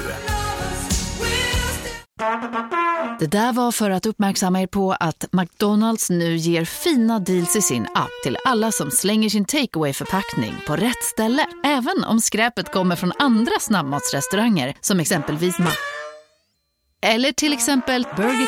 Det 3.18 3.26
där 3.26 3.52
var 3.52 3.72
för 3.72 3.90
att 3.90 4.06
uppmärksamma 4.06 4.62
er 4.62 4.66
på 4.66 4.92
att 4.92 5.24
McDonalds 5.32 6.10
nu 6.10 6.36
ger 6.36 6.64
fina 6.64 7.18
deals 7.18 7.56
i 7.56 7.62
sin 7.62 7.82
app 7.94 8.10
till 8.24 8.36
alla 8.44 8.72
som 8.72 8.90
slänger 8.90 9.28
sin 9.28 9.44
takeaway 9.44 9.92
förpackning 9.92 10.54
på 10.66 10.76
rätt 10.76 11.04
ställe. 11.04 11.46
Även 11.64 12.04
om 12.04 12.20
skräpet 12.20 12.72
kommer 12.72 12.96
från 12.96 13.12
andra 13.18 13.52
snabbmatsrestauranger 13.60 14.74
som 14.80 15.00
exempelvis 15.00 15.58
Mac 15.58 15.95
eller 17.02 17.32
till 17.32 17.52
exempel 17.52 18.06
Burger... 18.16 18.46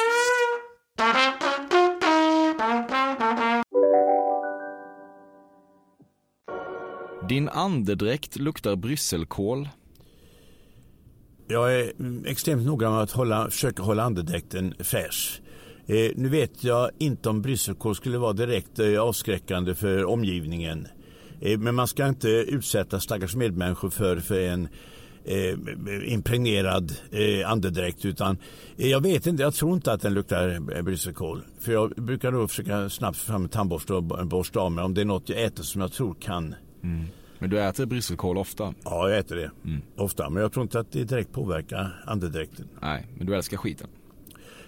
Din 7.29 7.49
andedräkt 7.49 8.37
luktar 8.37 8.77
brysselkål. 8.77 9.69
Jag 11.49 11.75
är 11.75 11.93
extremt 12.27 12.67
noga 12.67 12.91
med 12.91 13.01
att 13.01 13.11
hålla, 13.11 13.51
försöka 13.51 13.83
hålla 13.83 14.03
andedräkten 14.03 14.75
fräsch. 14.79 15.41
Eh, 15.87 16.11
nu 16.17 16.29
vet 16.29 16.65
jag 16.65 16.91
inte 16.99 17.29
om 17.29 17.43
brysselkål 17.43 17.95
skulle 17.95 18.19
vara 18.19 18.33
direkt 18.33 18.79
eh, 18.79 19.01
avskräckande 19.01 19.75
för 19.75 20.05
omgivningen. 20.05 20.87
Eh, 21.41 21.59
men 21.59 21.75
man 21.75 21.89
ska 21.89 22.09
inte 22.09 22.29
utsätta 22.29 23.01
stackars 23.01 23.37
medmänniskor 23.37 23.91
för, 23.91 24.17
för 24.17 24.41
en 24.41 24.69
eh, 25.29 26.13
impregnerad 26.13 26.93
eh, 27.11 27.51
andedräkt. 27.51 28.05
Utan, 28.05 28.39
eh, 28.77 28.87
jag 28.87 29.01
vet 29.01 29.27
inte, 29.27 29.43
jag 29.43 29.55
tror 29.55 29.75
inte 29.75 29.93
att 29.93 30.01
den 30.01 30.15
luktar 30.15 30.75
eh, 30.77 30.83
brysselkål. 30.83 31.43
För 31.61 31.73
jag 31.73 31.91
brukar 31.91 32.33
då 32.33 32.49
försöka 32.49 32.89
snabbt 32.91 33.19
fram 33.19 33.43
en 33.43 33.49
tandborste 33.49 33.95
och 33.95 34.27
borsta 34.27 34.61
av 34.61 34.73
mig 34.73 34.85
om 34.85 34.95
det 34.95 35.01
är 35.01 35.05
något 35.05 35.29
jag 35.29 35.43
äter 35.43 35.63
som 35.63 35.81
jag 35.81 35.93
tror 35.93 36.15
kan 36.21 36.55
Men 37.39 37.51
du 37.51 37.61
äter 37.61 37.87
brysselkål 37.87 38.39
ofta? 38.39 38.75
Ja, 38.85 39.09
jag 39.09 39.19
äter 39.19 39.37
det. 39.37 39.51
Ofta. 39.97 40.31
Men 40.31 40.43
jag 40.43 40.53
tror 40.53 40.63
inte 40.63 40.81
att 40.81 40.93
det 40.93 41.05
direkt 41.05 41.33
påverkar 41.33 42.05
andedräkten. 42.07 42.69
Nej, 42.83 43.07
men 43.17 43.27
du 43.27 43.37
älskar 43.37 43.57
skiten? 43.57 43.87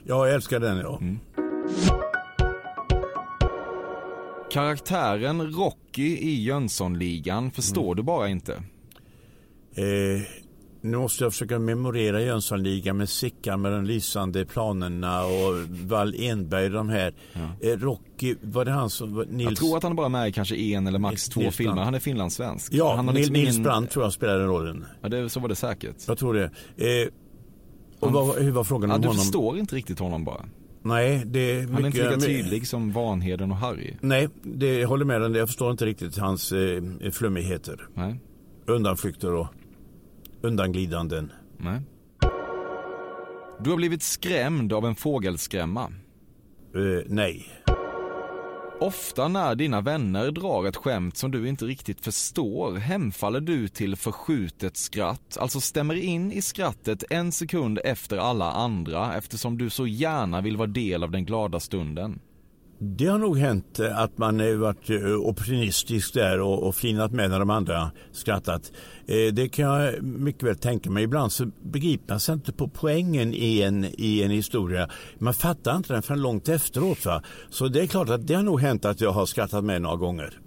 Ja, 0.05 0.27
jag 0.27 0.35
älskar 0.35 0.61
den 0.61 0.79
ja. 0.79 1.01
Karaktären 4.51 5.53
Rocky 5.53 6.17
i 6.17 6.43
Jönssonligan 6.43 7.51
förstår 7.51 7.95
du 7.95 8.03
bara 8.03 8.29
inte. 8.29 8.63
Eh, 9.75 10.23
nu 10.81 10.97
måste 10.97 11.25
jag 11.25 11.33
försöka 11.33 11.59
memorera 11.59 12.23
Jönssonligan 12.23 12.97
med 12.97 13.09
Sickan 13.09 13.61
med 13.61 13.73
de 13.73 13.85
lysande 13.85 14.45
planerna 14.47 15.25
och 15.25 15.55
Wall 15.89 16.15
Enberg 16.19 16.69
de 16.69 16.89
här. 16.89 17.15
Eh, 17.61 17.69
Rocky, 17.79 18.35
var 18.43 18.65
det 18.65 18.71
han 18.71 18.91
som 18.91 19.25
Nils? 19.31 19.49
Jag 19.51 19.57
tror 19.57 19.77
att 19.77 19.83
han 19.83 19.97
bara 19.97 20.07
är 20.07 20.11
med 20.11 20.29
i 20.29 20.33
kanske 20.33 20.57
en 20.57 20.87
eller 20.87 20.99
max 20.99 21.15
Nils- 21.29 21.33
två 21.35 21.41
Nils 21.41 21.57
filmer. 21.57 21.83
Han 21.83 21.95
är 21.95 21.99
finlandssvensk. 22.01 22.73
Ja, 22.75 22.95
han 22.97 23.07
har 23.09 23.15
liksom 23.15 23.33
Nils 23.33 23.51
ingen- 23.55 23.63
Brandt 23.63 23.91
tror 23.91 24.05
jag 24.05 24.13
spelade 24.13 24.45
rollen. 24.45 24.85
Ja, 25.03 25.09
det, 25.09 25.29
så 25.31 25.41
var 25.41 25.49
det 25.49 25.55
säkert. 25.57 25.97
Jag 26.07 26.19
tror 26.19 26.35
det. 26.35 26.45
Eh, 26.45 27.09
och 28.01 28.11
Han- 28.13 28.27
vad, 28.27 28.37
hur 28.43 28.51
var 28.51 28.65
frågan 28.65 28.91
Ja, 28.91 28.97
om 28.97 29.03
du 29.03 29.09
honom? 29.09 29.23
förstår 29.23 29.59
inte 29.59 29.77
riktigt 29.77 29.99
honom 29.99 30.25
bara. 30.25 30.45
Nej, 30.83 31.23
det 31.27 31.39
är 31.53 31.57
mycket... 31.61 31.73
Han 31.75 31.85
är 31.85 31.87
inte 31.87 31.99
lika 31.99 32.21
tydlig 32.21 32.67
som 32.69 32.93
Vanheden 32.93 33.51
och 33.51 33.57
Harry. 33.57 33.95
Nej, 34.01 34.29
det, 34.43 34.79
jag 34.79 34.89
håller 34.89 35.05
med 35.05 35.21
dig. 35.21 35.33
Jag 35.37 35.49
förstår 35.49 35.71
inte 35.71 35.87
riktigt 35.87 36.19
hans 36.19 36.53
eh, 36.53 36.83
flummigheter. 37.13 37.89
Nej. 37.95 38.21
Undanflykter 38.67 39.33
och 39.33 39.47
undanglidanden. 40.43 41.33
Nej. 41.57 41.81
Du 43.65 43.71
har 43.71 43.77
blivit 43.77 44.03
skrämd 44.03 44.73
av 44.73 44.87
en 44.87 44.95
fågelskrämma. 44.95 45.93
Eh, 46.75 47.05
nej. 47.07 47.47
Ofta 48.81 49.29
när 49.29 49.55
dina 49.55 49.81
vänner 49.81 50.31
drar 50.31 50.67
ett 50.67 50.77
skämt 50.77 51.17
som 51.17 51.31
du 51.31 51.49
inte 51.49 51.65
riktigt 51.65 52.01
förstår 52.01 52.77
hemfaller 52.77 53.41
du 53.41 53.69
till 53.69 53.97
förskjutet 53.97 54.77
skratt, 54.77 55.37
alltså 55.41 55.61
stämmer 55.61 55.95
in 55.95 56.33
i 56.33 56.43
skrattet 56.43 57.05
en 57.11 57.33
sekund 57.33 57.79
efter 57.85 58.19
alla 58.19 58.53
andra 58.53 59.17
eftersom 59.17 59.59
du 59.59 59.71
så 59.71 59.87
gärna 59.87 60.41
vill 60.41 60.57
vara 60.57 60.67
del 60.67 61.03
av 61.03 61.11
den 61.11 61.25
glada 61.25 61.61
stunden. 61.61 62.21
Det 62.83 63.07
har 63.07 63.19
nog 63.19 63.39
hänt 63.39 63.79
eh, 63.79 63.99
att 63.99 64.19
man 64.19 64.41
eh, 64.41 64.57
varit 64.57 64.91
eh, 64.91 65.15
opportunistisk 65.15 66.15
där 66.15 66.41
och, 66.41 66.63
och 66.63 66.75
flinat 66.75 67.13
med 67.13 67.31
när 67.31 67.39
de 67.39 67.51
andra 67.51 67.91
skrattat. 68.13 68.73
Det 69.33 69.49
kan 69.49 69.65
jag 69.65 70.03
mycket 70.03 70.43
väl 70.43 70.57
tänka 70.57 70.91
mig. 70.91 71.05
Ibland 71.05 71.33
så 71.33 71.51
begriper 71.63 72.13
man 72.15 72.21
sig 72.21 72.33
inte 72.33 72.53
på 72.53 72.69
poängen 72.69 73.35
i 73.35 73.63
en, 73.63 73.87
i 73.99 74.23
en 74.23 74.31
historia. 74.31 74.91
Man 75.19 75.35
fattar 75.35 75.77
inte 75.77 75.93
den 75.93 76.03
förrän 76.03 76.23
långt 76.23 76.49
efteråt. 76.49 77.05
Va? 77.05 77.23
Så 77.51 77.69
det 77.69 77.81
är 77.81 77.87
klart 77.87 78.09
att 78.09 78.27
det 78.27 78.35
har 78.35 78.43
nog 78.43 78.61
hänt 78.61 78.85
att 78.85 79.01
jag 79.01 79.11
har 79.11 79.27
skrattat 79.27 79.65
med 79.65 79.83
några 79.83 79.97
gånger. 79.97 80.41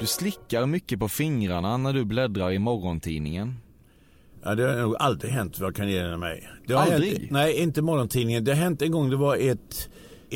Du 0.00 0.06
slickar 0.06 0.66
mycket 0.66 0.98
på 0.98 1.08
fingrarna 1.08 1.76
när 1.76 1.92
du 1.92 2.04
bläddrar 2.04 2.50
i 2.50 2.58
morgontidningen. 2.58 3.54
Ja, 4.44 4.54
det 4.54 4.68
har 4.68 4.76
nog 4.76 4.96
aldrig 4.98 5.32
hänt 5.32 5.60
vad 5.60 5.66
jag 5.66 5.76
kan 5.76 5.88
erinra 5.88 6.16
mig. 6.16 6.48
Aldrig? 6.74 7.18
Hänt, 7.18 7.30
nej, 7.30 7.62
inte 7.62 7.82
morgontidningen. 7.82 8.44
Det 8.44 8.52
har 8.52 8.58
hänt 8.58 8.82
en 8.82 8.92
gång. 8.92 9.10
Det 9.10 9.16
var 9.16 9.36
ett, 9.36 9.88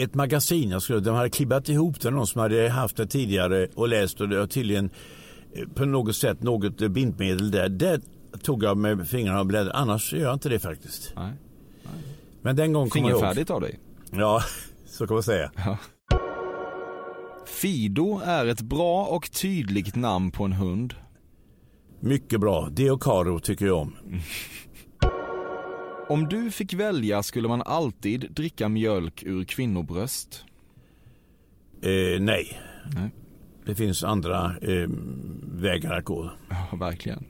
ett 0.03 0.15
magasin. 0.15 0.71
Jag 0.71 0.83
skulle, 0.83 1.01
de 1.01 1.15
hade 1.15 1.31
klibbat 1.31 1.69
ihop 1.69 2.01
det. 2.01 2.11
Någon 2.11 2.27
som 2.27 2.41
hade 2.41 2.69
haft 2.69 2.97
det 2.97 3.07
tidigare 3.07 3.69
och 3.75 3.89
läst. 3.89 4.21
Och 4.21 4.29
det 4.29 4.39
var 4.39 4.47
tydligen 4.47 4.91
eh, 5.53 5.69
på 5.69 5.85
något 5.85 6.17
sätt 6.17 6.43
något 6.43 6.77
bindmedel 6.77 7.51
där. 7.51 7.69
Det 7.69 8.01
tog 8.43 8.65
jag 8.65 8.77
med 8.77 9.09
fingrarna 9.09 9.41
och 9.41 9.47
bläddrade. 9.47 9.79
Annars 9.79 10.13
gör 10.13 10.21
jag 10.21 10.35
inte 10.35 10.49
det 10.49 10.59
faktiskt. 10.59 11.13
Nej. 11.17 11.33
Men 12.43 12.57
den 12.57 12.73
gången 12.73 12.91
kommer 12.91 13.05
jag 13.05 13.11
ihåg. 13.11 13.21
Fingerfärdigt 13.21 13.51
av 13.51 13.61
dig. 13.61 13.79
Ja, 14.11 14.43
så 14.87 15.07
kan 15.07 15.15
man 15.15 15.23
säga. 15.23 15.51
Fido 17.47 18.21
är 18.25 18.47
ett 18.47 18.61
bra 18.61 19.05
och 19.05 19.31
tydligt 19.33 19.97
namn 19.97 20.31
på 20.31 20.45
en 20.45 20.53
hund. 20.53 20.95
Mycket 22.01 22.41
bra. 22.41 22.69
Det 22.73 22.91
och 22.91 23.03
Karo 23.03 23.41
tycker 23.41 23.67
jag 23.67 23.79
om. 23.79 23.97
Om 26.09 26.29
du 26.29 26.51
fick 26.51 26.75
välja 26.75 27.23
skulle 27.23 27.49
man 27.49 27.63
alltid 27.63 28.31
dricka 28.31 28.69
mjölk 28.69 29.23
ur 29.23 29.45
kvinnobröst. 29.45 30.45
Eh, 31.83 32.21
nej. 32.21 32.61
Nej. 32.95 33.11
Det 33.67 33.75
finns 33.75 34.05
andra 34.05 34.45
eh, 34.45 34.89
vägar 35.43 35.99
att 35.99 36.05
gå. 36.05 36.31
Ja, 36.49 36.77
verkligen. 36.77 37.25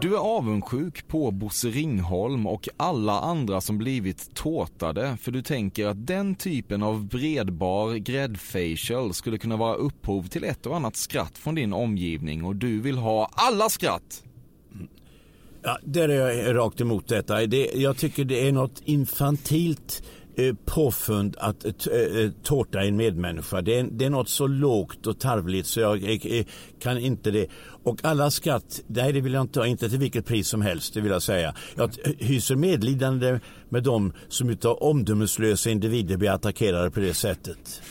Du 0.00 0.14
är 0.14 0.18
avundsjuk 0.18 1.08
på 1.08 1.30
Bosse 1.30 1.68
Ringholm 1.68 2.46
och 2.46 2.68
alla 2.76 3.20
andra 3.20 3.60
som 3.60 3.78
blivit 3.78 4.34
tårtade 4.34 5.16
för 5.20 5.32
du 5.32 5.42
tänker 5.42 5.86
att 5.86 6.06
den 6.06 6.34
typen 6.34 6.82
av 6.82 7.04
bredbar 7.04 7.94
gräddfacial 7.94 9.14
skulle 9.14 9.38
kunna 9.38 9.56
vara 9.56 9.74
upphov 9.74 10.28
till 10.28 10.44
ett 10.44 10.66
och 10.66 10.76
annat 10.76 10.96
skratt 10.96 11.38
från 11.38 11.54
din 11.54 11.72
omgivning 11.72 12.44
och 12.44 12.56
du 12.56 12.80
vill 12.80 12.98
ha 12.98 13.30
alla 13.32 13.68
skratt. 13.68 14.25
Ja, 15.66 15.78
där 15.82 16.08
är 16.08 16.46
jag 16.46 16.56
rakt 16.56 16.80
emot 16.80 17.08
detta. 17.08 17.46
Det, 17.46 17.70
jag 17.74 17.96
tycker 17.96 18.24
det 18.24 18.48
är 18.48 18.52
något 18.52 18.82
infantilt 18.84 20.02
eh, 20.36 20.54
påfund 20.64 21.36
att 21.38 21.64
eh, 21.64 21.72
eh, 21.94 22.30
tårta 22.42 22.84
en 22.84 22.96
medmänniska. 22.96 23.62
Det 23.62 23.78
är, 23.78 23.88
det 23.90 24.04
är 24.04 24.10
något 24.10 24.28
så 24.28 24.46
lågt 24.46 25.06
och 25.06 25.20
tarvligt 25.20 25.66
så 25.66 25.80
jag 25.80 26.04
eh, 26.04 26.46
kan 26.80 26.98
inte 26.98 27.30
det. 27.30 27.46
Och 27.84 28.04
alla 28.04 28.30
skatt, 28.30 28.82
nej 28.86 29.12
det 29.12 29.20
vill 29.20 29.32
jag 29.32 29.40
inte 29.40 29.60
ha, 29.60 29.66
inte 29.66 29.88
till 29.90 29.98
vilket 29.98 30.26
pris 30.26 30.48
som 30.48 30.62
helst, 30.62 30.94
det 30.94 31.00
vill 31.00 31.12
jag 31.12 31.22
säga. 31.22 31.54
Jag 31.76 31.90
hyser 32.18 32.56
medlidande 32.56 33.40
med 33.68 33.82
dem 33.82 34.12
som 34.28 34.50
utav 34.50 34.76
omdömeslösa 34.76 35.70
individer 35.70 36.16
blir 36.16 36.30
attackerade 36.30 36.90
på 36.90 37.00
det 37.00 37.14
sättet. 37.14 37.82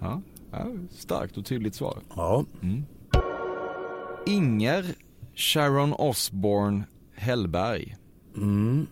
Ja, 0.00 0.22
ja 0.50 0.66
starkt 0.90 1.36
och 1.36 1.46
tydligt 1.46 1.74
svar. 1.74 1.98
Ja. 2.16 2.44
Mm. 2.62 2.84
Inger 4.26 4.84
Sharon 5.34 5.92
Osbourne 5.92 6.84
Hellberg. 7.14 7.96
Mm. 8.36 8.86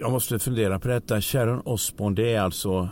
Jag 0.00 0.10
måste 0.12 0.38
fundera 0.38 0.78
på 0.78 0.88
detta. 0.88 1.20
Sharon 1.20 1.60
Osbourne, 1.64 2.16
det 2.22 2.34
är 2.34 2.40
alltså... 2.40 2.88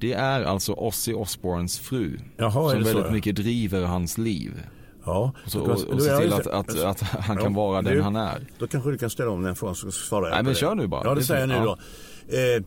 Det 0.00 0.12
är 0.12 0.42
alltså 0.44 0.72
Ozzy 0.72 1.12
Osbournes 1.14 1.78
fru. 1.78 2.18
Jaha, 2.36 2.50
som 2.52 2.70
så, 2.70 2.76
väldigt 2.76 3.04
ja? 3.06 3.10
mycket 3.12 3.36
driver 3.36 3.82
hans 3.84 4.18
liv. 4.18 4.52
Ja. 5.04 5.32
Så, 5.46 5.60
och, 5.60 5.68
och 5.68 6.02
se 6.02 6.16
till 6.18 6.32
att, 6.32 6.46
att, 6.46 6.80
att 6.84 7.00
han 7.00 7.36
Ja, 7.36 7.42
kan 7.42 7.54
vara 7.54 7.82
den 7.82 7.94
du, 7.94 8.02
han 8.02 8.16
är. 8.16 8.40
Då 8.58 8.66
kanske 8.66 8.90
du 8.90 8.98
kan 8.98 9.10
ställa 9.10 9.30
om 9.30 9.42
den 9.42 9.56
frågan 9.56 9.74
så 9.74 9.90
svarar 9.90 10.26
jag 10.26 10.34
Nej, 10.34 10.42
men 10.42 10.52
det. 10.52 10.58
kör 10.58 10.74
nu 10.74 10.86
bara. 10.86 11.04
Ja, 11.04 11.10
det 11.14 11.20
Det 11.20 11.24
säger 11.24 11.40
jag 11.40 11.48
nu 11.48 11.54
fint. 11.54 11.64
då. 12.30 12.36
Eh, 12.36 12.62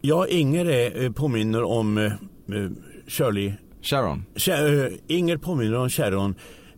ja, 0.00 0.26
Inger 0.26 0.64
är, 0.66 1.04
eh, 1.04 1.12
påminner 1.12 1.62
om 1.62 1.98
eh, 1.98 2.04
eh, 2.04 2.70
Shirley. 3.06 3.52
Sharon. 3.82 4.24
Sha- 4.34 4.86
eh, 4.86 4.92
Inger 5.06 5.36
påminner 5.36 5.76
om 5.76 5.88
Sharon. 5.90 6.34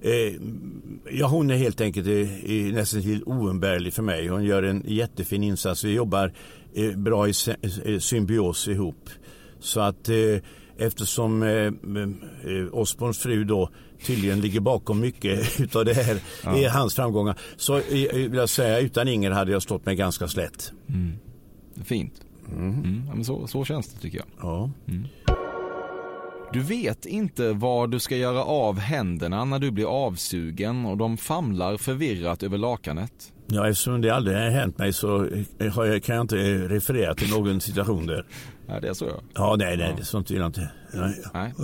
Eh, 0.07 0.32
ja, 1.11 1.26
hon 1.26 1.50
är 1.50 1.57
helt 1.57 1.80
enkelt 1.80 2.07
eh, 2.07 2.72
nästan 2.74 3.02
till 3.02 3.22
oumbärlig 3.24 3.92
för 3.94 4.02
mig. 4.02 4.28
Hon 4.28 4.44
gör 4.44 4.62
en 4.62 4.82
jättefin 4.86 5.42
insats. 5.42 5.84
Vi 5.84 5.92
jobbar 5.94 6.32
eh, 6.74 6.96
bra 6.96 7.28
i 7.28 7.32
eh, 7.84 7.98
symbios 7.98 8.68
ihop. 8.68 9.11
Så 9.61 9.80
att 9.80 10.09
eftersom 10.78 11.42
eh, 11.42 11.72
Osborns 12.72 13.18
fru 13.18 13.44
då 13.44 13.70
tydligen 14.07 14.40
ligger 14.40 14.61
bakom 14.61 15.00
mycket 15.00 15.61
utav 15.61 15.84
det 15.84 15.94
här 15.94 16.18
Ja. 16.44 16.59
i 16.59 16.64
hans 16.64 16.94
framgångar 16.94 17.38
så 17.57 17.80
vill 17.90 18.34
jag 18.34 18.48
säga 18.48 18.78
utan 18.80 19.09
Inger 19.09 19.30
hade 19.30 19.52
jag 19.52 19.62
stått 19.62 19.86
mig 19.86 19.96
ganska 19.96 20.28
slätt. 20.28 20.72
Mm. 20.88 21.12
Fint. 21.84 22.20
Mm. 22.57 23.02
Ja, 23.09 23.14
men 23.14 23.24
så, 23.24 23.46
så 23.46 23.64
känns 23.64 23.88
det 23.88 24.00
tycker 24.00 24.18
jag. 24.18 24.26
Ja. 24.40 24.70
Du 26.57 26.62
vet 26.62 27.07
inte 27.07 27.52
vad 27.52 27.90
du 27.90 28.00
ska 28.00 28.16
göra 28.16 28.44
av 28.44 28.78
händerna 28.78 29.44
när 29.44 29.59
du 29.59 29.70
blir 29.70 30.07
avsugen 30.07 30.86
och 30.86 30.96
de 30.96 31.16
famlar 31.16 31.76
förvirrat 31.76 32.42
över 32.42 32.59
lakanet. 32.59 33.32
Ja, 33.46 33.68
eftersom 33.68 34.00
det 34.00 34.11
aldrig 34.11 34.36
har 34.36 34.50
hänt 34.50 34.78
mig 34.78 34.92
så 34.92 35.28
jag, 35.59 36.02
kan 36.02 36.16
jag 36.16 36.24
inte 36.24 36.36
referera 36.68 37.14
till 37.14 37.30
någon 37.30 37.61
situation 37.61 38.07
där. 38.07 38.26
Ja, 38.68 38.80
det 38.80 38.88
är 38.88 38.94
så 38.94 39.04
ja. 39.04 39.22
Ja, 39.34 39.57
nej, 39.59 39.76
nej, 39.76 39.94
sånt 40.02 40.30
vill 40.30 40.38
jag 40.38 40.46
inte. 40.46 40.70
Nej. 40.94 41.22
Nej. 41.34 41.54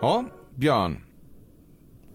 Ja, 0.00 0.24
Björn. 0.54 0.96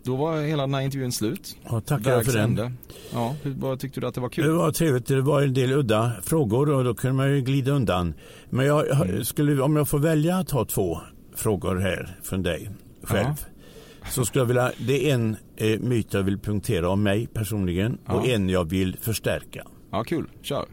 Då 0.05 0.15
var 0.15 0.41
hela 0.41 0.63
den 0.63 0.73
här 0.73 0.81
intervjun 0.81 1.11
slut. 1.11 1.57
Ja, 1.69 1.81
tackar 1.81 2.23
för 2.23 2.33
den. 2.33 2.77
Ja, 3.13 3.35
vad 3.43 3.79
tyckte 3.79 4.01
du 4.01 4.07
att 4.07 4.15
det 4.15 4.21
var 4.21 4.29
kul? 4.29 4.45
Det 4.45 4.51
var 4.53 4.71
trevligt. 4.71 5.05
Det 5.05 5.21
var 5.21 5.41
en 5.41 5.53
del 5.53 5.71
udda 5.71 6.11
frågor 6.23 6.69
och 6.69 6.83
då 6.83 6.93
kunde 6.93 7.15
man 7.15 7.31
ju 7.31 7.41
glida 7.41 7.71
undan. 7.71 8.13
Men 8.49 8.65
jag 8.65 8.87
jag 8.87 9.25
skulle, 9.27 9.61
om 9.61 9.75
jag 9.75 9.87
får 9.89 9.99
välja 9.99 10.37
att 10.37 10.47
ta 10.47 10.65
två 10.65 10.99
frågor 11.35 11.75
här 11.75 12.17
från 12.23 12.43
dig 12.43 12.69
själv. 13.03 13.33
Så 14.09 14.25
skulle 14.25 14.41
jag 14.41 14.47
vilja, 14.47 14.71
det 14.87 15.09
är 15.09 15.13
en 15.13 15.37
eh, 15.55 15.79
myt 15.79 16.13
jag 16.13 16.23
vill 16.23 16.39
punktera 16.39 16.89
om 16.89 17.03
mig 17.03 17.27
personligen 17.33 17.97
och 18.07 18.27
Ja. 18.27 18.31
en 18.31 18.49
jag 18.49 18.69
vill 18.69 18.97
förstärka. 19.01 19.67
Ja, 19.91 20.03
kul. 20.03 20.25
Kör. 20.41 20.65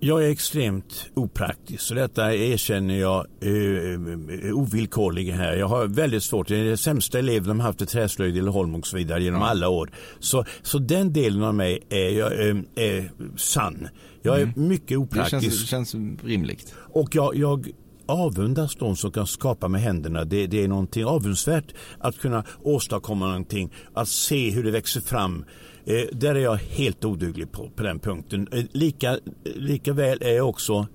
Jag 0.00 0.24
är 0.24 0.30
extremt 0.30 1.10
opraktisk 1.14 1.80
så 1.82 1.94
detta 1.94 2.34
erkänner 2.34 2.94
jag 3.00 3.26
eh, 3.40 4.54
ovillkorligen 4.58 5.38
här. 5.38 5.56
Jag 5.56 5.68
har 5.68 5.86
väldigt 5.86 6.22
svårt, 6.22 6.50
jag 6.50 6.60
är 6.60 6.64
den 6.64 6.78
sämsta 6.78 7.18
eleven 7.18 7.48
de 7.48 7.60
haft 7.60 7.82
i 7.82 7.86
träslöjd 7.86 8.38
eller 8.38 8.50
Holm 8.50 8.74
och 8.74 8.86
så 8.86 8.96
vidare 8.96 9.22
genom 9.22 9.42
alla 9.42 9.68
år. 9.68 9.90
Så, 10.20 10.44
så 10.62 10.78
den 10.78 11.12
delen 11.12 11.42
av 11.42 11.54
mig 11.54 11.82
är, 11.88 12.08
jag, 12.10 12.48
eh, 12.48 12.56
är 12.74 13.10
sann. 13.36 13.88
Jag 14.22 14.36
är 14.40 14.42
Mm. 14.42 14.68
mycket 14.68 14.88
Det 14.88 14.96
opraktisk. 14.96 15.68
känns, 15.70 15.94
känns 15.94 15.94
rimligt. 16.24 16.74
Och 16.76 17.08
jag, 17.14 17.36
jag 17.36 17.68
avundas 18.08 18.74
de 18.74 18.96
som 18.96 19.10
kan 19.10 19.26
skapa 19.26 19.68
med 19.68 19.80
händerna. 19.80 20.24
Det, 20.24 20.46
det 20.46 20.64
är 20.64 20.68
någonting 20.68 21.04
avundsvärt 21.04 21.74
att 21.98 22.18
kunna 22.18 22.44
åstadkomma 22.62 23.26
någonting, 23.26 23.72
att 23.94 24.08
se 24.08 24.50
hur 24.50 24.64
det 24.64 24.70
växer 24.70 25.00
fram. 25.00 25.44
Eh, 25.84 26.02
där 26.12 26.34
är 26.34 26.40
jag 26.40 26.56
helt 26.56 27.04
oduglig 27.04 27.52
på, 27.52 27.70
på 27.70 27.82
den 27.82 27.98
punkten. 27.98 28.48
Eh, 28.52 28.64
lika, 28.72 29.18
lika 29.44 29.92
väl 29.92 30.22
är 30.22 30.32
jag 30.32 30.48
också 30.48 30.86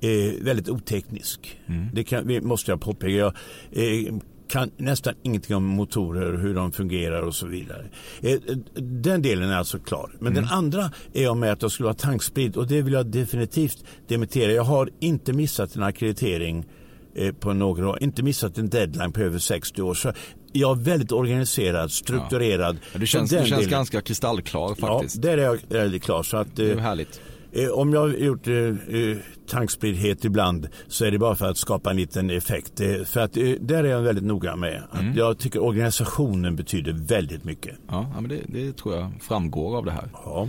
eh, 0.00 0.44
väldigt 0.44 0.68
oteknisk. 0.68 1.60
Det 1.92 2.04
kan, 2.04 2.46
måste 2.46 2.70
jag 2.70 2.80
påpeka. 2.80 3.12
Jag 3.12 3.34
eh, 3.70 4.14
kan 4.50 4.70
nästan 4.76 5.14
ingenting 5.22 5.56
om 5.56 5.64
motorer, 5.64 6.38
hur 6.38 6.54
de 6.54 6.72
fungerar 6.72 7.22
och 7.22 7.34
så 7.34 7.46
vidare. 7.46 7.84
Eh, 8.20 8.38
den 8.74 9.22
delen 9.22 9.50
är 9.50 9.56
alltså 9.56 9.78
klar. 9.78 10.10
Men 10.18 10.34
den 10.34 10.44
andra 10.44 10.90
är 11.12 11.34
med 11.34 11.52
att 11.52 11.62
jag 11.62 11.70
skulle 11.70 11.84
vara 11.84 11.94
tankspridd 11.94 12.56
och 12.56 12.66
det 12.66 12.82
vill 12.82 12.92
jag 12.92 13.06
definitivt 13.06 13.84
dementera. 14.08 14.52
Jag 14.52 14.62
har 14.62 14.90
inte 15.00 15.32
missat 15.32 15.76
en 15.76 15.82
akkreditering 15.82 16.66
eh, 17.14 17.32
på 17.32 17.52
några 17.52 17.88
år, 17.88 18.02
inte 18.02 18.22
missat 18.22 18.58
en 18.58 18.68
deadline 18.68 19.12
på 19.12 19.20
över 19.20 19.38
60 19.38 19.82
år. 19.82 19.94
Så 19.94 20.12
jag 20.52 20.78
är 20.78 20.82
väldigt 20.82 21.12
organiserad, 21.12 21.92
strukturerad. 21.92 22.78
Ja, 22.92 22.98
du 22.98 23.06
känns, 23.06 23.30
du 23.30 23.44
känns 23.46 23.66
ganska 23.66 24.00
kristallklar 24.00 24.74
faktiskt. 24.74 25.16
Ja, 25.16 25.30
där 25.30 25.38
är 25.38 25.42
jag 25.42 25.58
väldigt 25.68 26.02
klar. 26.02 26.22
Så 26.22 26.36
att, 26.36 26.56
det 26.56 26.70
är 26.70 26.76
eh, 26.76 26.82
härligt. 26.82 27.20
Eh, 27.52 27.68
Om 27.68 27.92
jag 27.92 28.00
har 28.00 28.08
gjort 28.08 28.48
eh, 28.48 28.54
eh, 28.56 29.16
tankspriddhet 29.50 30.24
ibland 30.24 30.68
så 30.88 31.04
är 31.04 31.10
det 31.10 31.18
bara 31.18 31.34
för 31.34 31.46
att 31.50 31.56
skapa 31.56 31.90
en 31.90 31.96
liten 31.96 32.30
effekt. 32.30 32.80
Eh, 32.80 33.02
för 33.04 33.20
att 33.20 33.32
där 33.60 33.84
är 33.84 33.90
jag 33.90 34.00
väldigt 34.02 34.24
noga 34.24 34.56
med. 34.56 34.82
Att 34.90 35.00
Mm. 35.00 35.16
Jag 35.16 35.38
tycker 35.38 35.62
organisationen 35.62 36.56
betyder 36.56 36.92
väldigt 36.92 37.44
mycket. 37.44 37.76
Ja, 37.88 38.10
ja, 38.14 38.20
men 38.20 38.30
det, 38.30 38.40
det 38.48 38.76
tror 38.76 38.94
jag 38.94 39.12
framgår 39.20 39.76
av 39.76 39.84
det 39.84 39.90
här. 39.92 40.08
Ja. 40.12 40.48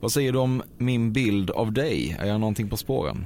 Vad 0.00 0.12
säger 0.12 0.32
du 0.32 0.38
om 0.38 0.62
min 0.78 1.12
bild 1.12 1.50
av 1.50 1.72
dig? 1.72 2.16
Är 2.20 2.26
jag 2.26 2.40
någonting 2.40 2.68
på 2.68 2.76
spåren? 2.76 3.24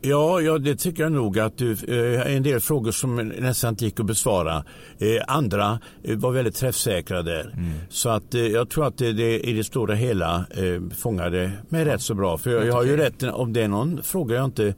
Ja, 0.00 0.40
ja, 0.40 0.58
det 0.58 0.76
tycker 0.76 1.02
jag 1.02 1.12
nog 1.12 1.38
att 1.38 1.58
du, 1.58 1.72
eh, 1.72 2.36
en 2.36 2.42
del 2.42 2.60
frågor 2.60 2.90
som 2.90 3.16
nästan 3.16 3.70
inte 3.70 3.84
gick 3.84 4.00
att 4.00 4.06
besvara. 4.06 4.64
Eh, 4.98 5.22
andra 5.26 5.80
eh, 6.04 6.16
var 6.16 6.32
väldigt 6.32 6.54
träffsäkra 6.54 7.22
där. 7.22 7.54
Så 7.88 8.08
att 8.08 8.34
eh, 8.34 8.40
jag 8.40 8.70
tror 8.70 8.86
att 8.86 8.98
det, 8.98 9.12
det 9.12 9.40
i 9.40 9.52
det 9.52 9.64
stora 9.64 9.94
hela 9.94 10.36
eh, 10.36 10.96
fångade 10.96 11.52
mig 11.68 11.84
rätt 11.84 12.02
så 12.02 12.14
bra. 12.14 12.38
För 12.38 12.50
jag, 12.50 12.66
jag 12.66 12.74
har 12.74 12.84
ju 12.84 12.96
rätt, 12.96 13.22
om 13.22 13.52
det 13.52 13.62
är 13.62 13.68
någon 13.68 14.02
fråga 14.02 14.34
jag 14.34 14.44
inte 14.44 14.74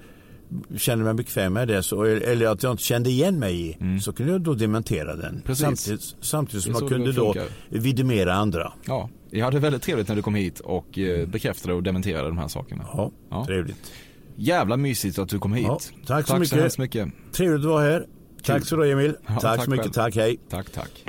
känner 0.77 1.05
mig 1.05 1.15
bekväm 1.15 1.53
med 1.53 1.69
det 1.69 1.83
så, 1.83 2.05
eller 2.05 2.47
att 2.47 2.63
jag 2.63 2.73
inte 2.73 2.83
kände 2.83 3.11
igen 3.11 3.39
mig 3.39 3.71
i 3.71 4.01
så 4.01 4.13
kunde 4.13 4.33
jag 4.33 4.41
då 4.41 4.55
dementera 4.55 5.17
den. 5.17 5.43
Precis. 5.45 5.65
Samtidigt, 5.65 6.15
samtidigt 6.21 6.65
som 6.65 6.73
jag 6.73 6.89
kunde 6.89 7.13
då 7.13 7.35
vidimera 7.69 8.35
andra. 8.35 8.73
Ja, 8.87 9.09
jag 9.31 9.45
hade 9.45 9.59
väldigt 9.59 9.83
trevligt 9.83 10.09
när 10.09 10.17
du 10.17 10.23
kom 10.23 10.35
hit 10.35 10.61
och 10.61 10.99
eh, 10.99 11.29
bekräftade 11.29 11.75
och 11.75 11.83
dementerade 11.83 12.29
de 12.29 12.39
här 12.39 12.49
sakerna. 12.49 12.85
Ja, 13.31 13.45
trevligt. 13.47 13.93
Jävla 14.37 14.77
mysigt 14.77 15.19
att 15.19 15.29
du 15.29 15.39
kom 15.39 15.53
hit. 15.53 15.67
Ja, 15.67 15.79
tack 16.07 16.27
så 16.27 16.33
tack 16.33 16.41
mycket. 16.41 16.51
så 16.51 16.57
hemskt 16.57 16.79
mycket. 16.79 17.09
Trevligt 17.33 17.61
att 17.61 17.71
vara 17.71 17.83
här. 17.83 18.07
Tack 18.43 18.67
så 18.67 18.77
du 18.77 18.93
Emil. 18.93 19.17
Ja, 19.27 19.33
tack, 19.33 19.43
tack 19.43 19.65
så 19.65 19.71
mycket. 19.71 19.85
själv. 19.85 19.93
Tack, 19.93 20.17
hej. 20.17 20.41
Tack, 20.51 20.71
tack. 20.73 21.05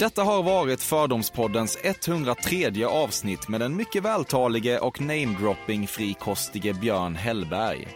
Detta 0.00 0.22
har 0.22 0.42
varit 0.42 0.82
Fördomspoddens 0.82 1.78
103 1.82 2.84
avsnitt 2.84 3.48
med 3.48 3.60
den 3.60 3.76
mycket 3.76 4.02
vältalige 4.02 4.78
och 4.78 5.00
namedropping 5.00 5.86
frikostige 5.86 6.72
Björn 6.80 7.16
Hellberg. 7.16 7.88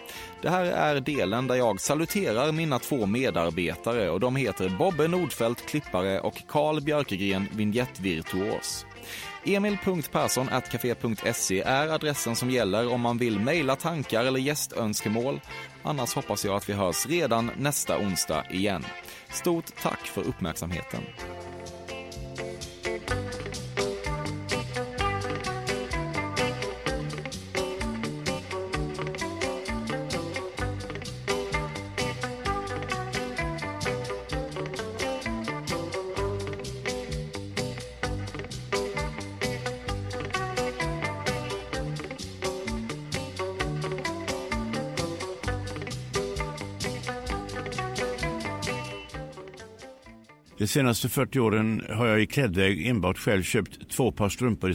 Det 0.45 0.51
här 0.51 0.65
är 0.65 1.01
delen 1.01 1.47
där 1.47 1.55
jag 1.55 1.81
saluterar 1.81 2.53
mina 2.53 2.79
två 2.79 3.07
medarbetare 3.07 4.11
och 4.11 4.21
de 4.21 4.37
heter 4.37 4.69
Bobbe 4.69 5.09
Nordfeldt, 5.09 5.67
klippare 5.67 6.21
och 6.21 6.43
Karl 6.49 6.81
Björkegren, 6.81 7.49
vignettvirtuos. 7.53 8.87
Emil.Persson.café.se 9.45 11.61
är 11.61 11.89
adressen 11.89 12.37
som 12.37 12.51
gäller 12.51 12.93
om 12.93 13.01
man 13.01 13.19
vill 13.19 13.41
mejla 13.41 13.77
tankar 13.77 14.25
eller 14.25 14.41
gästönskemål. 14.41 15.41
Annars 15.83 16.15
hoppas 16.15 16.45
jag 16.45 16.57
att 16.57 16.69
vi 16.69 16.73
hörs 16.73 17.07
redan 17.07 17.51
nästa 17.57 17.99
onsdag 17.99 18.45
igen. 18.51 18.85
Stort 19.29 19.83
tack 19.83 20.07
för 20.07 20.23
uppmärksamheten. 20.23 21.01
De 50.65 50.69
senaste 50.69 51.09
40 51.09 51.41
åren 51.41 51.83
har 51.89 52.07
jag 52.07 52.23
i 52.23 52.27
klädväg 52.27 52.87
enbart 52.87 53.19
själv 53.19 53.43
köpt 53.43 53.91
två 53.91 54.13
par 54.13 54.29
strumpor 54.29 54.71
i 54.71 54.75